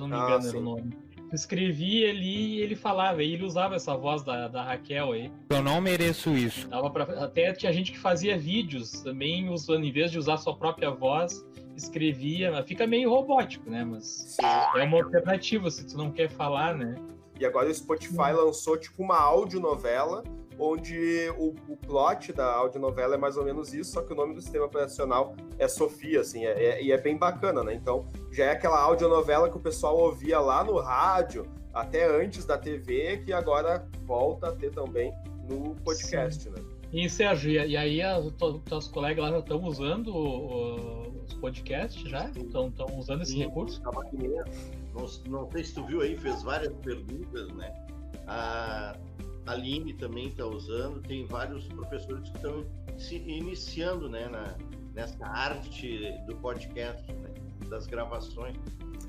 não 0.01 0.07
me 0.07 0.15
ah, 0.15 0.25
engano, 0.25 0.45
ah, 0.45 0.47
era 0.47 0.57
o 0.57 0.61
nome. 0.61 0.93
Eu 1.17 1.35
escrevi 1.35 2.05
ali 2.05 2.57
e 2.57 2.61
ele 2.61 2.75
falava, 2.75 3.23
e 3.23 3.33
ele 3.33 3.43
usava 3.43 3.75
essa 3.75 3.97
voz 3.97 4.23
da, 4.23 4.47
da 4.47 4.63
Raquel 4.63 5.13
aí. 5.13 5.31
Eu 5.49 5.63
não 5.63 5.81
mereço 5.81 6.29
isso. 6.31 6.67
Dava 6.69 6.89
pra, 6.91 7.03
até 7.23 7.51
tinha 7.53 7.73
gente 7.73 7.91
que 7.91 7.97
fazia 7.97 8.37
vídeos 8.37 9.01
também 9.01 9.49
usando, 9.49 9.83
em 9.83 9.91
vez 9.91 10.11
de 10.11 10.19
usar 10.19 10.37
sua 10.37 10.55
própria 10.55 10.91
voz, 10.91 11.43
escrevia. 11.75 12.63
Fica 12.63 12.85
meio 12.85 13.09
robótico, 13.09 13.69
né? 13.69 13.83
Mas 13.83 14.37
é 14.75 14.83
uma 14.83 14.97
alternativa 14.97 15.71
se 15.71 15.85
tu 15.87 15.97
não 15.97 16.11
quer 16.11 16.29
falar, 16.29 16.75
né? 16.75 16.95
E 17.43 17.45
agora 17.45 17.69
o 17.69 17.73
Spotify 17.73 18.31
lançou 18.33 18.77
tipo 18.77 19.03
uma 19.03 19.19
audionovela 19.19 20.23
onde 20.57 21.29
o, 21.37 21.53
o 21.67 21.75
plot 21.75 22.31
da 22.31 22.45
audionovela 22.53 23.15
é 23.15 23.17
mais 23.17 23.35
ou 23.35 23.43
menos 23.43 23.73
isso, 23.73 23.91
só 23.91 24.01
que 24.01 24.13
o 24.13 24.15
nome 24.15 24.33
do 24.33 24.41
sistema 24.41 24.63
operacional 24.63 25.35
é 25.59 25.67
Sofia, 25.67 26.21
assim, 26.21 26.45
é, 26.45 26.51
é, 26.51 26.81
e 26.81 26.93
é 26.93 26.97
bem 26.97 27.17
bacana, 27.17 27.61
né? 27.61 27.73
Então, 27.73 28.07
já 28.31 28.45
é 28.45 28.51
aquela 28.51 28.79
audionovela 28.79 29.49
que 29.49 29.57
o 29.57 29.59
pessoal 29.59 29.97
ouvia 29.97 30.39
lá 30.39 30.63
no 30.63 30.79
rádio, 30.79 31.45
até 31.73 32.05
antes 32.05 32.45
da 32.45 32.57
TV, 32.57 33.23
que 33.25 33.33
agora 33.33 33.85
volta 34.05 34.47
a 34.47 34.51
ter 34.53 34.71
também 34.71 35.11
no 35.49 35.75
podcast, 35.83 36.43
Sim. 36.43 36.51
né? 36.51 36.63
E 36.93 37.09
Sérgio, 37.09 37.51
e 37.51 37.75
aí 37.75 37.99
os 38.05 38.61
teus 38.63 38.87
colegas 38.87 39.25
lá 39.25 39.31
já 39.31 39.39
estão 39.39 39.61
usando 39.65 40.15
o, 40.15 41.23
os 41.25 41.33
podcasts 41.33 42.09
já? 42.09 42.29
Estão 42.29 42.71
usando 42.97 43.23
esse 43.23 43.33
Sim, 43.33 43.39
recurso? 43.39 43.81
Não, 44.93 45.05
não 45.29 45.51
sei 45.51 45.63
se 45.63 45.73
tu 45.73 45.85
viu 45.85 46.01
aí, 46.01 46.17
fez 46.17 46.43
várias 46.43 46.73
perguntas, 46.77 47.47
né? 47.53 47.73
A, 48.27 48.95
Aline 49.45 49.93
também 49.93 50.29
está 50.29 50.45
usando, 50.45 51.01
tem 51.01 51.25
vários 51.25 51.67
professores 51.67 52.29
que 52.29 52.37
estão 52.37 52.65
se 52.97 53.15
iniciando 53.17 54.09
né, 54.09 54.27
na, 54.29 54.55
nessa 54.93 55.25
arte 55.25 56.17
do 56.27 56.35
podcast, 56.37 57.11
né, 57.11 57.29
das 57.67 57.85
gravações. 57.87 58.55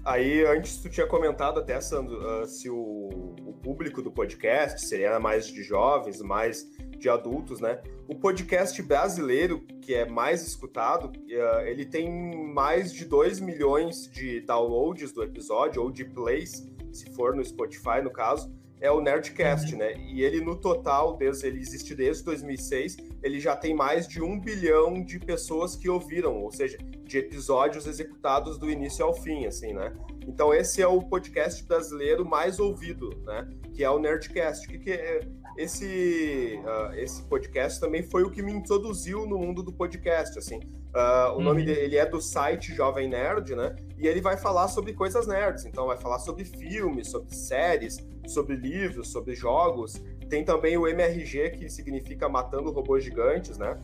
Aí, 0.05 0.45
antes 0.45 0.77
tu 0.77 0.90
tinha 0.90 1.07
comentado 1.07 1.59
até, 1.59 1.81
Sandro, 1.81 2.19
uh, 2.19 2.47
se 2.47 2.69
o, 2.69 2.77
o, 2.77 3.55
público 3.62 4.03
do 4.03 4.12
podcast 4.12 4.87
seria 4.87 5.19
mais 5.19 5.47
de 5.47 5.62
jovens, 5.62 6.21
mais 6.21 6.69
de 6.98 7.09
adultos, 7.09 7.59
né? 7.59 7.81
O 8.07 8.15
podcast 8.15 8.83
brasileiro 8.83 9.61
que 9.81 9.94
é 9.94 10.07
mais 10.07 10.46
escutado, 10.46 11.07
uh, 11.07 11.61
ele 11.67 11.87
tem 11.87 12.52
mais 12.52 12.92
de 12.92 13.07
2 13.07 13.40
milhões 13.40 14.07
de 14.11 14.42
downloads 14.42 15.11
do 15.11 15.23
episódio, 15.23 15.83
ou 15.83 15.90
de 15.90 16.05
plays, 16.05 16.71
se 16.92 17.11
for 17.15 17.35
no 17.35 17.42
Spotify, 17.42 18.02
no 18.02 18.11
caso, 18.11 18.52
é 18.83 18.90
o 18.90 19.00
Nerdcast, 19.00 19.73
uhum. 19.73 19.79
né? 19.79 19.94
E 19.96 20.23
ele, 20.23 20.44
no 20.44 20.55
total, 20.55 21.17
desde, 21.17 21.46
ele 21.46 21.61
existe 21.61 21.94
desde 21.94 22.23
2006, 22.25 22.98
ele 23.23 23.40
já 23.40 23.57
tem 23.57 23.75
mais 23.75 24.07
de 24.07 24.23
um 24.23 24.38
bilhão 24.38 25.02
de 25.02 25.19
pessoas 25.19 25.75
que 25.75 25.88
ouviram, 25.88 26.42
ou 26.42 26.52
seja, 26.52 26.77
de 27.05 27.19
episódios 27.19 27.87
executados 27.87 28.59
do 28.59 28.71
início 28.71 29.05
ao 29.05 29.15
fim, 29.15 29.46
assim, 29.46 29.73
né? 29.73 29.92
Então 30.27 30.55
esse 30.55 30.81
é 30.81 30.87
o 30.87 31.02
podcast 31.02 31.63
brasileiro 31.65 32.25
mais 32.25 32.59
ouvido, 32.59 33.11
né? 33.25 33.48
Que 33.73 33.85
é 33.85 33.90
o 33.90 33.98
Nerdcast. 33.98 34.67
Que, 34.67 34.79
que 34.79 34.92
é 34.92 35.21
esse 35.57 36.61
uh, 36.65 36.94
esse 36.94 37.23
podcast 37.25 37.79
também 37.79 38.02
foi 38.02 38.25
o 38.25 38.31
que 38.31 38.42
me 38.42 38.52
introduziu 38.52 39.27
no 39.27 39.38
mundo 39.38 39.63
do 39.63 39.73
podcast, 39.73 40.38
assim. 40.38 40.57
Uh, 40.57 41.33
o 41.33 41.37
uhum. 41.37 41.42
nome 41.42 41.65
dele 41.65 41.81
ele 41.81 41.96
é 41.96 42.07
do 42.07 42.21
site 42.21 42.75
Jovem 42.75 43.09
Nerd, 43.09 43.55
né? 43.55 43.77
E 43.98 44.07
ele 44.07 44.21
vai 44.21 44.37
falar 44.37 44.69
sobre 44.69 44.92
coisas 44.92 45.27
nerds. 45.27 45.65
Então 45.65 45.87
vai 45.87 45.96
falar 45.96 46.19
sobre 46.19 46.44
filmes, 46.44 47.09
sobre 47.09 47.35
séries, 47.35 47.98
sobre 48.27 48.57
livros, 48.57 49.11
sobre 49.11 49.35
jogos. 49.35 50.02
Tem 50.29 50.44
também 50.44 50.77
o 50.77 50.87
MRG 50.87 51.50
que 51.50 51.69
significa 51.69 52.29
matando 52.29 52.71
robôs 52.71 53.05
gigantes, 53.05 53.59
né? 53.59 53.79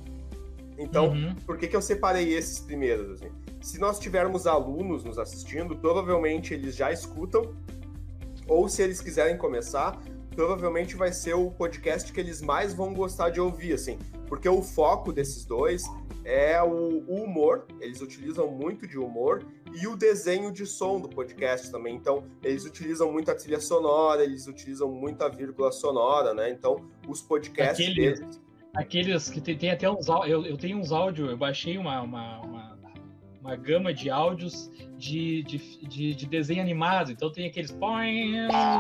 Então, 0.81 1.11
uhum. 1.11 1.35
por 1.47 1.59
que, 1.59 1.69
que 1.69 1.77
eu 1.77 1.83
separei 1.83 2.33
esses 2.33 2.59
primeiros? 2.59 3.11
Assim? 3.11 3.31
Se 3.61 3.79
nós 3.79 3.99
tivermos 3.99 4.47
alunos 4.47 5.05
nos 5.05 5.19
assistindo, 5.19 5.77
provavelmente 5.77 6.55
eles 6.55 6.75
já 6.75 6.91
escutam, 6.91 7.55
ou 8.49 8.67
se 8.67 8.83
eles 8.83 9.01
quiserem 9.01 9.37
começar, 9.37 10.01
provavelmente 10.35 10.97
vai 10.97 11.13
ser 11.13 11.35
o 11.35 11.51
podcast 11.51 12.11
que 12.11 12.19
eles 12.19 12.41
mais 12.41 12.73
vão 12.73 12.95
gostar 12.95 13.29
de 13.29 13.41
ouvir, 13.41 13.75
assim, 13.75 13.99
porque 14.27 14.49
o 14.49 14.63
foco 14.63 15.13
desses 15.13 15.45
dois 15.45 15.85
é 16.25 16.63
o, 16.63 17.01
humor, 17.09 17.67
eles 17.79 18.01
utilizam 18.01 18.51
muito 18.51 18.87
de 18.87 18.99
humor 18.99 19.45
e 19.75 19.87
o 19.87 19.97
desenho 19.97 20.51
de 20.51 20.65
som 20.65 20.99
do 20.99 21.09
podcast 21.09 21.71
também. 21.71 21.95
Então, 21.95 22.25
eles 22.43 22.65
utilizam 22.65 23.13
muito 23.13 23.31
a 23.31 23.35
trilha 23.35 23.61
sonora, 23.61 24.25
eles 24.25 24.47
utilizam 24.47 24.91
muito 24.91 25.23
a 25.23 25.29
vírgula 25.29 25.71
sonora, 25.71 26.33
né? 26.33 26.51
Então, 26.51 26.89
os 27.07 27.21
podcasts 27.21 27.87
Aquele... 27.87 28.15
deles 28.15 28.41
Aqueles 28.75 29.29
que 29.29 29.41
tem, 29.41 29.57
tem 29.57 29.71
até 29.71 29.91
uns 29.91 30.09
eu, 30.09 30.47
eu 30.47 30.57
tenho 30.57 30.79
uns 30.79 30.93
áudios, 30.93 31.29
eu 31.29 31.37
baixei 31.37 31.77
uma, 31.77 32.01
uma, 32.03 32.41
uma, 32.41 32.79
uma 33.41 33.57
gama 33.57 33.93
de 33.93 34.09
áudios 34.09 34.71
de, 34.97 35.43
de, 35.43 35.59
de, 35.89 36.15
de, 36.15 36.27
desenho 36.27 36.61
animado. 36.61 37.11
Então 37.11 37.33
tem 37.33 37.47
aqueles. 37.47 37.73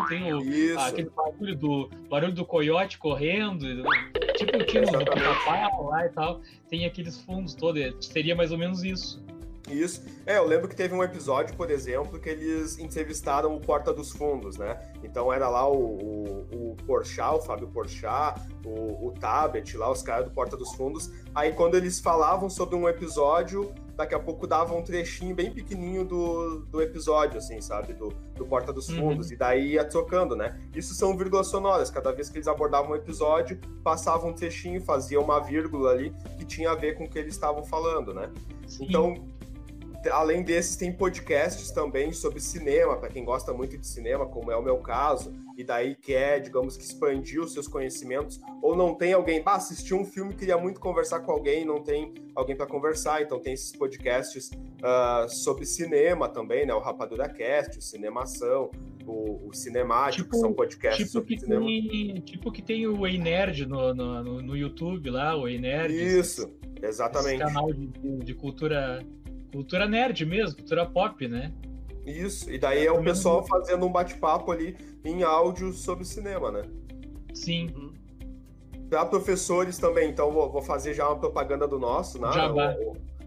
Tem 0.09 0.33
o, 0.33 0.79
aquele 0.79 1.11
barulho 1.11 1.57
do, 1.57 1.91
barulho 2.09 2.33
do 2.33 2.45
coiote 2.45 2.99
correndo, 2.99 3.67
tipo 4.37 4.57
o 4.57 4.65
tino 4.65 4.87
do 4.87 5.05
papai 5.05 5.69
lá 5.83 6.07
e 6.07 6.09
tal. 6.11 6.41
Tem 6.69 6.85
aqueles 6.85 7.21
fundos 7.23 7.55
todos. 7.55 7.83
Seria 8.07 8.37
mais 8.37 8.53
ou 8.53 8.59
menos 8.59 8.85
isso. 8.85 9.21
Isso. 9.73 10.05
É, 10.27 10.39
eu 10.39 10.47
lembro 10.47 10.69
que 10.69 10.77
teve 10.77 10.95
um 10.95 11.03
episódio, 11.03 11.57
por 11.57 11.71
exemplo, 11.71 12.19
que 12.19 12.29
eles 12.29 12.79
entrevistaram 12.79 13.55
o 13.55 13.61
Porta 13.61 13.93
dos 13.93 14.11
Fundos, 14.11 14.57
né? 14.57 14.81
Então 15.03 15.33
era 15.33 15.49
lá 15.49 15.69
o, 15.69 15.77
o, 15.77 16.73
o 16.73 16.77
Porchat, 16.87 17.37
o 17.37 17.41
Fábio 17.41 17.69
Porchat, 17.69 18.41
o, 18.65 19.09
o 19.09 19.13
Tabet, 19.13 19.77
lá 19.77 19.91
os 19.91 20.03
caras 20.03 20.27
do 20.27 20.31
Porta 20.33 20.57
dos 20.57 20.73
Fundos. 20.75 21.11
Aí 21.35 21.53
quando 21.53 21.77
eles 21.77 22.01
falavam 22.01 22.51
sobre 22.51 22.77
um 22.77 22.89
episódio, 22.89 23.73
daqui 24.01 24.15
a 24.15 24.19
pouco 24.19 24.47
dava 24.47 24.75
um 24.75 24.83
trechinho 24.83 25.35
bem 25.35 25.53
pequenininho 25.53 26.05
do, 26.05 26.61
do 26.61 26.81
episódio, 26.81 27.39
assim, 27.39 27.61
sabe? 27.61 27.93
Do, 27.93 28.09
do 28.35 28.47
Porta 28.47 28.73
dos 28.73 28.89
uhum. 28.89 28.97
Fundos. 28.97 29.29
Uhum. 29.29 29.35
E 29.35 29.37
daí 29.37 29.73
ia 29.73 29.85
trocando, 29.85 30.35
né? 30.35 30.59
Isso 30.75 30.95
são 30.95 31.17
vírgulas 31.17 31.49
sonoras. 31.49 31.91
Cada 31.91 32.11
vez 32.11 32.31
que 32.31 32.39
eles 32.39 32.49
abordavam 32.49 32.93
um 32.93 32.97
episódio, 32.97 33.59
passavam 33.85 34.31
um 34.31 34.33
trechinho, 34.33 34.81
fazia 34.81 35.21
uma 35.21 35.39
vírgula 35.41 35.91
ali 35.91 36.15
que 36.39 36.45
tinha 36.45 36.71
a 36.71 36.75
ver 36.75 36.97
com 36.97 37.05
o 37.05 37.09
que 37.09 37.19
eles 37.19 37.35
estavam 37.35 37.63
falando, 37.63 38.15
né? 38.15 38.31
Sim. 38.67 38.87
Então, 38.89 39.15
além 40.09 40.43
desses, 40.43 40.77
tem 40.77 40.93
podcasts 40.93 41.71
também 41.71 42.13
sobre 42.13 42.41
cinema, 42.41 42.97
para 42.97 43.09
quem 43.09 43.25
gosta 43.25 43.53
muito 43.53 43.77
de 43.77 43.87
cinema, 43.87 44.27
como 44.27 44.51
é 44.51 44.57
o 44.57 44.63
meu 44.63 44.79
caso, 44.79 45.35
e 45.57 45.65
daí 45.65 45.95
quer, 45.95 46.41
digamos 46.41 46.77
que, 46.77 46.85
expandir 46.85 47.41
os 47.41 47.53
seus 47.53 47.69
conhecimentos, 47.69 48.41
ou 48.63 48.77
não 48.77 48.95
tem 48.95 49.13
alguém, 49.13 49.43
bah, 49.43 49.57
assistiu 49.57 49.99
um 49.99 50.05
filme, 50.05 50.35
queria 50.35 50.57
muito 50.57 50.81
conversar 50.81 51.21
com 51.21 51.33
alguém, 51.33 51.65
não 51.65 51.83
tem 51.83 52.15
alguém 52.35 52.57
para 52.57 52.67
conversar, 52.67 53.23
então 53.23 53.39
tem 53.39 53.53
esses 53.53 53.73
podcasts 53.73 54.51
uh, 54.51 55.29
sobre 55.29 55.67
cinema 55.67 56.29
também, 56.29 56.65
né? 56.65 56.73
O 56.73 56.81
Rapadura 56.81 57.29
Cast, 57.29 57.79
o 57.79 57.83
Cinemação, 57.83 58.71
o, 59.07 59.49
o 59.49 59.53
Cinemático, 59.53 60.25
tipo, 60.25 60.31
que 60.31 60.41
são 60.41 60.53
podcasts 60.53 60.99
tipo 60.99 61.11
sobre 61.11 61.35
que 61.35 61.41
cinema. 61.41 61.67
Tem, 61.67 62.15
tipo 62.21 62.53
que 62.53 62.63
tem 62.63 62.87
o 62.87 63.07
Ei 63.07 63.19
Nerd 63.19 63.67
no, 63.67 63.95
no, 63.95 64.43
no, 64.43 64.57
YouTube 64.57 65.11
lá, 65.11 65.37
o 65.37 65.49
Ei 65.49 65.59
Nerd. 65.59 65.95
Isso, 65.95 66.51
exatamente. 66.83 67.43
Esse 67.43 67.53
canal 67.53 67.73
de, 67.73 67.89
de 68.25 68.35
cultura 68.35 69.05
cultura 69.51 69.87
nerd 69.87 70.25
mesmo, 70.25 70.57
cultura 70.57 70.87
pop, 70.87 71.27
né? 71.29 71.53
Isso, 72.07 72.51
e 72.51 72.59
daí 72.59 72.87
é 72.87 72.93
o 72.93 73.03
pessoal 73.03 73.45
fazendo 73.47 73.85
um 73.87 73.93
bate-papo 73.93 74.51
ali 74.51 74.77
em 75.05 75.23
áudio 75.23 75.73
sobre 75.73 76.05
cinema, 76.05 76.51
né? 76.51 76.63
Sim. 77.35 77.71
Uhum. 77.75 77.93
Para 78.89 79.05
professores 79.07 79.79
também, 79.79 80.11
então 80.11 80.33
vou, 80.33 80.51
vou, 80.51 80.63
fazer 80.63 80.95
já 80.95 81.07
uma 81.09 81.19
propaganda 81.19 81.69
do 81.69 81.79
nosso, 81.79 82.21
né? 82.21 82.29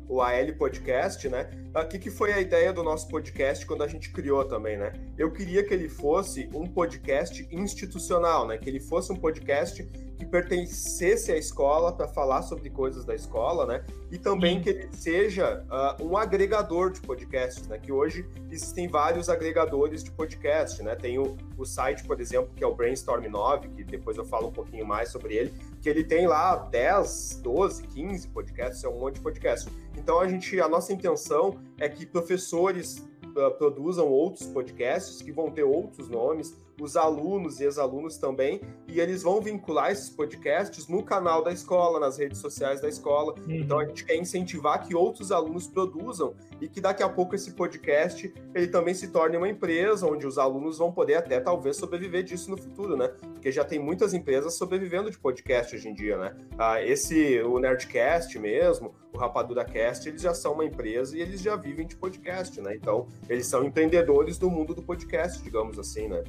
O, 0.08 0.16
o 0.16 0.22
AL 0.22 0.54
Podcast, 0.58 1.30
né? 1.30 1.50
Aqui 1.74 1.98
que 1.98 2.12
foi 2.12 2.32
a 2.32 2.40
ideia 2.40 2.72
do 2.72 2.84
nosso 2.84 3.08
podcast 3.08 3.66
quando 3.66 3.84
a 3.84 3.88
gente 3.88 4.12
criou 4.12 4.46
também, 4.46 4.78
né? 4.78 4.94
Eu 5.18 5.32
queria 5.32 5.64
que 5.64 5.74
ele 5.74 5.90
fosse 5.90 6.48
um 6.54 6.68
podcast 6.68 7.48
institucional, 7.52 8.46
né? 8.46 8.60
Que 8.60 8.70
ele 8.70 8.80
fosse 8.80 9.12
um 9.12 9.16
podcast 9.16 9.84
que 10.16 10.24
pertencesse 10.24 11.32
à 11.32 11.38
escola 11.38 11.92
para 11.92 12.08
falar 12.08 12.44
sobre 12.44 12.70
coisas 12.70 13.04
da 13.06 13.16
escola, 13.16 13.66
né? 13.66 13.84
E 14.12 14.20
também 14.20 14.62
que 14.62 14.70
ele 14.70 14.88
seja 14.92 15.66
uh, 15.66 16.04
um 16.06 16.16
agregador 16.16 16.92
de 16.92 17.02
podcasts, 17.02 17.68
né? 17.68 17.80
Que 17.80 17.92
hoje 17.92 18.24
existem 18.52 18.88
vários 18.88 19.28
agregadores 19.28 20.04
de 20.04 20.12
podcast, 20.12 20.84
né? 20.84 20.96
Tem 20.96 21.18
o, 21.18 21.36
o 21.58 21.66
site, 21.66 22.04
por 22.04 22.22
exemplo, 22.22 22.52
que 22.56 22.64
é 22.64 22.68
o 22.68 22.76
Brainstorm 22.76 23.26
9, 23.28 23.70
que 23.70 23.84
depois 23.84 24.16
eu 24.18 24.26
falo 24.26 24.50
um 24.50 24.54
pouquinho 24.54 24.86
mais 24.86 25.10
sobre 25.10 25.34
ele, 25.34 25.54
que 25.82 25.90
ele 25.90 26.04
tem 26.04 26.28
lá 26.28 26.56
10, 26.56 27.42
12, 27.42 27.84
15 27.88 28.28
podcasts, 28.28 28.84
é 28.84 28.88
um 28.88 29.00
monte 29.00 29.16
de 29.16 29.22
podcast. 29.22 29.68
Então 29.98 30.20
a 30.20 30.28
gente, 30.28 30.60
a 30.60 30.68
nossa 30.68 30.94
intenção 30.94 31.58
é 31.80 31.90
que 31.90 32.06
professores 32.06 33.06
uh, 33.36 33.52
produzam 33.58 34.08
outros 34.08 34.48
podcasts 34.48 35.22
que 35.22 35.32
vão 35.32 35.52
ter 35.52 35.64
outros 35.64 36.10
nomes, 36.10 36.56
os 36.80 36.96
alunos 36.96 37.60
e 37.60 37.64
ex-alunos 37.64 38.18
também, 38.18 38.62
e 38.88 39.00
eles 39.00 39.24
vão 39.24 39.42
vincular 39.42 39.92
esses 39.92 40.10
podcasts 40.10 40.88
no 40.88 41.04
canal 41.04 41.44
da 41.44 41.52
escola, 41.52 42.00
nas 42.00 42.18
redes 42.18 42.40
sociais 42.40 42.82
da 42.82 42.90
escola. 42.90 43.36
Uhum. 43.40 43.56
Então 43.56 43.80
a 43.80 43.86
gente 43.86 44.06
quer 44.06 44.16
incentivar 44.16 44.86
que 44.86 44.96
outros 44.96 45.32
alunos 45.32 45.68
produzam 45.68 46.34
e 46.64 46.70
que 46.70 46.80
daqui 46.80 47.04
a 47.04 47.10
pouco 47.10 47.36
esse 47.36 47.52
podcast 47.52 48.34
ele 48.56 48.68
também 48.68 48.94
se 48.94 49.10
torne 49.10 49.36
uma 49.36 49.50
empresa 49.50 50.08
onde 50.08 50.26
os 50.26 50.38
alunos 50.38 50.78
vão 50.78 50.94
poder 50.94 51.16
até 51.16 51.42
talvez 51.42 51.76
sobreviver 51.76 52.24
disso 52.24 52.50
no 52.50 52.56
futuro, 52.56 52.96
né? 52.96 53.10
Porque 53.34 53.52
já 53.52 53.66
tem 53.66 53.80
muitas 53.80 54.14
empresas 54.14 54.56
sobrevivendo 54.56 55.12
de 55.12 55.18
podcast 55.18 55.76
hoje 55.76 55.90
em 55.90 55.94
dia, 55.94 56.18
né? 56.18 56.34
Ah, 56.58 56.82
esse 56.82 57.42
o 57.42 57.60
Nerdcast 57.60 58.40
mesmo, 58.40 58.96
o 59.14 59.18
Rapadura 59.18 59.66
Cast, 59.66 60.08
eles 60.08 60.22
já 60.22 60.34
são 60.34 60.54
uma 60.54 60.64
empresa 60.64 61.18
e 61.18 61.22
eles 61.22 61.42
já 61.42 61.58
vivem 61.58 61.86
de 61.86 61.98
podcast, 61.98 62.62
né? 62.62 62.76
Então, 62.76 63.08
eles 63.30 63.46
são 63.46 63.66
empreendedores 63.66 64.38
do 64.38 64.50
mundo 64.50 64.74
do 64.74 64.82
podcast, 64.82 65.44
digamos 65.44 65.78
assim, 65.78 66.08
né? 66.08 66.24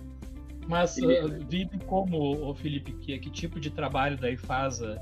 Mas 0.67 0.97
uh, 0.97 1.47
vive 1.49 1.79
como, 1.87 2.51
o 2.51 2.55
Felipe, 2.55 2.93
que, 2.95 3.19
que 3.19 3.31
tipo 3.31 3.61
de 3.61 3.71
trabalho 3.71 4.17
daí 4.19 4.37
faz? 4.37 4.81
Uh, 4.81 4.97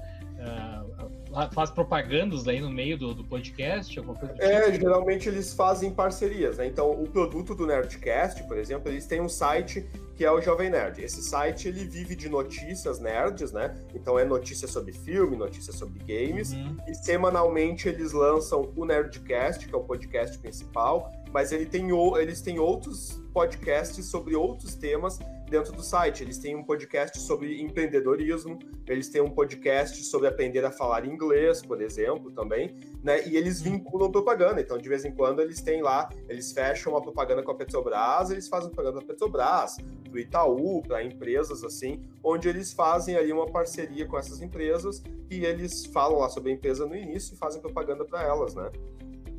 faz 1.52 1.70
propagandas 1.70 2.46
aí 2.46 2.60
no 2.60 2.70
meio 2.70 2.98
do, 2.98 3.14
do 3.14 3.24
podcast? 3.24 3.98
Alguma 3.98 4.18
coisa 4.18 4.34
é, 4.38 4.70
tipo? 4.70 4.80
geralmente 4.80 5.28
eles 5.28 5.52
fazem 5.52 5.90
parcerias, 5.90 6.58
né? 6.58 6.66
Então, 6.66 6.90
o 6.90 7.08
produto 7.08 7.54
do 7.54 7.66
Nerdcast, 7.66 8.42
por 8.44 8.58
exemplo, 8.58 8.90
eles 8.90 9.06
têm 9.06 9.20
um 9.20 9.28
site 9.28 9.86
que 10.14 10.24
é 10.24 10.30
o 10.30 10.40
Jovem 10.40 10.70
Nerd. 10.70 11.02
Esse 11.02 11.22
site 11.22 11.68
ele 11.68 11.84
vive 11.84 12.14
de 12.14 12.28
notícias 12.28 13.00
nerds, 13.00 13.50
né? 13.50 13.74
Então 13.94 14.18
é 14.18 14.24
notícia 14.24 14.68
sobre 14.68 14.92
filme, 14.92 15.36
notícia 15.36 15.72
sobre 15.72 15.98
games, 16.00 16.52
uhum. 16.52 16.76
e 16.86 16.94
semanalmente 16.94 17.88
eles 17.88 18.12
lançam 18.12 18.72
o 18.76 18.84
Nerdcast, 18.84 19.66
que 19.66 19.74
é 19.74 19.76
o 19.76 19.82
podcast 19.82 20.38
principal, 20.38 21.10
mas 21.32 21.52
ele 21.52 21.66
tem, 21.66 21.88
eles 22.18 22.40
têm 22.40 22.58
outros 22.58 23.20
podcasts 23.32 24.04
sobre 24.06 24.36
outros 24.36 24.74
temas 24.74 25.18
dentro 25.52 25.72
do 25.72 25.82
site. 25.82 26.22
Eles 26.22 26.38
têm 26.38 26.56
um 26.56 26.64
podcast 26.64 27.18
sobre 27.20 27.60
empreendedorismo, 27.60 28.58
eles 28.86 29.08
têm 29.08 29.20
um 29.20 29.30
podcast 29.30 30.02
sobre 30.04 30.26
aprender 30.26 30.64
a 30.64 30.70
falar 30.70 31.04
inglês, 31.04 31.62
por 31.62 31.80
exemplo, 31.80 32.30
também, 32.32 32.74
né? 33.02 33.26
E 33.28 33.36
eles 33.36 33.60
vinculam 33.60 34.10
propaganda. 34.10 34.60
Então, 34.60 34.78
de 34.78 34.88
vez 34.88 35.04
em 35.04 35.12
quando, 35.12 35.40
eles 35.40 35.60
têm 35.60 35.82
lá, 35.82 36.08
eles 36.28 36.52
fecham 36.52 36.92
uma 36.92 37.02
propaganda 37.02 37.42
com 37.42 37.50
a 37.50 37.54
Petrobras, 37.54 38.30
eles 38.30 38.48
fazem 38.48 38.70
propaganda 38.70 39.00
da 39.00 39.06
Petrobras, 39.06 39.76
do 40.10 40.18
Itaú, 40.18 40.82
para 40.82 41.04
empresas 41.04 41.62
assim, 41.62 42.02
onde 42.24 42.48
eles 42.48 42.72
fazem 42.72 43.16
ali 43.16 43.32
uma 43.32 43.46
parceria 43.46 44.06
com 44.06 44.18
essas 44.18 44.40
empresas 44.40 45.02
e 45.30 45.44
eles 45.44 45.84
falam 45.86 46.18
lá 46.18 46.28
sobre 46.28 46.50
a 46.50 46.54
empresa 46.54 46.86
no 46.86 46.96
início 46.96 47.34
e 47.34 47.36
fazem 47.36 47.60
propaganda 47.60 48.04
para 48.04 48.22
elas, 48.22 48.54
né? 48.54 48.70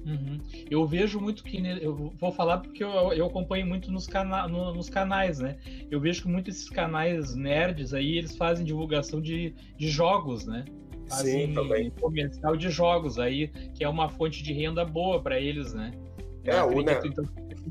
Uhum. 0.05 0.39
Eu 0.69 0.85
vejo 0.85 1.19
muito 1.19 1.43
que. 1.43 1.57
Eu 1.81 2.11
vou 2.19 2.31
falar 2.31 2.57
porque 2.59 2.83
eu, 2.83 2.89
eu 3.13 3.25
acompanho 3.25 3.65
muito 3.65 3.91
nos, 3.91 4.05
cana 4.05 4.47
no, 4.47 4.73
nos 4.73 4.89
canais, 4.89 5.39
né? 5.39 5.57
Eu 5.89 5.99
vejo 5.99 6.23
que 6.23 6.27
muitos 6.27 6.55
esses 6.55 6.69
canais 6.69 7.35
nerds 7.35 7.93
aí 7.93 8.17
eles 8.17 8.35
fazem 8.35 8.65
divulgação 8.65 9.21
de, 9.21 9.55
de 9.77 9.87
jogos, 9.89 10.45
né? 10.45 10.65
fazem 11.09 11.47
Sim, 11.47 11.53
também. 11.53 11.91
comercial 11.91 12.55
de 12.55 12.69
jogos 12.69 13.19
aí, 13.19 13.49
que 13.75 13.83
é 13.83 13.89
uma 13.89 14.09
fonte 14.09 14.41
de 14.41 14.53
renda 14.53 14.85
boa 14.85 15.21
para 15.21 15.39
eles, 15.39 15.73
né? 15.73 15.91
Eu 16.43 16.53
É, 16.53 16.63
o 16.63 16.79
acredito, 16.79 16.85
Ner- 16.85 17.05
então, 17.05 17.25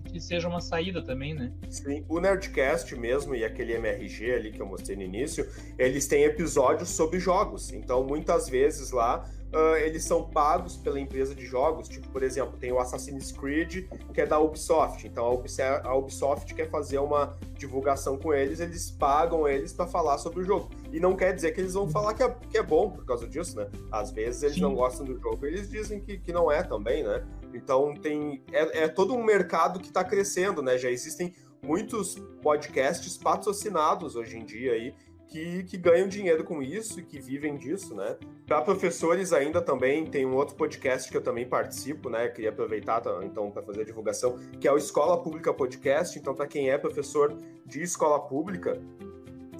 que 0.04 0.20
seja 0.20 0.48
uma 0.48 0.60
saída 0.60 1.02
também, 1.02 1.34
né? 1.34 1.52
Sim, 1.68 2.04
o 2.08 2.20
Nerdcast 2.20 2.94
mesmo 2.96 3.34
e 3.34 3.44
aquele 3.44 3.72
MRG 3.74 4.32
ali 4.32 4.52
que 4.52 4.60
eu 4.60 4.66
mostrei 4.66 4.96
no 4.96 5.02
início, 5.02 5.46
eles 5.78 6.06
têm 6.06 6.24
episódios 6.24 6.88
sobre 6.90 7.18
jogos. 7.18 7.72
Então, 7.72 8.04
muitas 8.04 8.48
vezes 8.48 8.90
lá, 8.90 9.28
ah, 9.52 9.78
eles 9.78 10.04
são 10.04 10.24
pagos 10.24 10.76
pela 10.76 10.98
empresa 10.98 11.34
de 11.34 11.44
jogos. 11.44 11.88
Tipo, 11.88 12.08
por 12.08 12.22
exemplo, 12.22 12.56
tem 12.58 12.72
o 12.72 12.78
Assassin's 12.78 13.32
Creed, 13.32 13.86
que 14.12 14.20
é 14.20 14.26
da 14.26 14.38
Ubisoft. 14.38 15.06
Então, 15.06 15.42
a 15.84 15.94
Ubisoft 15.94 16.54
quer 16.54 16.70
fazer 16.70 16.98
uma 16.98 17.36
divulgação 17.54 18.16
com 18.16 18.32
eles, 18.32 18.60
eles 18.60 18.90
pagam 18.90 19.46
eles 19.46 19.72
para 19.72 19.86
falar 19.86 20.18
sobre 20.18 20.40
o 20.40 20.44
jogo. 20.44 20.70
E 20.90 20.98
não 20.98 21.14
quer 21.14 21.34
dizer 21.34 21.52
que 21.52 21.60
eles 21.60 21.74
vão 21.74 21.88
falar 21.88 22.14
que 22.14 22.22
é, 22.22 22.36
que 22.50 22.58
é 22.58 22.62
bom 22.62 22.90
por 22.90 23.04
causa 23.04 23.26
disso, 23.28 23.56
né? 23.56 23.68
Às 23.90 24.10
vezes 24.10 24.42
eles 24.42 24.56
Sim. 24.56 24.62
não 24.62 24.74
gostam 24.74 25.04
do 25.06 25.18
jogo, 25.18 25.46
eles 25.46 25.68
dizem 25.70 26.00
que, 26.00 26.18
que 26.18 26.32
não 26.32 26.50
é 26.50 26.62
também, 26.62 27.04
né? 27.04 27.24
Então 27.54 27.94
tem 27.94 28.42
é, 28.50 28.84
é 28.84 28.88
todo 28.88 29.14
um 29.14 29.22
mercado 29.22 29.78
que 29.78 29.88
está 29.88 30.02
crescendo, 30.02 30.62
né? 30.62 30.76
Já 30.76 30.90
existem 30.90 31.34
muitos 31.62 32.16
podcasts 32.42 33.16
patrocinados 33.16 34.16
hoje 34.16 34.36
em 34.36 34.44
dia 34.44 34.72
aí 34.72 34.94
que, 35.32 35.64
que 35.64 35.78
ganham 35.78 36.06
dinheiro 36.06 36.44
com 36.44 36.62
isso 36.62 37.00
e 37.00 37.02
que 37.02 37.18
vivem 37.18 37.56
disso, 37.56 37.94
né? 37.94 38.16
Para 38.46 38.60
professores 38.60 39.32
ainda 39.32 39.62
também 39.62 40.04
tem 40.04 40.26
um 40.26 40.34
outro 40.34 40.54
podcast 40.54 41.10
que 41.10 41.16
eu 41.16 41.22
também 41.22 41.48
participo, 41.48 42.10
né? 42.10 42.28
Queria 42.28 42.50
aproveitar 42.50 43.02
então 43.22 43.50
para 43.50 43.62
fazer 43.62 43.80
a 43.80 43.84
divulgação, 43.84 44.38
que 44.60 44.68
é 44.68 44.72
o 44.72 44.76
Escola 44.76 45.22
Pública 45.22 45.54
Podcast. 45.54 46.18
Então 46.18 46.34
para 46.34 46.46
quem 46.46 46.68
é 46.68 46.76
professor 46.76 47.34
de 47.64 47.82
escola 47.82 48.20
pública, 48.20 48.78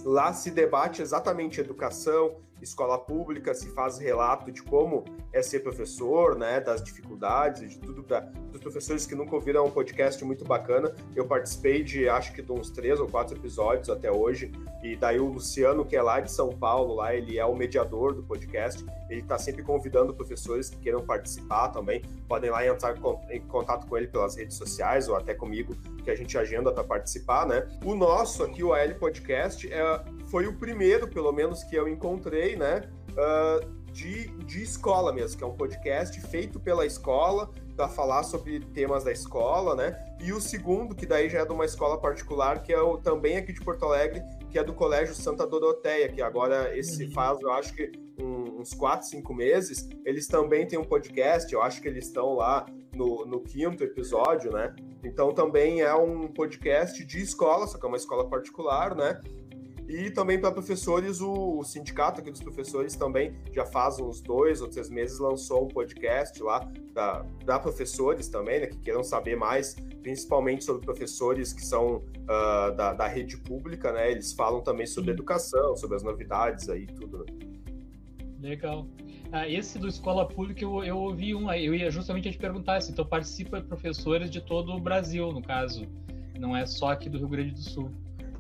lá 0.05 0.35
se 0.35 0.51
debate 0.51 1.01
exatamente 1.01 1.59
educação, 1.59 2.37
escola 2.63 2.99
pública, 2.99 3.55
se 3.55 3.69
faz 3.71 3.99
relato 3.99 4.51
de 4.51 4.63
como 4.63 5.05
é 5.33 5.43
ser 5.43 5.61
professor, 5.61 6.37
né, 6.37 6.61
das 6.61 6.83
dificuldades, 6.83 7.71
de 7.71 7.79
tudo 7.79 8.03
para 8.03 8.21
dos 8.53 8.61
professores 8.61 9.07
que 9.07 9.15
nunca 9.15 9.35
ouviram 9.35 9.65
é 9.65 9.67
um 9.67 9.71
podcast 9.71 10.23
muito 10.25 10.45
bacana. 10.45 10.95
Eu 11.17 11.27
participei 11.27 11.83
de 11.83 12.09
acho 12.09 12.33
que 12.35 12.43
de 12.43 12.53
uns 12.53 12.71
três 12.71 13.01
ou 13.01 13.09
quatro 13.09 13.37
episódios 13.37 13.89
até 13.89 14.13
hoje 14.13 14.53
e 14.83 14.95
daí 14.95 15.19
o 15.19 15.27
Luciano 15.27 15.85
que 15.85 15.97
é 15.97 16.03
lá 16.03 16.21
de 16.21 16.31
São 16.31 16.51
Paulo, 16.51 16.95
lá 16.95 17.15
ele 17.15 17.39
é 17.39 17.47
o 17.47 17.57
mediador 17.57 18.15
do 18.15 18.23
podcast. 18.23 18.85
Ele 19.09 19.21
está 19.21 19.39
sempre 19.39 19.63
convidando 19.63 20.15
professores 20.15 20.69
que 20.69 20.77
queiram 20.79 21.05
participar 21.05 21.69
também. 21.69 22.03
Podem 22.29 22.51
lá 22.51 22.67
entrar 22.67 22.95
em 23.31 23.41
contato 23.41 23.87
com 23.87 23.97
ele 23.97 24.07
pelas 24.07 24.37
redes 24.37 24.57
sociais 24.57 25.09
ou 25.09 25.17
até 25.17 25.35
comigo 25.35 25.75
que 26.03 26.11
a 26.11 26.15
gente 26.15 26.37
agenda 26.37 26.73
para 26.73 26.85
participar, 26.85 27.47
né? 27.47 27.69
O 27.85 27.95
nosso 27.95 28.43
aqui, 28.43 28.63
o 28.63 28.73
AL 28.73 28.95
Podcast, 28.95 29.71
é, 29.73 30.05
foi 30.27 30.47
o 30.47 30.55
primeiro, 30.55 31.07
pelo 31.09 31.31
menos, 31.31 31.63
que 31.63 31.77
eu 31.77 31.87
encontrei, 31.87 32.52
né? 32.57 32.89
ah, 33.17 33.61
de, 33.93 34.29
de 34.45 34.63
escola 34.63 35.13
mesmo, 35.13 35.37
que 35.37 35.45
é 35.45 35.47
um 35.47 35.55
podcast 35.55 36.19
feito 36.23 36.59
pela 36.59 36.87
escola 36.87 37.51
para 37.77 37.89
falar 37.89 38.23
sobre 38.23 38.61
temas 38.61 39.05
da 39.05 39.13
escola, 39.13 39.75
né? 39.77 39.97
E 40.21 40.33
o 40.33 40.41
segundo, 40.41 40.95
que 40.95 41.05
daí 41.05 41.29
já 41.29 41.41
é 41.41 41.45
de 41.45 41.53
uma 41.53 41.65
escola 41.65 41.99
particular, 42.01 42.63
que 42.63 42.73
é 42.73 42.81
o, 42.81 42.97
também 42.97 43.37
aqui 43.37 43.53
de 43.53 43.61
Porto 43.61 43.85
Alegre, 43.85 44.23
que 44.51 44.59
é 44.59 44.65
do 44.65 44.73
Colégio 44.73 45.15
Santa 45.15 45.47
Doroteia, 45.47 46.09
que 46.09 46.23
agora 46.23 46.77
esse 46.77 47.11
faz, 47.11 47.41
eu 47.41 47.53
acho 47.53 47.75
que 47.75 47.93
um- 48.19 48.61
uns 48.61 48.73
quatro, 48.73 49.07
cinco 49.07 49.35
meses, 49.35 49.89
eles 50.05 50.27
também 50.27 50.67
têm 50.67 50.79
um 50.79 50.85
podcast, 50.85 51.53
eu 51.53 51.63
acho 51.63 51.81
que 51.83 51.89
eles 51.89 52.07
estão 52.07 52.35
lá 52.35 52.65
no, 52.95 53.27
no 53.27 53.41
quinto 53.41 53.83
episódio, 53.85 54.53
né? 54.53 54.75
Então 55.05 55.33
também 55.33 55.83
é 55.83 55.95
um 55.95 56.29
podcast 56.29 57.05
de 57.05 57.21
escola, 57.21 57.67
só 57.67 57.79
que 57.79 57.85
é 57.85 57.89
uma 57.89 57.97
escola 57.97 58.29
particular, 58.29 58.95
né? 58.95 59.21
E 59.93 60.11
também 60.11 60.41
para 60.41 60.51
professores, 60.51 61.21
o, 61.21 61.59
o 61.59 61.65
sindicato 61.65 62.23
aqui 62.23 62.31
dos 62.31 62.41
professores 62.41 62.97
também 62.97 63.35
já 63.53 63.67
faz 63.67 64.01
uns 64.01 64.23
dois 64.23 64.63
ou 64.63 64.69
três 64.69 64.89
meses 64.89 65.19
lançou 65.19 65.65
um 65.65 65.69
podcast 65.69 66.43
lá 66.43 66.67
para 66.95 67.59
professores 67.59 68.27
também, 68.27 68.61
né, 68.61 68.67
que 68.69 68.79
queiram 68.79 69.05
saber 69.05 69.37
mais, 69.37 69.75
principalmente 70.03 70.65
sobre 70.65 70.83
professores 70.83 71.53
que 71.53 71.63
são 71.63 72.03
ah, 72.27 72.71
da, 72.71 72.95
da 72.95 73.07
rede 73.07 73.37
pública, 73.37 73.93
né? 73.93 74.11
Eles 74.11 74.33
falam 74.33 74.63
também 74.63 74.87
sobre 74.87 75.11
Sim. 75.11 75.15
educação, 75.15 75.77
sobre 75.77 75.97
as 75.97 76.03
novidades 76.03 76.71
aí, 76.71 76.87
tudo. 76.87 77.27
Né? 77.27 78.49
Legal. 78.49 78.87
Ah, 79.31 79.47
esse 79.47 79.79
do 79.79 79.89
Escola 79.89 80.27
Pública 80.27 80.65
eu, 80.65 80.83
eu 80.83 80.97
ouvi 80.97 81.35
um, 81.35 81.53
eu 81.53 81.75
ia 81.75 81.91
justamente 81.91 82.31
te 82.31 82.39
perguntar 82.39 82.81
se 82.81 82.93
então 82.93 83.05
participa 83.05 83.61
professores 83.61 84.31
de 84.31 84.41
todo 84.41 84.73
o 84.73 84.81
Brasil, 84.81 85.31
no 85.33 85.43
caso. 85.43 85.87
Não 86.39 86.57
é 86.57 86.65
só 86.65 86.93
aqui 86.93 87.11
do 87.11 87.19
Rio 87.19 87.29
Grande 87.29 87.51
do 87.51 87.61
Sul. 87.61 87.91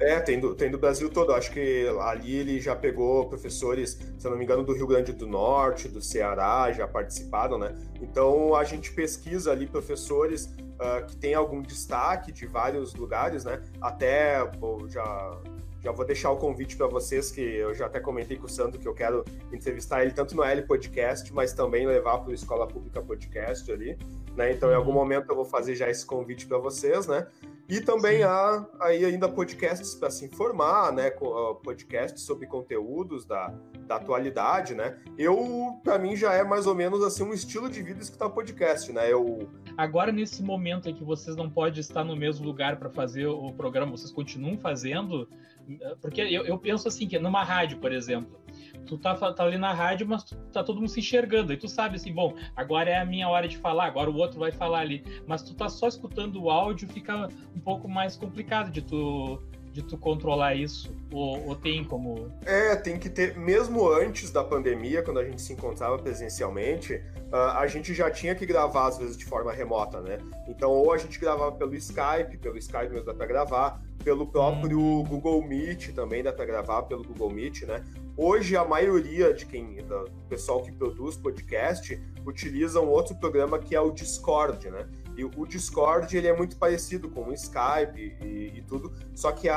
É, 0.01 0.18
tem 0.20 0.40
do, 0.40 0.55
tem 0.55 0.70
do 0.70 0.78
Brasil 0.78 1.09
todo. 1.09 1.32
Acho 1.32 1.53
que 1.53 1.86
ali 2.01 2.36
ele 2.36 2.61
já 2.61 2.74
pegou 2.74 3.28
professores, 3.28 3.99
se 4.18 4.28
não 4.28 4.36
me 4.36 4.45
engano, 4.45 4.64
do 4.64 4.72
Rio 4.72 4.86
Grande 4.86 5.12
do 5.12 5.26
Norte, 5.26 5.88
do 5.88 6.01
Ceará, 6.01 6.72
já 6.72 6.88
participaram, 6.88 7.59
né? 7.59 7.74
Então 8.01 8.55
a 8.55 8.64
gente 8.64 8.93
pesquisa 8.93 9.53
ali 9.53 9.66
professores 9.66 10.53
ah, 10.78 11.03
que 11.03 11.16
têm 11.16 11.34
algum 11.34 11.62
destaque 11.62 12.32
de 12.32 12.47
vários 12.47 12.95
lugares, 12.95 13.45
né? 13.45 13.62
Até 13.80 14.45
pô, 14.45 14.86
já. 14.88 15.40
Já 15.80 15.90
vou 15.90 16.07
deixar 16.07 16.30
o 16.30 16.36
convite 16.36 16.76
para 16.76 16.86
vocês, 16.86 17.32
que 17.32 17.40
eu 17.40 17.74
já 17.74 17.86
até 17.86 17.99
comentei 17.99 18.36
com 18.36 18.47
o 18.47 18.49
Sandro 18.49 18.78
que 18.78 18.86
eu 18.86 18.95
quero 18.95 19.24
entrevistar 19.53 20.03
ele 20.03 20.12
tanto 20.12 20.32
no 20.36 20.45
L 20.45 20.62
Podcast, 20.62 21.34
mas 21.34 21.53
também 21.53 21.84
levar 21.88 22.18
para 22.18 22.30
o 22.30 22.32
Escola 22.32 22.68
Pública 22.68 23.03
Podcast 23.03 23.68
ali. 23.72 23.99
Né? 24.37 24.53
Então, 24.53 24.70
em 24.70 24.74
algum 24.74 24.93
momento 24.93 25.30
eu 25.30 25.37
vou 25.37 25.45
fazer 25.45 25.74
já 25.74 25.89
esse 25.91 26.07
convite 26.07 26.47
para 26.47 26.59
vocês, 26.59 27.07
né? 27.07 27.26
E 27.68 27.80
também 27.80 28.18
Sim. 28.18 28.24
há 28.24 28.66
aí 28.80 29.05
ainda 29.05 29.28
podcasts 29.28 29.95
para 29.95 30.11
se 30.11 30.24
informar, 30.24 30.93
né? 30.93 31.09
Ah, 31.09 31.55
Podcasts 31.62 32.22
sobre 32.22 32.47
conteúdos 32.47 33.24
da, 33.24 33.55
da 33.87 33.97
atualidade, 33.97 34.74
né? 34.74 34.99
Eu, 35.16 35.78
para 35.83 35.99
mim, 35.99 36.16
já 36.16 36.35
é 36.35 36.43
mais 36.43 36.66
ou 36.66 36.74
menos 36.74 37.03
assim 37.03 37.22
um 37.22 37.33
estilo 37.33 37.70
de 37.70 37.83
vida 37.83 38.01
escutar 38.03 38.28
podcast, 38.30 38.93
né? 38.93 39.11
Eu, 39.11 39.49
Agora, 39.76 40.12
nesse 40.12 40.43
momento 40.43 40.89
em 40.89 40.95
que 40.95 41.05
vocês 41.05 41.37
não 41.37 41.49
podem 41.49 41.80
estar 41.80 42.05
no 42.05 42.16
mesmo 42.16 42.45
lugar 42.45 42.76
para 42.76 42.91
fazer 42.91 43.26
o 43.26 43.53
programa, 43.53 43.93
vocês 43.93 44.12
continuam 44.12 44.59
fazendo? 44.59 45.28
Porque 46.01 46.20
eu, 46.20 46.45
eu 46.45 46.59
penso 46.59 46.89
assim, 46.89 47.07
que 47.07 47.18
numa 47.18 47.43
rádio, 47.43 47.78
por 47.78 47.93
exemplo, 47.93 48.41
tu 48.87 48.99
tá, 48.99 49.14
tá 49.14 49.45
ali 49.45 49.59
na 49.59 49.72
rádio, 49.72 50.07
mas 50.07 50.24
tu, 50.24 50.37
tá 50.53 50.62
todo 50.62 50.76
mundo 50.76 50.89
se 50.89 51.01
enxergando. 51.01 51.53
E 51.53 51.57
tu 51.57 51.68
sabe 51.68 51.97
assim, 51.97 52.12
bom, 52.12 52.35
agora 52.57 52.91
é 52.91 52.99
a 52.99 53.05
minha 53.05 53.28
hora 53.28 53.49
de 53.49 53.57
falar, 53.57 53.87
agora 53.87 54.11
o 54.11 54.16
outro 54.16 54.41
vai 54.41 54.53
falar 54.53 54.80
ali. 54.80 55.05
Mas 55.26 55.43
tu 55.43 55.55
tá 55.55 55.68
só 55.68 55.89
escutando 55.89 56.43
o 56.43 56.51
áudio, 56.51 56.89
fica 56.89 57.28
um 57.55 57.61
pouco 57.61 57.89
mais 57.89 58.16
complicado 58.16 58.70
de 58.70 58.83
tu, 58.83 59.43
de 59.73 59.83
tu 59.83 59.97
controlar 59.97 60.55
isso. 60.55 60.95
Ou, 61.11 61.49
ou 61.49 61.57
tem 61.57 61.83
como. 61.83 62.31
É, 62.45 62.77
tem 62.77 62.99
que 62.99 63.09
ter, 63.09 63.37
mesmo 63.37 63.89
antes 63.91 64.31
da 64.31 64.45
pandemia, 64.45 65.03
quando 65.03 65.18
a 65.18 65.25
gente 65.25 65.41
se 65.41 65.53
encontrava 65.53 65.99
presencialmente, 65.99 67.03
ah, 67.33 67.61
a 67.61 67.66
gente 67.66 67.95
já 67.95 68.11
tinha 68.11 68.35
que 68.35 68.45
gravar 68.45 68.89
às 68.89 68.99
vezes 68.99 69.16
de 69.16 69.25
forma 69.25 69.53
remota, 69.53 70.01
né? 70.01 70.18
Então, 70.47 70.70
ou 70.70 70.93
a 70.93 70.99
gente 70.99 71.18
gravava 71.18 71.53
pelo 71.53 71.75
Skype, 71.75 72.37
pelo 72.41 72.59
Skype 72.59 72.91
mesmo 72.91 73.07
dá 73.07 73.14
pra 73.14 73.27
gravar, 73.27 73.83
pelo 74.05 74.27
próprio 74.27 75.03
Google 75.05 75.43
Meet 75.43 75.93
também 75.95 76.23
dá 76.23 76.33
pra 76.33 76.45
gravar 76.45 76.83
pelo 76.83 77.03
Google 77.05 77.31
Meet, 77.31 77.62
né? 77.62 77.85
Hoje 78.16 78.57
a 78.57 78.64
maioria 78.64 79.33
de 79.33 79.47
quem, 79.47 79.77
do 79.77 80.05
pessoal 80.29 80.62
que 80.62 80.70
produz 80.73 81.16
podcast, 81.16 81.99
utiliza 82.27 82.81
um 82.81 82.89
outro 82.89 83.14
programa 83.14 83.59
que 83.59 83.75
é 83.75 83.81
o 83.81 83.91
Discord, 83.91 84.70
né? 84.70 84.87
E 85.17 85.25
o 85.25 85.47
Discord 85.47 86.17
ele 86.17 86.27
é 86.27 86.37
muito 86.37 86.57
parecido 86.57 87.11
com 87.11 87.29
o 87.29 87.33
Skype 87.35 88.17
e, 88.23 88.59
e 88.59 88.63
tudo, 88.63 88.93
só 89.15 89.31
que 89.33 89.49
a, 89.49 89.57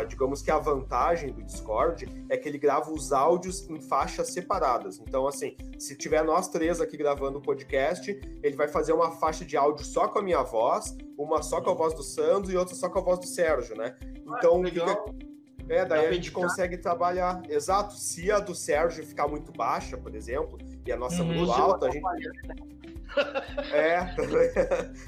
a- 0.00 0.04
digamos 0.04 0.42
que 0.42 0.50
a 0.50 0.58
vantagem 0.58 1.32
do 1.32 1.42
Discord 1.42 2.06
é 2.28 2.36
que 2.36 2.48
ele 2.48 2.58
grava 2.58 2.90
os 2.92 3.12
áudios 3.12 3.68
em 3.70 3.80
faixas 3.80 4.28
separadas. 4.32 5.00
Então, 5.00 5.26
assim, 5.26 5.56
se 5.78 5.96
tiver 5.96 6.22
nós 6.24 6.48
três 6.48 6.80
aqui 6.80 6.96
gravando 6.96 7.38
o 7.38 7.42
podcast, 7.42 8.10
ele 8.42 8.54
vai 8.56 8.68
fazer 8.68 8.92
uma 8.92 9.12
faixa 9.12 9.44
de 9.44 9.56
áudio 9.56 9.84
só 9.84 10.08
com 10.08 10.18
a 10.18 10.22
minha 10.22 10.42
voz, 10.42 10.94
uma 11.16 11.42
só 11.42 11.60
com 11.62 11.70
a 11.70 11.74
voz 11.74 11.94
do 11.94 12.02
Sandro 12.02 12.52
e 12.52 12.56
outra 12.56 12.74
só 12.74 12.88
com 12.90 12.98
a 12.98 13.02
voz 13.02 13.18
do 13.18 13.26
Sérgio, 13.26 13.76
né? 13.76 13.96
Então, 14.26 14.60
legal. 14.60 15.06
é, 15.68 15.84
daí 15.86 16.02
Dá 16.02 16.08
a 16.08 16.12
gente 16.12 16.30
consegue 16.30 16.76
trabalhar. 16.76 17.40
Exato. 17.48 17.94
Se 17.94 18.30
a 18.30 18.38
do 18.40 18.54
Sérgio 18.54 19.06
ficar 19.06 19.26
muito 19.26 19.52
baixa, 19.52 19.96
por 19.96 20.14
exemplo, 20.14 20.58
e 20.86 20.92
a 20.92 20.96
nossa 20.96 21.22
Uhum. 21.22 21.34
muito 21.34 21.52
alta, 21.52 21.86
a 21.86 21.90
gente. 21.90 22.02
É, 23.72 24.14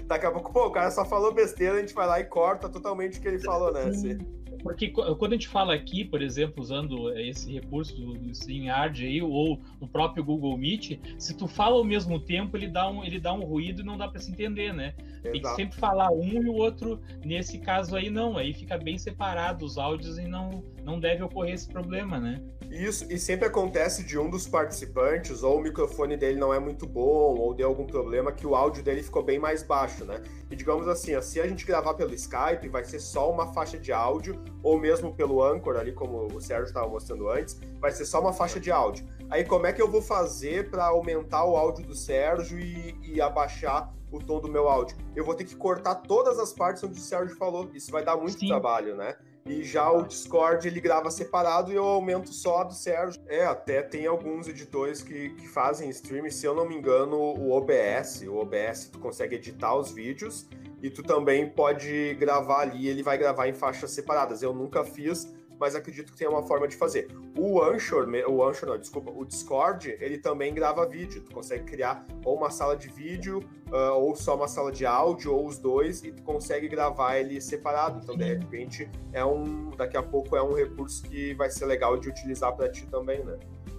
daqui 0.06 0.26
a 0.26 0.30
pouco, 0.30 0.52
pô, 0.52 0.66
o 0.66 0.70
cara 0.70 0.90
só 0.90 1.04
falou 1.04 1.32
besteira, 1.32 1.76
a 1.76 1.80
gente 1.80 1.94
vai 1.94 2.06
lá 2.06 2.20
e 2.20 2.24
corta 2.24 2.68
totalmente 2.68 3.18
o 3.18 3.22
que 3.22 3.28
ele 3.28 3.38
falou, 3.38 3.72
né? 3.72 3.92
Se- 3.92 4.18
Porque 4.62 4.88
quando 4.88 5.32
a 5.32 5.36
gente 5.36 5.48
fala 5.48 5.74
aqui, 5.74 6.04
por 6.04 6.20
exemplo, 6.20 6.60
usando 6.60 7.16
esse 7.18 7.52
recurso 7.52 7.94
do, 7.94 8.30
StreamYard 8.30 9.06
aí, 9.06 9.22
ou 9.22 9.60
no 9.80 9.86
próprio 9.88 10.24
Google 10.24 10.56
Meet, 10.58 10.98
se 11.18 11.36
tu 11.36 11.46
fala 11.46 11.76
ao 11.76 11.84
mesmo 11.84 12.18
tempo, 12.18 12.56
ele 12.56 12.66
dá 12.68 12.90
um, 12.90 13.04
ele 13.04 13.20
dá 13.20 13.32
um 13.32 13.44
ruído 13.44 13.82
e 13.82 13.84
não 13.84 13.96
dá 13.96 14.08
para 14.08 14.20
se 14.20 14.30
entender, 14.32 14.72
né? 14.74 14.94
Tem 15.22 15.32
que 15.32 15.38
Exato. 15.38 15.56
sempre 15.56 15.78
falar 15.78 16.10
um 16.10 16.42
e 16.42 16.48
o 16.48 16.54
outro. 16.54 17.00
Nesse 17.24 17.58
caso 17.58 17.94
aí, 17.96 18.10
não. 18.10 18.36
Aí 18.36 18.52
fica 18.54 18.76
bem 18.78 18.98
separado 18.98 19.64
os 19.64 19.78
áudios 19.78 20.18
e 20.18 20.26
não, 20.26 20.62
não 20.82 20.98
deve 20.98 21.22
ocorrer 21.22 21.54
esse 21.54 21.68
problema, 21.68 22.18
né? 22.18 22.40
Isso, 22.70 23.06
e 23.10 23.18
sempre 23.18 23.46
acontece 23.46 24.04
de 24.04 24.18
um 24.18 24.28
dos 24.28 24.46
participantes, 24.46 25.42
ou 25.42 25.58
o 25.58 25.60
microfone 25.60 26.16
dele 26.16 26.38
não 26.38 26.52
é 26.52 26.58
muito 26.58 26.86
bom, 26.86 27.34
ou 27.36 27.54
deu 27.54 27.68
algum 27.68 27.86
problema 27.86 28.30
que 28.30 28.46
o 28.46 28.54
áudio 28.54 28.82
dele 28.82 29.02
ficou 29.02 29.22
bem 29.22 29.38
mais 29.38 29.62
baixo, 29.62 30.04
né? 30.04 30.22
E 30.50 30.56
digamos 30.56 30.86
assim, 30.86 31.18
se 31.22 31.40
a 31.40 31.46
gente 31.46 31.64
gravar 31.64 31.94
pelo 31.94 32.14
Skype, 32.14 32.68
vai 32.68 32.84
ser 32.84 33.00
só 33.00 33.30
uma 33.30 33.52
faixa 33.52 33.78
de 33.78 33.90
áudio, 33.90 34.40
ou 34.62 34.78
mesmo 34.78 35.14
pelo 35.14 35.42
Anchor, 35.42 35.76
ali 35.76 35.92
como 35.92 36.26
o 36.26 36.40
Sérgio 36.40 36.66
estava 36.66 36.88
mostrando 36.88 37.28
antes, 37.28 37.58
vai 37.80 37.90
ser 37.90 38.04
só 38.04 38.20
uma 38.20 38.32
faixa 38.32 38.60
de 38.60 38.70
áudio. 38.70 39.06
Aí 39.30 39.44
como 39.44 39.66
é 39.66 39.72
que 39.72 39.80
eu 39.80 39.90
vou 39.90 40.02
fazer 40.02 40.70
para 40.70 40.86
aumentar 40.86 41.44
o 41.44 41.56
áudio 41.56 41.86
do 41.86 41.94
Sérgio 41.94 42.58
e, 42.58 42.96
e 43.02 43.20
abaixar 43.20 43.92
o 44.10 44.18
tom 44.18 44.40
do 44.40 44.48
meu 44.48 44.68
áudio? 44.68 44.96
Eu 45.14 45.24
vou 45.24 45.34
ter 45.34 45.44
que 45.44 45.56
cortar 45.56 45.96
todas 45.96 46.38
as 46.38 46.52
partes 46.52 46.82
onde 46.82 46.98
o 46.98 47.02
Sérgio 47.02 47.36
falou. 47.36 47.70
Isso 47.74 47.90
vai 47.90 48.04
dar 48.04 48.16
muito 48.16 48.40
Sim. 48.40 48.48
trabalho, 48.48 48.94
né? 48.94 49.16
E 49.48 49.64
já 49.64 49.90
o 49.90 50.02
Discord 50.02 50.68
ele 50.68 50.78
grava 50.78 51.10
separado 51.10 51.72
e 51.72 51.74
eu 51.74 51.84
aumento 51.84 52.32
só 52.34 52.60
a 52.60 52.64
do 52.64 52.74
Sérgio. 52.74 53.20
É, 53.26 53.46
até 53.46 53.80
tem 53.80 54.06
alguns 54.06 54.46
editores 54.46 55.02
que, 55.02 55.30
que 55.30 55.48
fazem 55.48 55.88
streaming, 55.88 56.30
se 56.30 56.44
eu 56.44 56.54
não 56.54 56.68
me 56.68 56.76
engano, 56.76 57.16
o 57.16 57.52
OBS. 57.52 58.22
O 58.28 58.36
OBS 58.36 58.90
tu 58.92 58.98
consegue 58.98 59.36
editar 59.36 59.74
os 59.74 59.90
vídeos 59.90 60.46
e 60.82 60.90
tu 60.90 61.02
também 61.02 61.48
pode 61.48 62.14
gravar 62.14 62.60
ali, 62.60 62.88
ele 62.88 63.02
vai 63.02 63.16
gravar 63.16 63.48
em 63.48 63.54
faixas 63.54 63.90
separadas. 63.90 64.42
Eu 64.42 64.52
nunca 64.52 64.84
fiz, 64.84 65.32
mas 65.58 65.74
acredito 65.74 66.12
que 66.12 66.18
tem 66.18 66.28
uma 66.28 66.42
forma 66.42 66.68
de 66.68 66.76
fazer. 66.76 67.08
O 67.36 67.62
Anchor, 67.62 68.08
o 68.28 68.44
Anchor 68.44 68.68
não, 68.68 68.78
desculpa, 68.78 69.10
o 69.10 69.24
Discord, 69.24 69.96
ele 70.00 70.18
também 70.18 70.54
grava 70.54 70.86
vídeo. 70.86 71.22
Tu 71.22 71.32
consegue 71.32 71.64
criar 71.64 72.04
ou 72.24 72.36
uma 72.36 72.50
sala 72.50 72.76
de 72.76 72.88
vídeo, 72.88 73.42
ah, 73.72 73.92
ou 73.92 74.14
só 74.14 74.36
uma 74.36 74.48
sala 74.48 74.70
de 74.70 74.86
áudio, 74.86 75.34
ou 75.34 75.46
os 75.46 75.58
dois, 75.58 76.02
e 76.04 76.12
tu 76.12 76.22
consegue 76.22 76.68
gravar 76.68 77.18
ele 77.18 77.40
separado. 77.40 78.00
Então, 78.02 78.16
de 78.16 78.24
Sim. 78.24 78.30
repente, 78.30 78.90
é 79.12 79.24
um, 79.24 79.70
daqui 79.70 79.96
a 79.96 80.02
pouco 80.02 80.36
é 80.36 80.42
um 80.42 80.54
recurso 80.54 81.02
que 81.04 81.34
vai 81.34 81.50
ser 81.50 81.66
legal 81.66 81.96
de 81.98 82.08
utilizar 82.08 82.54
para 82.56 82.70
ti 82.70 82.86
também, 82.86 83.24
né? 83.24 83.36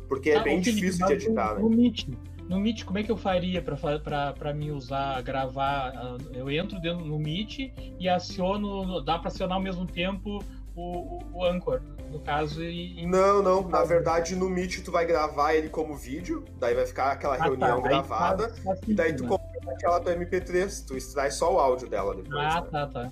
Porque 0.07 0.32
é 0.32 0.38
Ah, 0.38 0.43
bem 0.43 0.59
ô, 0.59 0.63
Felipe, 0.63 0.82
difícil 0.82 1.05
de 1.05 1.13
editar, 1.13 1.49
no, 1.53 1.55
né? 1.55 1.61
No 1.61 1.69
Meet, 1.69 2.07
no 2.49 2.59
Meet, 2.59 2.84
como 2.84 2.97
é 2.97 3.03
que 3.03 3.11
eu 3.11 3.17
faria 3.17 3.61
para 3.61 4.53
me 4.55 4.71
usar, 4.71 5.21
gravar? 5.21 5.93
ah, 5.95 6.17
Eu 6.34 6.49
entro 6.49 6.80
dentro 6.82 7.05
no 7.05 7.19
Meet 7.19 7.71
e 7.99 8.09
aciono, 8.09 9.01
dá 9.01 9.19
para 9.19 9.27
acionar 9.27 9.57
ao 9.57 9.63
mesmo 9.63 9.86
tempo 9.86 10.39
o, 10.80 11.19
o, 11.39 11.45
Anchor, 11.45 11.82
no 12.11 12.19
caso, 12.21 12.63
e, 12.63 13.01
e- 13.01 13.05
Não, 13.07 13.41
não. 13.43 13.67
Na 13.67 13.84
verdade, 13.84 14.36
no 14.36 14.49
Meet 14.49 14.84
tu 14.84 14.91
vai 14.91 15.05
gravar 15.05 15.53
ele 15.53 15.69
como 15.69 15.95
vídeo, 15.95 16.43
daí 16.57 16.73
vai 16.73 16.86
ficar 16.86 17.11
aquela 17.11 17.36
Ah, 17.36 17.43
reunião 17.43 17.82
tá, 17.82 17.88
gravada, 17.89 18.49
faz- 18.49 18.59
faz 18.63 18.80
e 18.88 18.93
daí 18.93 19.13
tu 19.13 19.19
sentido, 19.19 19.32
né? 19.34 19.38
coloca 19.59 19.71
aquela 19.75 19.99
tua 19.99 20.13
MP3, 20.15 20.86
tu 20.88 20.97
extrai 20.97 21.30
só 21.32 21.53
o 21.53 21.59
áudio 21.59 21.88
dela 21.89 22.15
depois. 22.15 22.36
Ah, 22.36 22.61
né? 22.61 22.67
tá, 22.71 22.88
tá. 22.88 23.11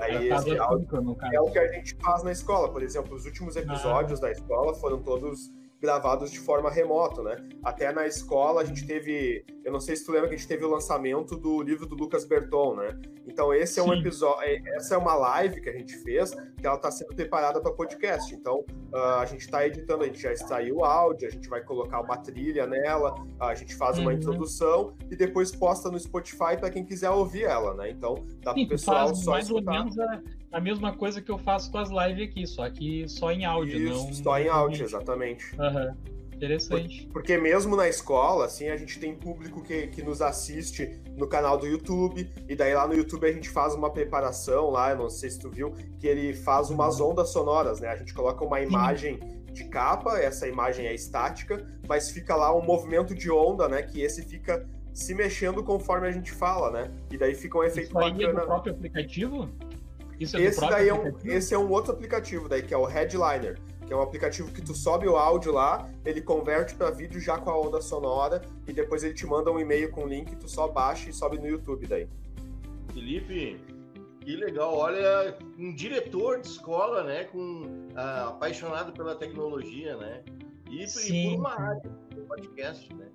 Aí 0.00 0.28
esse 0.28 0.58
áudio 0.58 0.84
Anchor, 0.86 1.02
no 1.02 1.14
caso. 1.14 1.34
é 1.34 1.40
o 1.40 1.50
que 1.50 1.58
a 1.58 1.68
gente 1.72 1.94
faz 1.96 2.22
na 2.22 2.32
escola. 2.32 2.68
Por 2.70 2.82
exemplo, 2.82 3.14
os 3.14 3.24
últimos 3.24 3.54
episódios 3.56 4.18
da 4.18 4.30
escola 4.32 4.74
foram 4.74 5.00
todos 5.02 5.52
gravados 5.82 6.30
de 6.30 6.38
forma 6.38 6.70
remota, 6.70 7.22
né? 7.22 7.36
Até 7.64 7.92
na 7.92 8.06
escola 8.06 8.62
a 8.62 8.64
gente 8.64 8.86
teve, 8.86 9.44
eu 9.64 9.72
não 9.72 9.80
sei 9.80 9.96
se 9.96 10.06
tu 10.06 10.12
lembra 10.12 10.28
que 10.28 10.36
a 10.36 10.38
gente 10.38 10.46
teve 10.46 10.64
o 10.64 10.70
lançamento 10.70 11.36
do 11.36 11.60
livro 11.60 11.84
do 11.86 11.96
Lucas 11.96 12.24
Berton, 12.24 12.76
né? 12.76 12.96
Então 13.26 13.52
esse 13.52 13.80
é 13.80 13.82
um 13.82 13.88
Sim. 13.92 13.98
episódio, 14.00 14.42
essa 14.76 14.94
é 14.94 14.98
uma 14.98 15.14
live 15.14 15.60
que 15.60 15.68
a 15.68 15.72
gente 15.72 15.96
fez 15.98 16.30
que 16.30 16.66
ela 16.66 16.76
está 16.76 16.90
sendo 16.90 17.14
preparada 17.14 17.60
para 17.60 17.72
podcast. 17.72 18.32
Então 18.32 18.64
ah, 18.94 19.20
a 19.20 19.26
gente 19.26 19.40
está 19.40 19.66
editando, 19.66 20.04
a 20.04 20.06
gente 20.06 20.20
já 20.22 20.32
extraiu 20.32 20.76
o 20.76 20.84
áudio, 20.84 21.26
a 21.26 21.30
gente 21.30 21.48
vai 21.48 21.62
colocar 21.62 22.00
uma 22.00 22.16
trilha 22.16 22.66
nela, 22.66 23.14
a 23.40 23.54
gente 23.54 23.74
faz 23.74 23.98
uma 23.98 24.12
Uhum. 24.12 24.16
introdução 24.16 24.94
e 25.10 25.16
depois 25.16 25.50
posta 25.50 25.90
no 25.90 25.98
Spotify 25.98 26.56
para 26.58 26.70
quem 26.70 26.84
quiser 26.84 27.10
ouvir 27.10 27.42
ela, 27.44 27.74
né? 27.74 27.90
Então 27.90 28.14
dá 28.42 28.52
para 28.52 28.54
Sim, 28.54 28.64
o 28.64 28.68
pessoal 28.68 29.14
só 29.14 29.32
mais 29.32 29.50
ou 29.50 29.58
escutar. 29.58 29.78
menos 29.78 29.98
a, 29.98 30.22
a 30.52 30.60
mesma 30.60 30.94
coisa 30.94 31.20
que 31.20 31.30
eu 31.30 31.38
faço 31.38 31.70
com 31.70 31.78
as 31.78 31.88
lives 31.88 32.28
aqui, 32.28 32.46
só 32.46 32.68
que 32.68 33.08
só 33.08 33.32
em 33.32 33.44
áudio, 33.44 33.78
Isso, 33.78 34.06
não... 34.06 34.12
só 34.12 34.38
em 34.38 34.48
áudio, 34.48 34.84
exatamente. 34.84 35.44
Aham. 35.58 35.96
Interessante. 36.34 37.08
Porque 37.12 37.38
mesmo 37.38 37.76
na 37.76 37.88
escola, 37.88 38.46
assim, 38.46 38.68
a 38.68 38.76
gente 38.76 38.98
tem 38.98 39.14
público 39.14 39.62
que, 39.62 39.86
que 39.86 40.02
nos 40.02 40.20
assiste 40.20 41.00
no 41.16 41.28
canal 41.28 41.56
do 41.56 41.68
YouTube, 41.68 42.28
e 42.48 42.56
daí 42.56 42.74
lá 42.74 42.86
no 42.86 42.94
YouTube 42.94 43.24
a 43.28 43.32
gente 43.32 43.48
faz 43.48 43.74
uma 43.74 43.88
preparação 43.90 44.68
lá, 44.68 44.90
eu 44.90 44.96
não 44.98 45.08
sei 45.08 45.30
se 45.30 45.38
tu 45.38 45.48
viu, 45.48 45.72
que 46.00 46.06
ele 46.06 46.34
faz 46.34 46.68
umas 46.68 47.00
ondas 47.00 47.28
sonoras, 47.28 47.80
né? 47.80 47.88
A 47.88 47.96
gente 47.96 48.12
coloca 48.12 48.44
uma 48.44 48.60
imagem 48.60 49.20
de 49.52 49.64
capa, 49.68 50.18
essa 50.18 50.48
imagem 50.48 50.86
é 50.86 50.94
estática, 50.94 51.64
mas 51.86 52.10
fica 52.10 52.34
lá 52.34 52.52
um 52.52 52.64
movimento 52.64 53.14
de 53.14 53.30
onda, 53.30 53.68
né? 53.68 53.80
Que 53.80 54.02
esse 54.02 54.22
fica 54.22 54.66
se 54.92 55.14
mexendo 55.14 55.62
conforme 55.62 56.08
a 56.08 56.10
gente 56.10 56.32
fala, 56.32 56.70
né? 56.72 56.90
E 57.10 57.16
daí 57.16 57.36
fica 57.36 57.56
um 57.56 57.62
efeito 57.62 57.90
Isso 57.90 57.98
aí 57.98 58.10
é 58.10 58.12
do 58.14 58.18
bacana. 58.18 58.46
próprio 58.46 58.72
aplicativo? 58.74 59.48
Isso 60.18 60.36
é 60.36 60.42
Esse 60.42 60.60
daí 60.60 60.88
é 60.88 60.94
um, 60.94 60.98
aplicativo? 60.98 61.32
esse 61.32 61.54
é 61.54 61.58
um 61.58 61.70
outro 61.70 61.92
aplicativo 61.92 62.48
daí, 62.48 62.62
que 62.62 62.72
é 62.72 62.76
o 62.76 62.84
Headliner, 62.84 63.58
que 63.86 63.92
é 63.92 63.96
um 63.96 64.02
aplicativo 64.02 64.52
que 64.52 64.62
tu 64.62 64.74
sobe 64.74 65.08
o 65.08 65.16
áudio 65.16 65.52
lá, 65.52 65.88
ele 66.04 66.20
converte 66.20 66.74
para 66.74 66.90
vídeo 66.90 67.20
já 67.20 67.38
com 67.38 67.50
a 67.50 67.60
onda 67.60 67.80
sonora 67.80 68.42
e 68.66 68.72
depois 68.72 69.02
ele 69.02 69.14
te 69.14 69.26
manda 69.26 69.50
um 69.50 69.58
e-mail 69.58 69.90
com 69.90 70.04
o 70.04 70.08
link, 70.08 70.34
tu 70.36 70.48
só 70.48 70.68
baixa 70.68 71.10
e 71.10 71.12
sobe 71.12 71.38
no 71.38 71.46
YouTube 71.46 71.86
daí. 71.86 72.08
Felipe, 72.92 73.58
que 74.24 74.36
legal. 74.36 74.74
Olha, 74.76 75.36
um 75.58 75.74
diretor 75.74 76.40
de 76.40 76.46
escola, 76.46 77.02
né? 77.02 77.24
Com, 77.24 77.88
ah, 77.96 78.28
apaixonado 78.28 78.92
pela 78.92 79.14
tecnologia, 79.14 79.96
né? 79.96 80.22
E, 80.70 80.84
e 80.84 81.30
por 81.30 81.38
uma 81.40 81.60
área 81.60 81.90
do 82.14 82.22
podcast, 82.22 82.92
né? 82.94 83.08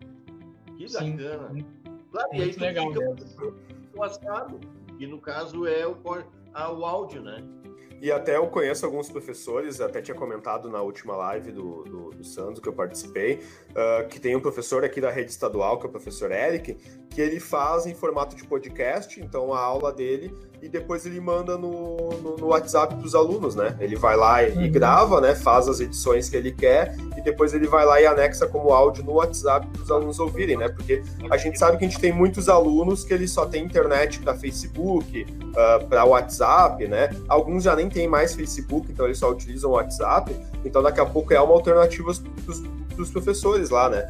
Que 0.78 0.88
Sim. 0.90 1.16
bacana. 1.16 1.66
Claro, 2.12 2.30
e 2.34 2.42
aí 2.42 2.52
legal 2.52 2.94
fica 2.94 3.06
mesmo. 3.06 4.04
assado, 4.04 4.60
que 4.98 5.08
no 5.08 5.20
caso 5.20 5.66
é 5.66 5.88
o, 5.88 5.98
o 6.66 6.86
áudio, 6.86 7.22
né? 7.22 7.44
E 8.00 8.12
até 8.12 8.38
eu 8.38 8.48
conheço 8.48 8.86
alguns 8.86 9.10
professores, 9.10 9.82
até 9.82 10.02
tinha 10.02 10.16
comentado 10.16 10.70
na 10.70 10.82
última 10.82 11.16
live 11.16 11.52
do, 11.52 11.84
do, 11.84 12.10
do 12.12 12.24
Sandro 12.24 12.62
que 12.62 12.70
eu 12.70 12.74
participei, 12.74 13.42
ah, 13.76 14.04
que 14.04 14.20
tem 14.20 14.36
um 14.36 14.40
professor 14.40 14.84
aqui 14.86 15.02
da 15.02 15.10
rede 15.10 15.32
estadual, 15.32 15.80
que 15.80 15.86
é 15.86 15.90
o 15.90 15.92
professor 15.92 16.32
Eric, 16.32 16.78
que 17.10 17.22
ele 17.22 17.40
faz 17.40 17.86
em 17.86 17.96
formato 17.96 18.36
de 18.36 18.44
podcast, 18.44 19.20
então 19.20 19.54
a 19.54 19.60
aula 19.60 19.92
dele, 19.92 20.34
e 20.62 20.68
depois 20.68 21.06
ele 21.06 21.20
manda 21.20 21.58
no, 21.58 21.98
no, 22.22 22.36
no 22.38 22.48
WhatsApp 22.48 22.96
para 22.96 23.06
os 23.06 23.14
alunos, 23.16 23.56
né? 23.56 23.76
Ele 23.80 23.96
vai 23.96 24.16
lá 24.16 24.44
e, 24.44 24.54
e 24.54 24.58
Uhum. 24.66 24.72
grava, 24.72 25.22
né? 25.22 25.36
Faz 25.36 25.68
as 25.68 25.80
edições 25.80 26.30
que 26.30 26.36
ele 26.36 26.52
quer, 26.52 26.96
e 27.18 27.22
depois 27.22 27.54
ele 27.54 27.68
vai 27.68 27.86
lá 27.86 28.02
e 28.02 28.06
anexa 28.06 28.48
como 28.48 28.72
áudio 28.72 29.04
no 29.04 29.14
WhatsApp 29.14 29.68
para 29.68 29.82
os 29.82 29.92
alunos 29.92 30.20
ouvirem, 30.20 30.58
né? 30.58 30.70
Porque 30.70 31.02
a 31.30 31.38
gente 31.38 31.58
sabe 31.58 31.78
que 31.78 31.86
a 31.86 31.88
gente 31.88 32.00
tem 32.00 32.12
muitos 32.12 32.50
alunos 32.50 33.04
que 33.04 33.14
eles 33.14 33.32
só 33.32 33.46
têm 33.46 33.66
internet 33.66 34.20
para 34.20 34.34
Facebook, 34.36 35.26
para 35.90 36.06
WhatsApp, 36.06 36.88
né? 36.88 37.10
Alguns 37.28 37.64
já 37.64 37.76
nem 37.76 37.90
têm 37.90 38.08
mais 38.08 38.34
Facebook, 38.36 38.92
então 38.92 39.06
eles 39.06 39.18
só 39.18 39.32
utilizam 39.32 39.72
o 39.72 39.74
WhatsApp. 39.74 40.36
Então 40.66 40.82
daqui 40.84 41.00
a 41.00 41.06
pouco 41.06 41.34
é 41.34 41.40
uma 41.42 41.54
alternativa 41.54 42.12
para 42.94 43.02
os 43.02 43.10
professores 43.12 43.70
lá, 43.70 43.90
né? 43.90 44.06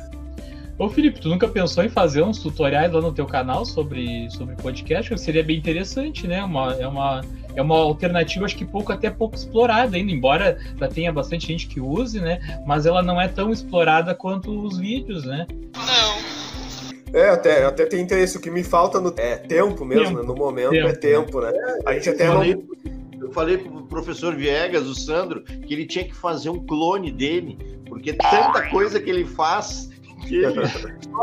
Ô 0.79 0.87
Felipe, 0.89 1.19
tu 1.19 1.27
nunca 1.27 1.47
pensou 1.47 1.83
em 1.83 1.89
fazer 1.89 2.21
uns 2.21 2.37
tutoriais 2.37 2.91
lá 2.91 3.01
no 3.01 3.11
teu 3.11 3.25
canal 3.25 3.65
sobre, 3.65 4.29
sobre 4.29 4.55
podcast? 4.55 5.17
Seria 5.19 5.43
bem 5.43 5.57
interessante, 5.57 6.27
né? 6.27 6.43
Uma, 6.43 6.73
é, 6.75 6.87
uma, 6.87 7.21
é 7.55 7.61
uma 7.63 7.77
alternativa, 7.79 8.45
acho 8.45 8.55
que 8.55 8.63
pouco 8.63 8.93
até 8.93 9.09
pouco 9.09 9.35
explorada 9.35 9.97
ainda, 9.97 10.11
embora 10.11 10.59
já 10.79 10.87
tenha 10.87 11.11
bastante 11.11 11.47
gente 11.47 11.67
que 11.67 11.79
use, 11.81 12.19
né? 12.19 12.61
Mas 12.63 12.85
ela 12.85 13.01
não 13.01 13.19
é 13.19 13.27
tão 13.27 13.51
explorada 13.51 14.13
quanto 14.13 14.51
os 14.51 14.77
vídeos, 14.77 15.25
né? 15.25 15.47
É, 17.11 17.29
até, 17.29 17.65
até 17.65 17.85
tem 17.87 18.01
interesse. 18.01 18.37
O 18.37 18.39
que 18.39 18.51
me 18.51 18.63
falta 18.63 19.01
no, 19.01 19.11
é 19.17 19.35
tempo 19.35 19.83
mesmo, 19.83 20.05
Tempo. 20.05 20.21
né? 20.21 20.27
No 20.27 20.35
momento 20.35 20.69
Tempo, 20.69 20.87
é 20.89 20.93
tempo, 20.93 21.41
né? 21.41 21.51
A 21.87 21.93
gente 21.93 22.09
até 22.09 22.27
eu, 22.27 22.33
não. 22.33 22.35
falei, 22.35 22.65
eu 23.19 23.31
falei 23.31 23.57
pro 23.57 23.81
professor 23.87 24.35
Viegas, 24.35 24.85
o 24.85 24.93
Sandro, 24.93 25.41
que 25.41 25.73
ele 25.73 25.87
tinha 25.87 26.05
que 26.05 26.13
fazer 26.13 26.51
um 26.51 26.63
clone 26.63 27.11
dele, 27.11 27.57
porque 27.87 28.13
tanta 28.13 28.69
coisa 28.69 28.99
que 28.99 29.09
ele 29.09 29.25
faz 29.25 29.89
que 29.96 29.96
ele, 30.35 30.47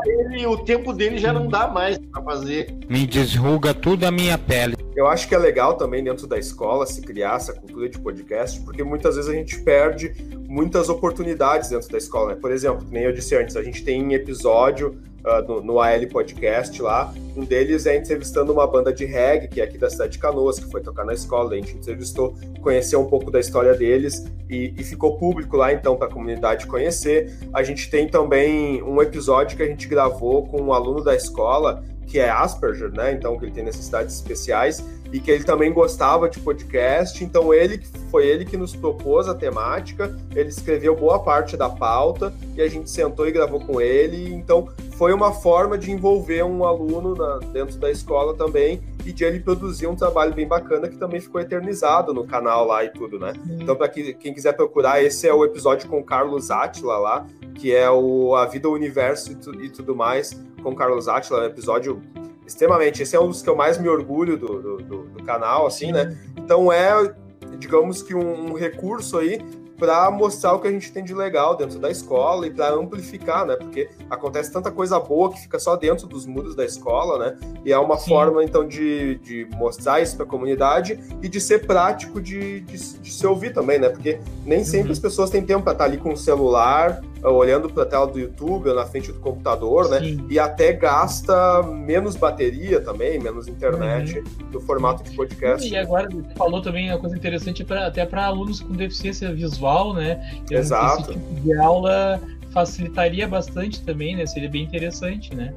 ele, 0.07 0.47
o 0.47 0.57
tempo 0.59 0.93
dele 0.93 1.19
já 1.19 1.33
não 1.33 1.49
dá 1.49 1.69
mais 1.69 1.99
para 1.99 2.23
fazer. 2.23 2.75
Me 2.89 3.07
desruga 3.07 3.73
tudo 3.75 4.05
a 4.05 4.11
minha 4.11 4.39
pele. 4.39 4.74
Eu 4.97 5.09
acho 5.09 5.29
que 5.29 5.35
é 5.35 5.39
legal 5.39 5.77
também 5.77 6.05
dentro 6.05 6.27
da 6.27 6.39
escola 6.39 6.87
se 6.87 7.01
criar 7.03 7.37
essa 7.37 7.53
cultura 7.53 7.89
de 7.89 7.99
podcast, 7.99 8.61
porque 8.61 8.85
muitas 8.85 9.17
vezes 9.17 9.31
a 9.31 9.35
gente 9.35 9.61
perde 9.63 10.15
muitas 10.49 10.89
oportunidades 10.89 11.71
dentro 11.71 11.91
da 11.91 11.99
escola, 11.99 12.35
né? 12.35 12.41
Por 12.41 12.53
exemplo, 12.53 12.87
nem 12.91 13.03
eu 13.03 13.13
disse 13.13 13.35
antes, 13.35 13.57
a 13.57 13.63
gente 13.63 13.83
tem 13.85 14.15
episódio 14.15 14.97
uh, 15.25 15.43
no, 15.49 15.61
no 15.61 15.81
AL 15.81 16.07
Podcast 16.13 16.81
lá, 16.81 17.13
um 17.37 17.45
deles 17.45 17.87
é 17.87 17.97
entrevistando 17.97 18.53
uma 18.53 18.67
banda 18.67 18.93
de 18.93 19.05
reggae, 19.05 19.49
que 19.49 19.61
é 19.61 19.65
aqui 19.65 19.77
da 19.77 19.91
cidade 19.91 20.13
de 20.13 20.19
Canoas, 20.19 20.61
que 20.61 20.71
foi 20.71 20.81
tocar 20.81 21.05
na 21.05 21.15
escola, 21.15 21.55
a 21.55 21.57
gente 21.57 21.77
entrevistou, 21.77 22.37
conheceu 22.61 23.01
um 23.01 23.07
pouco 23.07 23.31
da 23.31 23.41
história 23.41 23.75
deles 23.75 24.25
e, 24.49 24.73
e 24.77 24.85
ficou 24.85 25.19
público 25.19 25.57
lá, 25.57 25.73
então, 25.73 25.97
para 25.97 26.07
a 26.07 26.11
comunidade 26.11 26.67
conhecer. 26.67 27.37
A 27.53 27.65
gente 27.65 27.91
tem 27.91 28.07
também 28.07 28.83
um 28.83 29.03
episódio 29.03 29.57
que 29.57 29.63
a 29.63 29.67
gente 29.67 29.89
gravou 29.89 30.47
com 30.47 30.61
um 30.63 30.73
aluno 30.73 31.03
da 31.03 31.17
escola, 31.17 31.83
que 32.07 32.19
é 32.19 32.31
Asperger, 32.31 32.93
né? 32.93 33.13
Então, 33.13 33.39
que 33.39 33.45
ele 33.45 33.53
tem 33.53 33.65
necessidades 33.65 34.15
especiais 34.15 34.85
e 35.13 35.21
que 35.21 35.31
ele 35.31 35.45
também 35.45 35.73
gostava 35.73 36.29
de 36.29 36.41
podcast. 36.41 37.23
Então, 37.23 37.55
ele 37.55 37.81
foi 38.11 38.27
ele 38.27 38.45
que 38.45 38.57
nos 38.57 38.75
propôs 38.75 39.29
a 39.29 39.35
temática. 39.35 40.17
Ele 40.35 40.49
escreveu 40.49 40.97
boa 40.97 41.21
parte 41.21 41.57
da 41.57 41.69
pauta 41.69 42.33
e 42.57 42.63
a 42.63 42.69
gente 42.69 42.91
sentou 42.91 43.27
e 43.27 43.33
gravou 43.33 43.61
com 43.61 43.81
ele. 43.81 44.35
Então, 44.35 44.69
foi 44.97 45.13
uma 45.13 45.33
forma 45.33 45.79
de 45.79 45.91
envolver 45.91 46.43
um 46.45 46.65
aluno 46.65 47.15
na, 47.15 47.39
dentro 47.53 47.79
da 47.79 47.91
escola 47.91 48.35
também 48.35 48.81
e 49.05 49.13
de 49.13 49.25
ele 49.25 49.41
produzir 49.41 49.87
um 49.87 49.95
trabalho 49.95 50.33
bem 50.33 50.49
bacana 50.49 50.89
que 50.89 50.97
também 50.97 51.21
ficou 51.21 51.41
eternizado 51.41 52.15
no 52.15 52.25
canal 52.27 52.67
lá 52.67 52.85
e 52.85 52.89
tudo, 52.89 53.19
né? 53.19 53.35
Então, 53.61 53.77
para 53.77 53.89
quem 53.89 54.33
quiser 54.33 54.53
procurar, 54.55 55.03
esse 55.03 55.29
é 55.29 55.35
o 55.35 55.45
episódio 55.45 55.89
com 55.89 56.03
Carlos 56.03 56.51
Atila 56.51 56.99
lá, 56.99 57.27
que 57.55 57.75
é 57.75 57.91
o 57.91 58.35
A 58.35 58.47
Vida, 58.47 58.69
o 58.69 58.73
Universo 58.73 59.33
e, 59.33 59.35
tu, 59.37 59.55
e 59.63 59.71
tudo 59.71 59.95
mais, 59.95 60.39
com 60.63 60.71
o 60.71 60.77
Carlos 60.77 61.09
Atila, 61.09 61.43
um 61.43 61.45
episódio 61.45 62.03
extremamente. 62.47 63.03
Esse 63.03 63.17
é 63.17 63.21
um 63.21 63.29
dos 63.29 63.43
que 63.43 63.49
eu 63.49 63.57
mais 63.57 63.79
me 63.79 63.89
orgulho 63.89 64.37
do, 64.37 64.61
do, 64.61 64.77
do, 64.79 65.03
do 65.05 65.25
canal, 65.25 65.67
assim, 65.67 65.93
né? 65.93 66.19
Então 66.37 66.73
é, 66.73 67.15
digamos 67.59 68.03
que 68.03 68.15
um, 68.15 68.51
um 68.51 68.55
recurso 68.55 69.19
aí 69.19 69.41
para 69.79 70.11
mostrar 70.11 70.55
o 70.55 70.61
que 70.61 70.69
a 70.69 70.71
gente 70.71 70.93
tem 70.93 71.03
de 71.03 71.13
legal 71.13 71.57
dentro 71.57 71.79
da 71.79 71.91
escola 71.91 72.47
e 72.47 72.51
para 72.51 72.73
amplificar, 72.73 73.45
né? 73.45 73.57
Porque 73.57 73.89
acontece 74.09 74.53
tanta 74.53 74.71
coisa 74.71 74.99
boa 75.01 75.33
que 75.33 75.41
fica 75.41 75.59
só 75.59 75.77
dentro 75.77 76.07
dos 76.07 76.27
muros 76.27 76.55
da 76.55 76.65
escola, 76.65 77.19
né? 77.19 77.37
E 77.65 77.73
é 77.73 77.79
uma 77.79 77.97
Sim. 77.99 78.11
forma, 78.11 78.45
então, 78.45 78.67
de, 78.67 79.17
de 79.17 79.49
mostrar 79.57 80.01
isso 80.01 80.17
para 80.17 80.25
a 80.25 80.29
comunidade 80.29 80.99
e 81.21 81.29
de 81.29 81.41
ser 81.41 81.67
prático 81.67 82.21
de, 82.21 82.61
de, 82.61 82.99
de, 82.99 83.13
se 83.13 83.27
ouvir 83.27 83.53
também, 83.53 83.79
né? 83.79 83.89
Porque 83.89 84.21
nem 84.45 84.65
sempre 84.65 84.87
uhum. 84.87 84.93
as 84.93 84.99
pessoas 84.99 85.31
têm 85.31 85.45
tempo 85.45 85.63
para 85.63 85.73
estar 85.73 85.85
tá 85.85 85.91
ali 85.91 85.99
com 85.99 86.13
o 86.13 86.17
celular 86.17 87.03
olhando 87.31 87.69
para 87.69 87.85
a 87.85 87.87
tela 87.87 88.07
do 88.07 88.19
YouTube 88.19 88.69
ou 88.69 88.75
na 88.75 88.85
frente 88.85 89.11
do 89.11 89.19
computador, 89.21 89.89
né? 89.89 90.01
Sim. 90.01 90.27
E 90.29 90.39
até 90.39 90.73
gasta 90.73 91.63
menos 91.63 92.17
bateria 92.17 92.81
também, 92.81 93.19
menos 93.19 93.49
internet 93.49 94.19
uhum. 94.19 94.25
no 94.53 94.61
formato 94.61 95.03
de 95.03 95.17
podcast. 95.17 95.67
E 95.67 95.77
agora 95.77 96.09
falou 96.37 96.61
também 96.61 96.91
uma 96.91 96.99
coisa 96.99 97.17
interessante 97.17 97.65
pra, 97.65 97.87
até 97.87 98.05
para 98.05 98.27
alunos 98.27 98.61
com 98.61 98.73
deficiência 98.75 99.33
visual, 99.33 99.95
né? 99.95 100.43
Exato. 100.51 101.13
Esse 101.13 101.21
tipo 101.21 101.41
de 101.41 101.55
aula 101.59 102.21
facilitaria 102.53 103.27
bastante 103.27 103.83
também, 103.83 104.17
né? 104.17 104.27
Seria 104.27 104.49
bem 104.49 104.63
interessante, 104.63 105.35
né? 105.35 105.53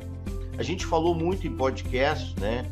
A 0.57 0.63
gente 0.63 0.85
falou 0.85 1.13
muito 1.13 1.45
em 1.45 1.51
podcast, 1.51 2.33
né? 2.39 2.65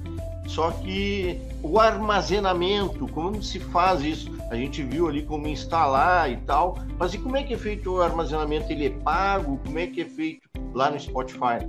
Só 0.48 0.72
que 0.72 1.40
o 1.62 1.80
armazenamento, 1.80 3.08
como 3.08 3.42
se 3.42 3.60
faz 3.60 4.02
isso? 4.02 4.32
A 4.50 4.56
gente 4.56 4.84
viu 4.84 5.08
ali 5.08 5.24
como 5.24 5.48
instalar 5.48 6.32
e 6.32 6.38
tal, 6.38 6.78
mas 7.00 7.14
e 7.14 7.18
como 7.18 7.36
é 7.36 7.44
que 7.44 7.54
é 7.54 7.58
feito 7.58 7.94
o 7.94 8.02
armazenamento? 8.02 8.72
Ele 8.72 8.86
é 8.86 8.90
pago? 8.90 9.60
Como 9.66 9.80
é 9.80 9.88
que 9.88 10.02
é 10.02 10.06
feito 10.06 10.48
lá 10.74 10.92
no 10.92 11.00
Spotify? 11.00 11.66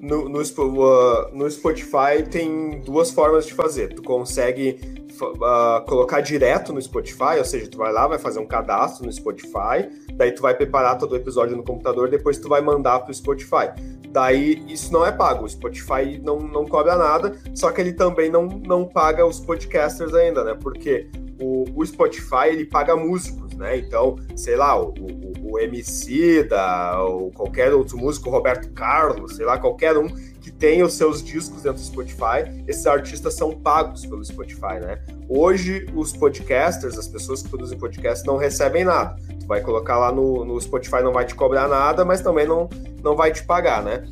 No, 0.00 0.28
no, 0.28 0.40
uh, 0.40 1.34
no 1.34 1.50
Spotify 1.50 2.22
tem 2.30 2.80
duas 2.82 3.10
formas 3.10 3.46
de 3.46 3.54
fazer. 3.54 3.94
Tu 3.94 4.02
consegue 4.02 4.78
uh, 5.22 5.84
colocar 5.86 6.20
direto 6.20 6.72
no 6.72 6.80
Spotify, 6.80 7.38
ou 7.38 7.44
seja, 7.44 7.68
tu 7.68 7.78
vai 7.78 7.92
lá, 7.92 8.06
vai 8.06 8.18
fazer 8.18 8.38
um 8.38 8.46
cadastro 8.46 9.06
no 9.06 9.12
Spotify, 9.12 9.88
daí 10.14 10.32
tu 10.32 10.42
vai 10.42 10.54
preparar 10.54 10.98
todo 10.98 11.12
o 11.12 11.16
episódio 11.16 11.56
no 11.56 11.64
computador, 11.64 12.08
depois 12.08 12.38
tu 12.38 12.48
vai 12.48 12.60
mandar 12.60 13.00
para 13.00 13.10
o 13.10 13.14
Spotify. 13.14 13.72
Daí 14.10 14.64
isso 14.68 14.92
não 14.92 15.04
é 15.04 15.12
pago, 15.12 15.44
o 15.44 15.48
Spotify 15.48 16.20
não, 16.22 16.38
não 16.40 16.64
cobra 16.64 16.96
nada, 16.96 17.36
só 17.54 17.70
que 17.70 17.80
ele 17.80 17.92
também 17.92 18.30
não, 18.30 18.46
não 18.46 18.84
paga 18.84 19.26
os 19.26 19.38
podcasters 19.38 20.14
ainda, 20.14 20.42
né? 20.42 20.54
Porque 20.54 21.08
o, 21.40 21.64
o 21.74 21.86
Spotify 21.86 22.48
ele 22.48 22.64
paga 22.64 22.96
músicos, 22.96 23.54
né? 23.54 23.76
Então, 23.76 24.16
sei 24.34 24.56
lá, 24.56 24.80
o, 24.80 24.88
o, 24.88 25.27
o 25.48 25.58
MC 25.58 26.44
da, 26.44 27.02
ou 27.02 27.30
qualquer 27.30 27.72
outro 27.72 27.96
músico, 27.96 28.28
Roberto 28.30 28.70
Carlos, 28.72 29.36
sei 29.36 29.46
lá, 29.46 29.58
qualquer 29.58 29.96
um 29.96 30.08
que 30.40 30.50
tenha 30.50 30.84
os 30.84 30.94
seus 30.94 31.22
discos 31.22 31.62
dentro 31.62 31.78
do 31.78 31.84
Spotify, 31.84 32.64
esses 32.66 32.86
artistas 32.86 33.34
são 33.34 33.52
pagos 33.52 34.04
pelo 34.06 34.24
Spotify, 34.24 34.80
né? 34.80 35.02
Hoje, 35.28 35.86
os 35.94 36.12
podcasters, 36.12 36.96
as 36.96 37.08
pessoas 37.08 37.42
que 37.42 37.48
produzem 37.48 37.78
podcast, 37.78 38.26
não 38.26 38.36
recebem 38.36 38.84
nada. 38.84 39.16
Tu 39.38 39.46
vai 39.46 39.60
colocar 39.60 39.98
lá 39.98 40.12
no, 40.12 40.44
no 40.44 40.60
Spotify, 40.60 41.02
não 41.02 41.12
vai 41.12 41.26
te 41.26 41.34
cobrar 41.34 41.68
nada, 41.68 42.04
mas 42.04 42.20
também 42.20 42.46
não, 42.46 42.68
não 43.02 43.14
vai 43.16 43.32
te 43.32 43.44
pagar, 43.44 43.82
né? 43.82 44.04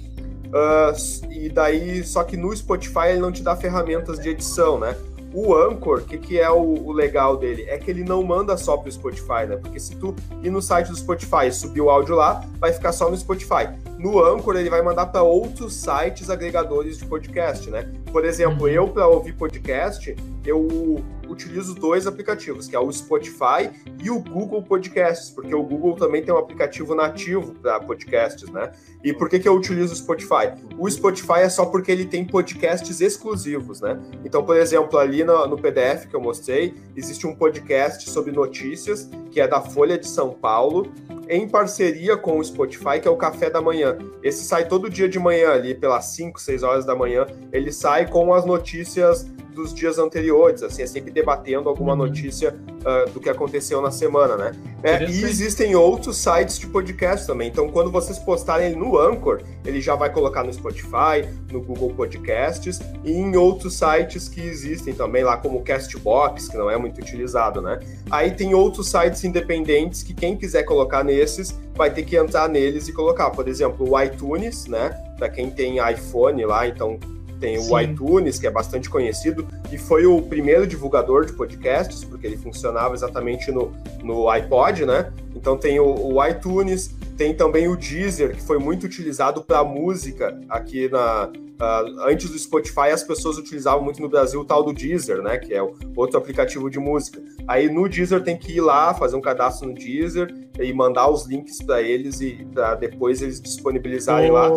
Uh, 0.47 1.33
e 1.33 1.49
daí, 1.49 2.05
só 2.05 2.23
que 2.23 2.37
no 2.37 2.55
Spotify 2.55 3.09
ele 3.11 3.21
não 3.21 3.33
te 3.33 3.43
dá 3.43 3.57
ferramentas 3.57 4.19
de 4.19 4.31
edição, 4.31 4.79
né? 4.79 4.97
O 5.37 5.55
Anchor, 5.55 5.99
o 5.99 6.01
que, 6.01 6.17
que 6.17 6.41
é 6.41 6.49
o, 6.49 6.63
o, 6.63 6.93
legal 6.93 7.37
dele? 7.37 7.67
É 7.69 7.77
que 7.77 7.91
ele 7.91 8.03
não 8.03 8.23
manda 8.23 8.57
só 8.57 8.75
para 8.75 8.89
o 8.89 8.93
Spotify, 8.93 9.47
né? 9.47 9.57
Porque 9.57 9.79
se 9.79 9.95
tu 9.95 10.17
ir 10.43 10.49
no 10.49 10.63
site 10.63 10.89
do 10.89 10.97
Spotify 10.97 11.49
e 11.49 11.53
subir 11.53 11.83
o 11.83 11.91
áudio 11.91 12.15
lá, 12.15 12.43
vai 12.59 12.73
ficar 12.73 12.91
só 12.91 13.11
no 13.11 13.17
Spotify. 13.19 13.69
No 13.99 14.19
Anchor, 14.25 14.57
ele 14.57 14.71
vai 14.71 14.81
mandar 14.81 15.05
para 15.05 15.23
outros 15.23 15.75
sites 15.75 16.31
agregadores 16.31 16.97
de 16.97 17.05
podcast, 17.05 17.69
né? 17.69 17.93
Por 18.11 18.25
exemplo, 18.25 18.63
uhum. 18.63 18.69
eu, 18.69 18.89
para 18.89 19.07
ouvir 19.07 19.35
podcast, 19.35 20.17
eu 20.43 21.05
utilizo 21.29 21.75
dois 21.75 22.07
aplicativos, 22.07 22.67
que 22.67 22.77
é 22.77 22.79
o 22.79 22.91
Spotify 22.93 23.71
e 24.03 24.11
o 24.11 24.19
Google 24.19 24.63
Podcasts, 24.63 25.31
porque 25.31 25.55
o 25.55 25.63
Google 25.63 25.95
também 25.95 26.23
tem 26.23 26.33
um 26.33 26.39
aplicativo 26.39 26.95
nativo 26.95 27.55
para 27.55 27.81
podcasts, 27.81 28.49
né? 28.51 28.73
E 29.03 29.13
por 29.13 29.29
que, 29.29 29.39
que 29.39 29.49
eu 29.49 29.55
utilizo 29.55 29.93
o 29.93 29.97
Spotify? 29.97 30.53
O 30.79 30.91
Spotify 30.91 31.41
é 31.41 31.49
só 31.49 31.67
porque 31.67 31.91
ele 31.93 32.05
tem 32.05 32.25
podcasts 32.25 33.01
exclusivos, 33.01 33.81
né? 33.81 34.01
Então, 34.25 34.45
por 34.45 34.57
exemplo, 34.57 34.99
ali 34.99 35.25
no, 35.25 35.47
no 35.47 35.57
PDF 35.57 36.07
que 36.07 36.15
eu 36.15 36.21
mostrei, 36.21 36.75
existe 36.97 37.27
um 37.27 37.35
podcast 37.35 38.09
sobre 38.11 38.33
notícias, 38.33 39.09
que 39.31 39.41
é 39.41 39.47
da 39.47 39.61
Folha 39.61 39.99
de 39.99 40.07
São 40.07 40.31
Paulo, 40.31 40.93
em 41.29 41.49
parceria 41.49 42.17
com 42.17 42.39
o 42.39 42.45
Spotify, 42.45 43.01
que 43.01 43.09
é 43.09 43.11
o 43.11 43.17
Café 43.17 43.51
da 43.51 43.61
Manhã. 43.61 43.99
Esse 44.23 44.45
sai 44.45 44.69
todo 44.69 44.89
dia 44.89 45.09
de 45.09 45.19
manhã, 45.19 45.51
ali 45.51 45.75
pelas 45.75 46.07
5, 46.07 46.41
6 46.41 46.63
horas 46.63 46.85
da 46.85 46.95
manhã. 46.95 47.27
Ele 47.53 47.73
sai 47.73 48.09
com 48.09 48.33
as 48.33 48.45
notícias 48.45 49.25
dos 49.57 49.75
dias 49.75 49.99
anteriores, 49.99 50.63
assim, 50.63 50.83
é 50.83 50.87
sempre 50.87 51.11
debatendo 51.17 51.71
alguma 51.71 51.93
uhum. 51.93 52.01
notícia 52.01 52.55
uh, 52.55 53.11
do 53.11 53.19
que 53.19 53.31
aconteceu 53.31 53.81
na 53.81 53.91
semana, 53.91 54.37
né? 54.37 54.53
É, 54.83 55.03
e 55.03 55.25
existem 55.25 55.75
outros 55.75 56.19
sites 56.19 56.59
de 56.59 56.67
podcast 56.67 57.27
também. 57.27 57.49
Então, 57.49 57.71
quando 57.71 57.91
vocês 57.91 58.19
postarem 58.19 58.67
ele 58.67 58.77
no 58.77 58.99
Anchor, 58.99 59.41
ele 59.65 59.81
já 59.81 59.95
vai 59.95 60.13
colocar 60.13 60.45
no 60.45 60.53
Spotify, 60.53 61.27
no 61.51 61.63
Google 61.63 61.95
Podcasts 61.95 62.81
e 63.03 63.13
em 63.13 63.35
outros 63.35 63.79
sites 63.79 64.29
que 64.29 64.43
existem 64.43 64.93
também, 64.93 65.25
lá 65.25 65.39
como 65.39 65.59
o 65.59 65.63
Castbox, 65.63 66.49
que 66.49 66.57
não 66.59 66.71
é 66.71 66.77
muito 66.77 67.01
utilizado, 67.01 67.63
né? 67.63 67.81
Aí 68.11 68.33
tem 68.33 68.55
outros 68.55 68.91
sites 68.91 69.25
independentes 69.25 70.03
que 70.03 70.13
quem 70.13 70.37
quiser 70.37 70.65
colocar 70.65 71.03
nesses 71.03 71.59
vai 71.75 71.91
ter 71.91 72.03
que 72.03 72.15
entrar 72.15 72.47
neles 72.47 72.89
e 72.89 72.93
colocar. 72.93 73.31
Por 73.31 73.49
exemplo, 73.49 73.91
o 73.91 74.03
iTunes, 74.03 74.67
né? 74.67 74.91
Para 75.17 75.31
quem 75.31 75.51
tem 75.51 75.79
iPhone 75.91 76.45
lá, 76.45 76.69
então 76.69 77.01
tem 77.41 77.61
Sim. 77.61 77.73
o 77.73 77.81
iTunes, 77.81 78.39
que 78.39 78.47
é 78.47 78.51
bastante 78.51 78.89
conhecido, 78.89 79.47
e 79.71 79.79
foi 79.79 80.07
o 80.07 80.23
primeiro 80.23 80.67
divulgador 80.67 81.25
de 81.25 81.33
podcasts, 81.33 82.05
porque 82.05 82.27
ele 82.27 82.37
funcionava 82.37 82.95
exatamente 82.95 83.51
no, 83.51 83.73
no 84.03 84.29
iPod, 84.29 84.85
né? 84.85 85.13
Então 85.35 85.57
tem 85.57 85.79
o, 85.79 86.15
o 86.15 86.27
iTunes, 86.27 86.95
tem 87.17 87.35
também 87.35 87.69
o 87.69 87.77
Deezer, 87.77 88.35
que 88.35 88.43
foi 88.43 88.59
muito 88.59 88.85
utilizado 88.85 89.43
para 89.43 89.63
música 89.65 90.39
aqui 90.49 90.89
na. 90.89 91.31
Uh, 91.59 92.03
antes 92.03 92.29
do 92.29 92.39
Spotify, 92.39 92.91
as 92.93 93.03
pessoas 93.03 93.39
utilizavam 93.39 93.83
muito 93.83 94.03
no 94.03 94.11
Brasil 94.11 94.41
o 94.41 94.45
tal 94.45 94.63
do 94.63 94.75
Deezer, 94.75 95.23
né? 95.23 95.39
Que 95.39 95.55
é 95.55 95.63
o 95.63 95.75
outro 95.97 96.19
aplicativo 96.19 96.69
de 96.69 96.79
música. 96.79 97.19
Aí 97.49 97.67
no 97.71 97.89
Deezer 97.89 98.23
tem 98.23 98.37
que 98.37 98.57
ir 98.57 98.61
lá, 98.61 98.93
fazer 98.93 99.17
um 99.17 99.23
cadastro 99.23 99.69
no 99.69 99.75
Deezer 99.75 100.35
e 100.61 100.71
mandar 100.75 101.09
os 101.09 101.25
links 101.25 101.63
para 101.63 101.81
eles 101.81 102.21
e 102.21 102.47
para 102.53 102.75
depois 102.75 103.23
eles 103.23 103.41
disponibilizarem 103.41 104.31
o... 104.31 104.35
lá 104.35 104.51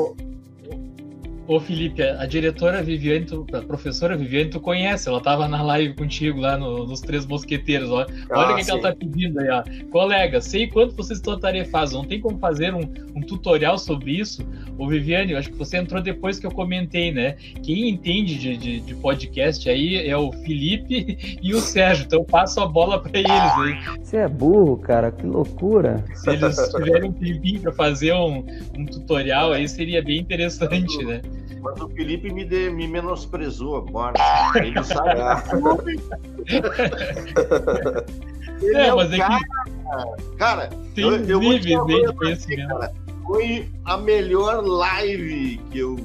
Ô 1.49 1.59
Felipe, 1.59 2.03
a 2.03 2.27
diretora 2.27 2.83
Viviane, 2.83 3.25
tu, 3.25 3.43
a 3.53 3.61
professora 3.63 4.15
Viviane, 4.15 4.51
tu 4.51 4.59
conhece, 4.59 5.09
ela 5.09 5.19
tava 5.19 5.47
na 5.47 5.63
live 5.63 5.95
contigo 5.95 6.39
lá 6.39 6.55
no, 6.55 6.85
nos 6.85 7.01
Três 7.01 7.25
Mosqueteiros. 7.25 7.89
Olha, 7.89 8.05
ah, 8.29 8.39
olha 8.39 8.53
o 8.53 8.57
que, 8.57 8.65
que, 8.65 8.69
ela 8.69 8.79
tá 8.79 8.95
pedindo 8.95 9.39
aí, 9.39 9.49
ó. 9.49 9.63
Colega, 9.89 10.41
sei 10.41 10.67
quanto 10.67 10.95
vocês 10.95 11.17
estão 11.17 11.39
tarefados, 11.39 11.91
não 11.91 12.05
tem 12.05 12.21
como 12.21 12.37
fazer 12.37 12.71
um, 12.71 12.81
um, 13.15 13.21
tutorial 13.21 13.79
sobre 13.79 14.11
isso? 14.11 14.47
Ô 14.77 14.87
Viviane, 14.87 15.31
eu 15.31 15.39
acho 15.39 15.49
que 15.49 15.57
você 15.57 15.77
entrou 15.77 15.99
depois 16.03 16.37
que 16.37 16.45
eu 16.45 16.51
comentei, 16.51 17.11
né? 17.11 17.35
Quem 17.63 17.89
entende 17.89 18.37
de, 18.37 18.55
de, 18.55 18.79
de 18.81 18.93
podcast 18.93 19.67
aí 19.67 20.07
é 20.07 20.15
o 20.15 20.31
Felipe 20.31 21.17
e 21.41 21.51
o 21.55 21.59
Sérgio, 21.59 22.05
então 22.05 22.19
eu 22.19 22.25
passo 22.25 22.61
a 22.61 22.67
bola 22.67 23.01
para 23.01 23.17
eles 23.17 23.31
aí. 23.31 23.97
Você 24.03 24.17
é 24.17 24.27
burro, 24.27 24.77
cara, 24.77 25.11
que 25.11 25.25
loucura. 25.25 26.05
Se 26.13 26.29
eles 26.29 26.55
tiverem 26.69 27.09
um 27.09 27.13
tempinho 27.13 27.59
para 27.59 27.71
fazer 27.71 28.13
um, 28.13 28.45
um 28.77 28.85
tutorial 28.85 29.51
aí, 29.51 29.67
seria 29.67 30.03
bem 30.03 30.19
interessante, 30.19 30.95
né? 31.03 31.21
Mas 31.61 31.81
o 31.81 31.89
Felipe 31.89 32.31
me, 32.31 32.45
de, 32.45 32.69
me 32.69 32.87
menosprezou 32.87 33.77
agora. 33.77 34.13
Ele 34.55 34.83
sabe. 34.83 35.09
Ele 38.61 38.75
é, 38.75 38.87
é 38.87 38.95
mas 38.95 39.13
é 39.13 39.17
cara, 39.17 39.39
que... 39.39 40.35
cara, 40.37 40.69
tem 40.93 41.05
eu, 41.05 41.25
eu 41.25 41.39
níveis 41.39 41.65
de 41.65 42.13
conhecimento. 42.13 42.67
Cara, 42.67 42.93
foi 43.25 43.69
a 43.85 43.97
melhor 43.97 44.65
live 44.65 45.57
que 45.71 45.79
eu 45.79 45.95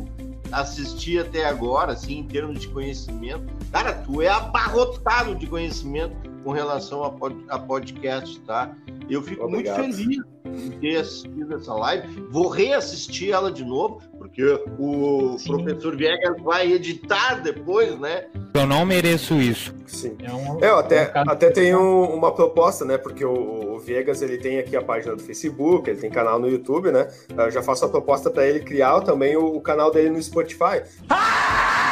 assisti 0.52 1.18
até 1.18 1.46
agora, 1.46 1.92
assim, 1.92 2.18
em 2.18 2.24
termos 2.24 2.61
de 2.61 2.68
conhecimento. 2.68 3.44
Cara, 3.72 3.92
tu 3.92 4.22
é 4.22 4.28
abarrotado 4.28 5.34
de 5.34 5.46
conhecimento 5.46 6.14
com 6.44 6.52
relação 6.52 7.02
a, 7.02 7.11
pod, 7.11 7.34
a 7.48 7.59
podcast, 7.59 8.38
tá? 8.40 8.76
Eu 9.09 9.22
fico 9.22 9.44
Obrigado. 9.44 9.78
muito 9.78 9.96
feliz 9.96 10.22
em 10.44 10.70
ter 10.78 10.98
assistido 10.98 11.55
essa 11.55 11.74
live. 11.74 12.07
Vou 12.30 12.48
reassistir 12.48 13.32
ela 13.32 13.50
de 13.50 13.64
novo, 13.64 14.00
que 14.35 14.43
o 14.78 15.39
Sim. 15.39 15.49
professor 15.49 15.97
Viegas 15.97 16.43
vai 16.43 16.72
editar 16.72 17.37
depois, 17.37 17.99
né? 18.01 18.26
Eu 18.53 18.66
não 18.66 18.85
mereço 18.85 19.35
isso. 19.35 19.72
Sim. 19.87 20.16
É 20.22 20.32
um, 20.32 20.61
eu 20.61 20.78
até, 20.78 21.12
um 21.16 21.30
até 21.30 21.51
tenho 21.51 21.80
uma 22.12 22.32
proposta, 22.32 22.85
né? 22.85 22.99
Porque 22.99 23.24
o, 23.24 23.74
o, 23.74 23.78
Viegas 23.78 24.22
ele 24.22 24.39
tem 24.39 24.59
aqui 24.59 24.76
a 24.76 24.82
página 24.82 25.14
do 25.14 25.22
Facebook, 25.22 25.89
ele 25.89 26.01
tem 26.01 26.11
canal 26.11 26.39
no 26.39 26.49
YouTube, 26.49 26.91
né? 26.91 27.09
Eu 27.37 27.51
já 27.51 27.62
faço 27.62 27.85
a 27.85 27.89
proposta 27.89 28.30
para 28.30 28.47
ele 28.47 28.61
criar 28.61 29.01
também 29.03 29.37
o, 29.37 29.57
o, 29.57 29.61
canal 29.61 29.91
dele 29.93 30.11
no 30.11 30.22
Spotify. 30.22 30.82
Ah! 31.09 31.84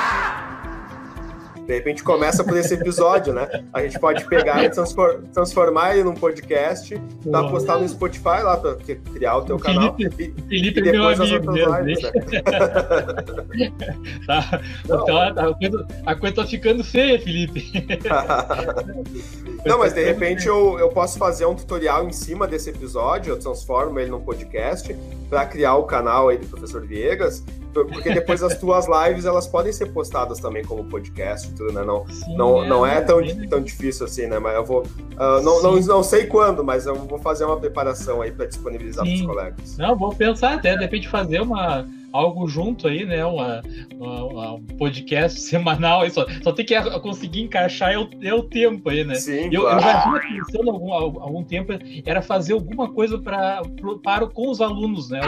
De 1.66 1.74
repente 1.74 2.02
começa 2.02 2.42
por 2.42 2.56
esse 2.56 2.74
episódio, 2.74 3.32
né? 3.32 3.48
A 3.72 3.82
gente 3.82 3.98
pode 3.98 4.24
pegar 4.26 4.64
e 4.64 4.70
transformar 5.32 5.94
ele 5.94 6.02
num 6.04 6.14
podcast, 6.14 7.00
tá, 7.30 7.44
postar 7.44 7.78
no 7.78 7.88
Spotify 7.88 8.42
lá 8.42 8.56
para 8.56 8.76
criar 9.12 9.36
o 9.36 9.42
teu 9.42 9.58
canal. 9.58 9.94
Felipe, 9.94 10.34
e, 10.38 10.42
Felipe 10.48 10.80
e 10.80 10.82
depois 10.82 11.20
é 11.20 11.24
meu 11.24 11.36
amigo 11.36 11.72
as 11.72 11.86
lives, 11.86 12.02
né? 12.02 12.10
tá, 14.26 14.60
então, 14.84 15.16
a, 15.16 15.54
coisa, 15.54 15.86
a 16.06 16.14
coisa 16.16 16.36
tá 16.36 16.46
ficando 16.46 16.82
feia, 16.82 17.20
Felipe. 17.20 17.72
Não, 19.64 19.78
mas 19.78 19.92
de 19.92 20.04
repente 20.04 20.48
eu, 20.48 20.78
eu 20.80 20.88
posso 20.88 21.16
fazer 21.18 21.46
um 21.46 21.54
tutorial 21.54 22.08
em 22.08 22.12
cima 22.12 22.48
desse 22.48 22.70
episódio, 22.70 23.30
eu 23.30 23.38
transformo 23.38 24.00
ele 24.00 24.10
num 24.10 24.20
podcast 24.20 24.96
para 25.30 25.46
criar 25.46 25.76
o 25.76 25.84
canal 25.84 26.28
aí 26.28 26.38
do 26.38 26.46
Professor 26.48 26.84
Viegas 26.84 27.44
porque 27.73 28.12
depois 28.12 28.43
as 28.43 28.57
tuas 28.59 28.87
lives 28.87 29.25
elas 29.25 29.47
podem 29.47 29.73
ser 29.73 29.87
postadas 29.87 30.39
também 30.39 30.64
como 30.64 30.85
podcast 30.85 31.49
e 31.49 31.53
tudo, 31.53 31.73
né? 31.73 31.83
Não, 31.83 32.07
Sim, 32.09 32.37
não, 32.37 32.64
é, 32.64 32.68
não 32.68 32.87
é 32.87 33.01
tão, 33.01 33.20
tão 33.49 33.61
difícil 33.61 34.07
assim, 34.07 34.27
né? 34.27 34.39
Mas 34.39 34.55
eu 34.55 34.64
vou. 34.64 34.83
Uh, 34.83 35.43
não, 35.43 35.62
não, 35.62 35.81
não 35.81 36.03
sei 36.03 36.27
quando, 36.27 36.62
mas 36.62 36.87
eu 36.87 36.95
vou 36.95 37.18
fazer 37.18 37.45
uma 37.45 37.59
preparação 37.59 38.23
aí 38.23 38.31
para 38.31 38.47
disponibilizar 38.47 39.05
para 39.05 39.14
os 39.14 39.23
colegas. 39.23 39.77
Não, 39.77 39.97
vou 39.97 40.14
pensar 40.14 40.55
até, 40.55 40.75
de 40.75 40.83
repente, 40.83 41.09
fazer 41.09 41.41
uma 41.41 41.87
algo 42.12 42.46
junto 42.46 42.86
aí, 42.86 43.04
né? 43.04 43.24
Uma, 43.24 43.62
uma, 43.98 44.52
um 44.54 44.62
podcast 44.78 45.40
semanal. 45.40 46.02
Aí 46.02 46.10
só, 46.10 46.26
só 46.42 46.52
tem 46.52 46.64
que 46.64 47.00
conseguir 47.00 47.42
encaixar 47.42 47.92
é 47.92 47.98
o, 47.98 48.08
é 48.22 48.34
o 48.34 48.42
tempo 48.42 48.88
aí, 48.90 49.04
né? 49.04 49.14
Sim, 49.14 49.48
eu, 49.50 49.62
claro. 49.62 49.78
eu 49.78 49.82
já 49.82 50.04
vinha 50.04 50.44
pensando 50.44 50.70
algum, 50.70 50.92
algum 50.92 51.42
tempo, 51.42 51.72
era 52.04 52.20
fazer 52.20 52.52
alguma 52.52 52.90
coisa 52.92 53.18
pra, 53.18 53.62
para 54.02 54.26
com 54.26 54.50
os 54.50 54.60
alunos, 54.60 55.10
né? 55.10 55.20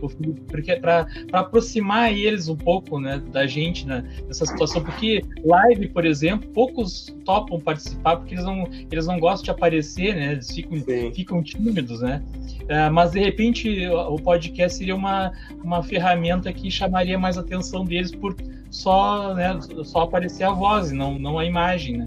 O, 0.00 0.06
o, 0.06 0.34
porque 0.48 0.74
para 0.76 1.06
aproximar 1.32 2.12
eles 2.12 2.48
um 2.48 2.56
pouco 2.56 2.98
né, 2.98 3.22
da 3.30 3.46
gente 3.46 3.86
né, 3.86 4.04
nessa 4.26 4.44
situação. 4.46 4.82
Porque 4.82 5.22
live, 5.44 5.88
por 5.88 6.04
exemplo, 6.04 6.48
poucos 6.50 7.14
topam 7.24 7.60
participar 7.60 8.16
porque 8.16 8.34
eles 8.34 8.44
não, 8.44 8.68
eles 8.90 9.06
não 9.06 9.18
gostam 9.18 9.44
de 9.44 9.50
aparecer, 9.50 10.14
né? 10.14 10.32
Eles 10.32 10.50
ficam, 10.50 10.78
ficam 11.14 11.42
tímidos, 11.42 12.00
né? 12.00 12.22
Uh, 12.64 12.92
mas 12.92 13.12
de 13.12 13.20
repente 13.20 13.86
o 13.88 14.16
podcast 14.16 14.78
seria 14.78 14.96
uma, 14.96 15.32
uma 15.62 15.82
ferramenta 15.82 16.23
que 16.52 16.70
chamaria 16.70 17.18
mais 17.18 17.38
atenção 17.38 17.84
deles 17.84 18.10
por 18.10 18.36
só, 18.70 19.34
né, 19.34 19.58
só 19.84 20.02
aparecer 20.02 20.44
a 20.44 20.50
voz, 20.50 20.90
não, 20.90 21.18
não 21.18 21.38
a 21.38 21.44
imagem, 21.44 21.98
né? 21.98 22.06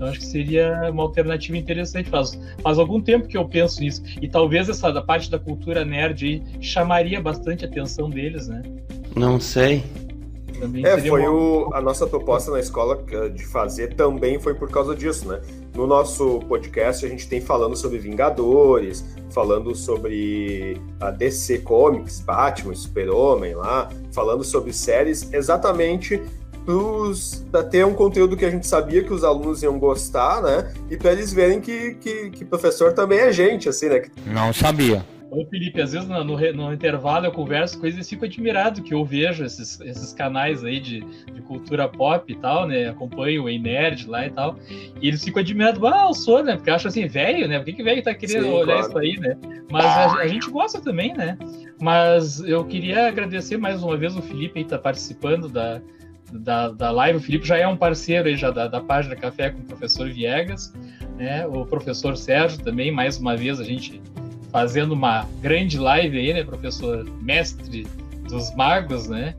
Então 0.00 0.08
acho 0.08 0.20
que 0.20 0.26
seria 0.26 0.90
uma 0.90 1.02
alternativa 1.02 1.58
interessante. 1.58 2.08
Faz, 2.08 2.40
faz 2.62 2.78
algum 2.78 3.02
tempo 3.02 3.28
que 3.28 3.36
eu 3.36 3.46
penso 3.46 3.82
nisso. 3.82 4.02
E 4.20 4.26
talvez 4.26 4.68
essa 4.70 4.90
da 4.90 5.02
parte 5.02 5.30
da 5.30 5.38
cultura 5.38 5.84
nerd 5.84 6.24
aí 6.24 6.42
chamaria 6.62 7.20
bastante 7.20 7.66
a 7.66 7.68
atenção 7.68 8.08
deles, 8.08 8.48
né? 8.48 8.62
Não 9.14 9.38
sei. 9.38 9.84
Também 10.60 10.84
é, 10.84 10.98
foi 11.00 11.22
uma... 11.22 11.30
o, 11.30 11.74
a 11.74 11.80
nossa 11.80 12.06
proposta 12.06 12.50
na 12.50 12.60
escola 12.60 13.02
eh, 13.10 13.30
de 13.30 13.44
fazer 13.46 13.94
também 13.94 14.38
foi 14.38 14.54
por 14.54 14.70
causa 14.70 14.94
disso, 14.94 15.26
né? 15.26 15.40
No 15.74 15.86
nosso 15.86 16.40
podcast 16.40 17.04
a 17.06 17.08
gente 17.08 17.26
tem 17.26 17.40
falando 17.40 17.74
sobre 17.74 17.98
Vingadores, 17.98 19.04
falando 19.30 19.74
sobre 19.74 20.78
a 21.00 21.10
DC 21.10 21.60
Comics, 21.60 22.20
Batman, 22.20 22.74
Super-Homem 22.74 23.54
lá, 23.54 23.88
falando 24.12 24.44
sobre 24.44 24.72
séries 24.72 25.32
exatamente 25.32 26.20
para 27.50 27.64
ter 27.64 27.84
um 27.84 27.94
conteúdo 27.94 28.36
que 28.36 28.44
a 28.44 28.50
gente 28.50 28.66
sabia 28.66 29.02
que 29.02 29.12
os 29.12 29.24
alunos 29.24 29.62
iam 29.62 29.78
gostar, 29.78 30.42
né? 30.42 30.72
E 30.90 30.96
para 30.96 31.12
eles 31.12 31.32
verem 31.32 31.60
que, 31.60 31.94
que, 31.94 32.30
que 32.30 32.44
professor 32.44 32.92
também 32.92 33.18
é 33.18 33.32
gente, 33.32 33.68
assim, 33.68 33.88
né? 33.88 34.02
Não 34.26 34.52
sabia. 34.52 35.04
Ô 35.30 35.46
Felipe, 35.46 35.80
às 35.80 35.92
vezes 35.92 36.08
no, 36.08 36.24
no, 36.24 36.36
no, 36.52 36.72
intervalo 36.72 37.24
eu 37.24 37.30
converso 37.30 37.78
com 37.78 37.86
eles 37.86 38.04
e 38.04 38.10
fico 38.10 38.24
admirado 38.24 38.82
que 38.82 38.92
eu 38.92 39.04
vejo 39.04 39.44
esses, 39.44 39.80
esses 39.80 40.12
canais 40.12 40.64
aí 40.64 40.80
de, 40.80 41.00
de 41.00 41.40
cultura 41.42 41.88
pop 41.88 42.30
e 42.30 42.34
tal, 42.34 42.66
né? 42.66 42.88
Acompanho 42.88 43.44
o 43.44 43.48
Ei 43.48 43.56
Nerd 43.56 44.08
lá 44.08 44.26
e 44.26 44.30
tal. 44.30 44.58
E 45.00 45.06
eles 45.06 45.22
ficam 45.22 45.40
admirados, 45.40 45.82
ah, 45.84 46.06
eu 46.08 46.14
sou, 46.14 46.42
né? 46.42 46.56
Porque 46.56 46.68
eu 46.68 46.74
acho 46.74 46.88
assim, 46.88 47.06
velho, 47.06 47.46
né? 47.46 47.58
Por 47.58 47.64
que, 47.64 47.74
que 47.74 47.82
velho 47.82 48.02
tá 48.02 48.12
querendo 48.12 48.42
Sim, 48.42 48.50
olhar 48.50 48.82
claro. 48.84 48.88
isso 48.88 48.98
aí, 48.98 49.20
né? 49.20 49.36
Mas 49.70 49.84
a, 49.84 50.14
a, 50.14 50.26
gente 50.26 50.50
gosta 50.50 50.80
também, 50.80 51.14
né? 51.14 51.38
Mas 51.80 52.40
eu 52.40 52.64
queria 52.64 53.06
agradecer 53.06 53.56
mais 53.56 53.84
uma 53.84 53.96
vez 53.96 54.16
o 54.16 54.22
Felipe 54.22 54.58
aí 54.58 54.64
tá 54.64 54.78
participando 54.78 55.48
da, 55.48 55.80
da, 56.32 56.70
da 56.70 56.90
live. 56.90 57.18
O 57.18 57.22
Felipe 57.22 57.46
já 57.46 57.56
é 57.56 57.68
um 57.68 57.76
parceiro 57.76 58.26
aí 58.26 58.36
já 58.36 58.50
da, 58.50 58.66
da 58.66 58.80
página 58.80 59.14
Café 59.14 59.50
com 59.50 59.60
o 59.60 59.64
professor 59.64 60.10
Viegas, 60.10 60.74
né? 61.16 61.46
O 61.46 61.64
professor 61.64 62.16
Sérgio 62.16 62.58
também, 62.64 62.90
mais 62.90 63.16
uma 63.16 63.36
vez 63.36 63.60
a 63.60 63.64
gente 63.64 64.02
fazendo 64.50 64.92
uma 64.92 65.26
grande 65.40 65.78
live 65.78 66.18
aí, 66.18 66.34
né, 66.34 66.44
professor? 66.44 67.04
Mestre 67.22 67.86
dos 68.28 68.54
magos, 68.54 69.08
né? 69.08 69.34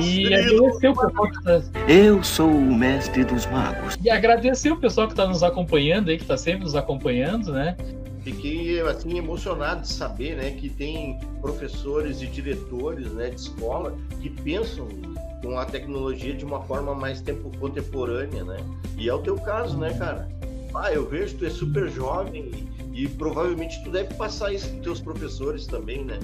e 0.00 0.32
agradecer 0.34 0.88
o 0.88 0.94
pessoal 0.94 1.30
que 1.30 1.42
tá... 1.44 1.62
Eu 1.86 2.24
sou 2.24 2.50
o 2.50 2.74
mestre 2.74 3.24
dos 3.24 3.46
magos. 3.46 3.98
E 4.02 4.08
agradecer 4.08 4.70
o 4.70 4.76
pessoal 4.76 5.06
que 5.06 5.12
está 5.12 5.26
nos 5.26 5.42
acompanhando 5.42 6.08
aí, 6.08 6.16
que 6.16 6.24
está 6.24 6.36
sempre 6.36 6.64
nos 6.64 6.74
acompanhando, 6.74 7.52
né? 7.52 7.76
Fiquei 8.22 8.80
assim 8.80 9.18
emocionado 9.18 9.82
de 9.82 9.88
saber, 9.88 10.36
né, 10.36 10.52
que 10.52 10.70
tem 10.70 11.20
professores 11.42 12.22
e 12.22 12.26
diretores, 12.26 13.12
né, 13.12 13.28
de 13.28 13.38
escola 13.38 13.94
que 14.22 14.30
pensam 14.30 14.88
com 15.42 15.58
a 15.58 15.66
tecnologia 15.66 16.32
de 16.32 16.42
uma 16.42 16.62
forma 16.62 16.94
mais 16.94 17.20
tempo 17.20 17.52
contemporânea, 17.58 18.42
né? 18.42 18.56
E 18.96 19.10
é 19.10 19.14
o 19.14 19.18
teu 19.18 19.36
caso, 19.36 19.76
né, 19.76 19.92
cara? 19.92 20.26
Ah, 20.74 20.90
eu 20.90 21.06
vejo 21.06 21.34
que 21.34 21.40
tu 21.40 21.46
é 21.46 21.50
super 21.50 21.90
jovem 21.90 22.50
e 22.94 23.08
provavelmente 23.08 23.82
tu 23.82 23.90
deve 23.90 24.14
passar 24.14 24.52
isso 24.52 24.68
para 24.70 24.80
teus 24.80 25.00
professores 25.00 25.66
também, 25.66 26.04
né? 26.04 26.20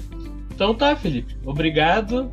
Então 0.53 0.73
tá, 0.73 0.95
Felipe. 0.95 1.37
Obrigado 1.45 2.31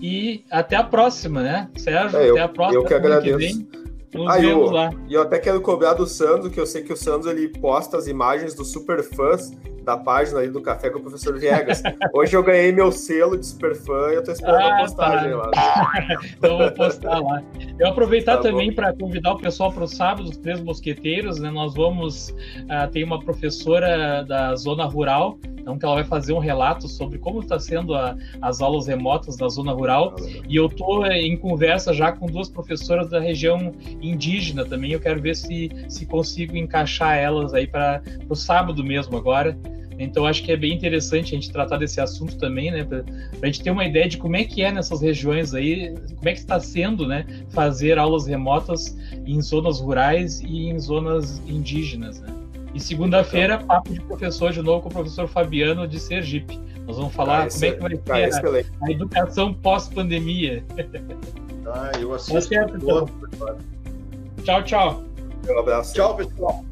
e 0.00 0.44
até 0.50 0.76
a 0.76 0.84
próxima, 0.84 1.42
né? 1.42 1.68
Sérgio, 1.76 2.18
é, 2.18 2.28
eu, 2.28 2.32
até 2.32 2.42
a 2.42 2.48
próxima. 2.48 2.82
Eu 2.82 2.86
que 2.86 2.94
agradeço. 2.94 3.38
Que 3.38 3.44
vem. 3.44 3.68
Nos 4.14 4.28
ah, 4.28 4.38
vemos 4.38 4.66
eu, 4.66 4.70
lá. 4.70 4.90
E 5.08 5.14
eu 5.14 5.22
até 5.22 5.38
quero 5.38 5.60
cobrar 5.60 5.94
do 5.94 6.06
Sandro, 6.06 6.50
que 6.50 6.58
eu 6.58 6.66
sei 6.66 6.82
que 6.82 6.92
o 6.92 6.96
Sandro 6.96 7.30
ele 7.30 7.48
posta 7.48 7.96
as 7.96 8.06
imagens 8.06 8.54
dos 8.54 8.72
super 8.72 9.02
fãs 9.02 9.52
da 9.84 9.96
página 9.96 10.46
do 10.48 10.60
Café 10.60 10.90
com 10.90 10.98
o 10.98 11.02
Professor 11.02 11.38
Viegas. 11.38 11.82
Hoje 12.12 12.36
eu 12.36 12.42
ganhei 12.42 12.72
meu 12.72 12.92
selo 12.92 13.38
de 13.38 13.46
super 13.46 13.74
fã 13.74 14.10
e 14.10 14.14
eu 14.14 14.24
tô 14.24 14.32
esperando 14.32 14.62
ah, 14.62 14.74
a 14.74 14.78
postagem 14.80 15.30
tá. 15.30 15.36
lá. 15.36 15.92
então 16.36 16.58
vou 16.58 16.72
postar 16.72 17.18
lá. 17.18 17.42
Eu 17.78 17.88
aproveitar 17.88 18.36
tá 18.36 18.42
também 18.42 18.72
para 18.72 18.92
convidar 18.92 19.32
o 19.32 19.38
pessoal 19.38 19.72
para 19.72 19.84
o 19.84 19.88
sábado, 19.88 20.28
os 20.28 20.36
Três 20.36 20.60
Mosqueteiros, 20.60 21.38
né? 21.38 21.50
Nós 21.50 21.74
vamos. 21.74 22.30
Uh, 22.30 22.90
tem 22.92 23.04
uma 23.04 23.20
professora 23.20 24.22
da 24.22 24.54
zona 24.56 24.84
rural 24.84 25.38
então, 25.70 25.78
que 25.78 25.84
ela 25.84 25.94
vai 25.96 26.04
fazer 26.04 26.32
um 26.32 26.38
relato 26.38 26.88
sobre 26.88 27.18
como 27.18 27.40
está 27.40 27.58
sendo 27.58 27.94
a, 27.94 28.16
as 28.40 28.60
aulas 28.60 28.86
remotas 28.86 29.36
da 29.36 29.48
zona 29.48 29.72
rural. 29.72 30.14
E 30.48 30.56
eu 30.56 30.66
estou 30.66 31.06
eh, 31.06 31.20
em 31.20 31.36
conversa 31.36 31.92
já 31.92 32.12
com 32.12 32.26
duas 32.26 32.48
professoras 32.48 33.10
da 33.10 33.20
região 33.20 33.72
indígena 34.00 34.64
também. 34.64 34.92
Eu 34.92 35.00
quero 35.00 35.20
ver 35.20 35.36
se, 35.36 35.70
se 35.88 36.06
consigo 36.06 36.56
encaixar 36.56 37.16
elas 37.16 37.54
aí 37.54 37.66
para 37.66 38.02
o 38.28 38.34
sábado 38.34 38.82
mesmo 38.82 39.16
agora. 39.16 39.56
Então 40.00 40.24
acho 40.24 40.42
que 40.42 40.50
é 40.50 40.56
bem 40.56 40.72
interessante 40.72 41.34
a 41.34 41.38
gente 41.38 41.52
tratar 41.52 41.76
desse 41.76 42.00
assunto 42.00 42.38
também, 42.38 42.70
né? 42.70 42.84
Para 42.84 43.04
a 43.42 43.46
gente 43.46 43.62
ter 43.62 43.70
uma 43.70 43.84
ideia 43.84 44.08
de 44.08 44.16
como 44.16 44.34
é 44.34 44.44
que 44.44 44.62
é 44.62 44.72
nessas 44.72 45.02
regiões 45.02 45.52
aí, 45.52 45.94
como 46.16 46.28
é 46.28 46.32
que 46.32 46.38
está 46.38 46.58
sendo, 46.58 47.06
né? 47.06 47.26
Fazer 47.50 47.98
aulas 47.98 48.26
remotas 48.26 48.96
em 49.26 49.40
zonas 49.42 49.78
rurais 49.78 50.40
e 50.40 50.70
em 50.70 50.78
zonas 50.78 51.42
indígenas, 51.46 52.18
né? 52.20 52.28
E 52.72 52.80
segunda-feira, 52.80 53.58
papo 53.58 53.92
de 53.92 54.00
professor 54.00 54.52
de 54.52 54.62
novo 54.62 54.82
com 54.82 54.88
o 54.88 54.92
professor 54.92 55.28
Fabiano 55.28 55.86
de 55.86 56.00
Sergipe. 56.00 56.58
Nós 56.86 56.96
vamos 56.96 57.12
falar 57.12 57.46
ah, 57.46 57.48
como 57.50 57.64
é 57.64 57.72
que 57.72 57.80
vai 58.08 58.30
tá 58.30 58.40
ser 58.40 58.46
a, 58.80 58.86
a, 58.86 58.90
educação 58.90 59.52
pós-pandemia. 59.52 60.64
Ah, 61.66 61.92
eu 62.00 62.14
assisto. 62.14 62.34
Tá 62.34 62.40
certo, 62.40 62.76
então. 62.76 63.08
Tchau, 64.44 64.62
tchau. 64.62 65.04
Um 65.48 65.58
abraço. 65.58 65.94
Tchau, 65.94 66.16
pessoal. 66.16 66.64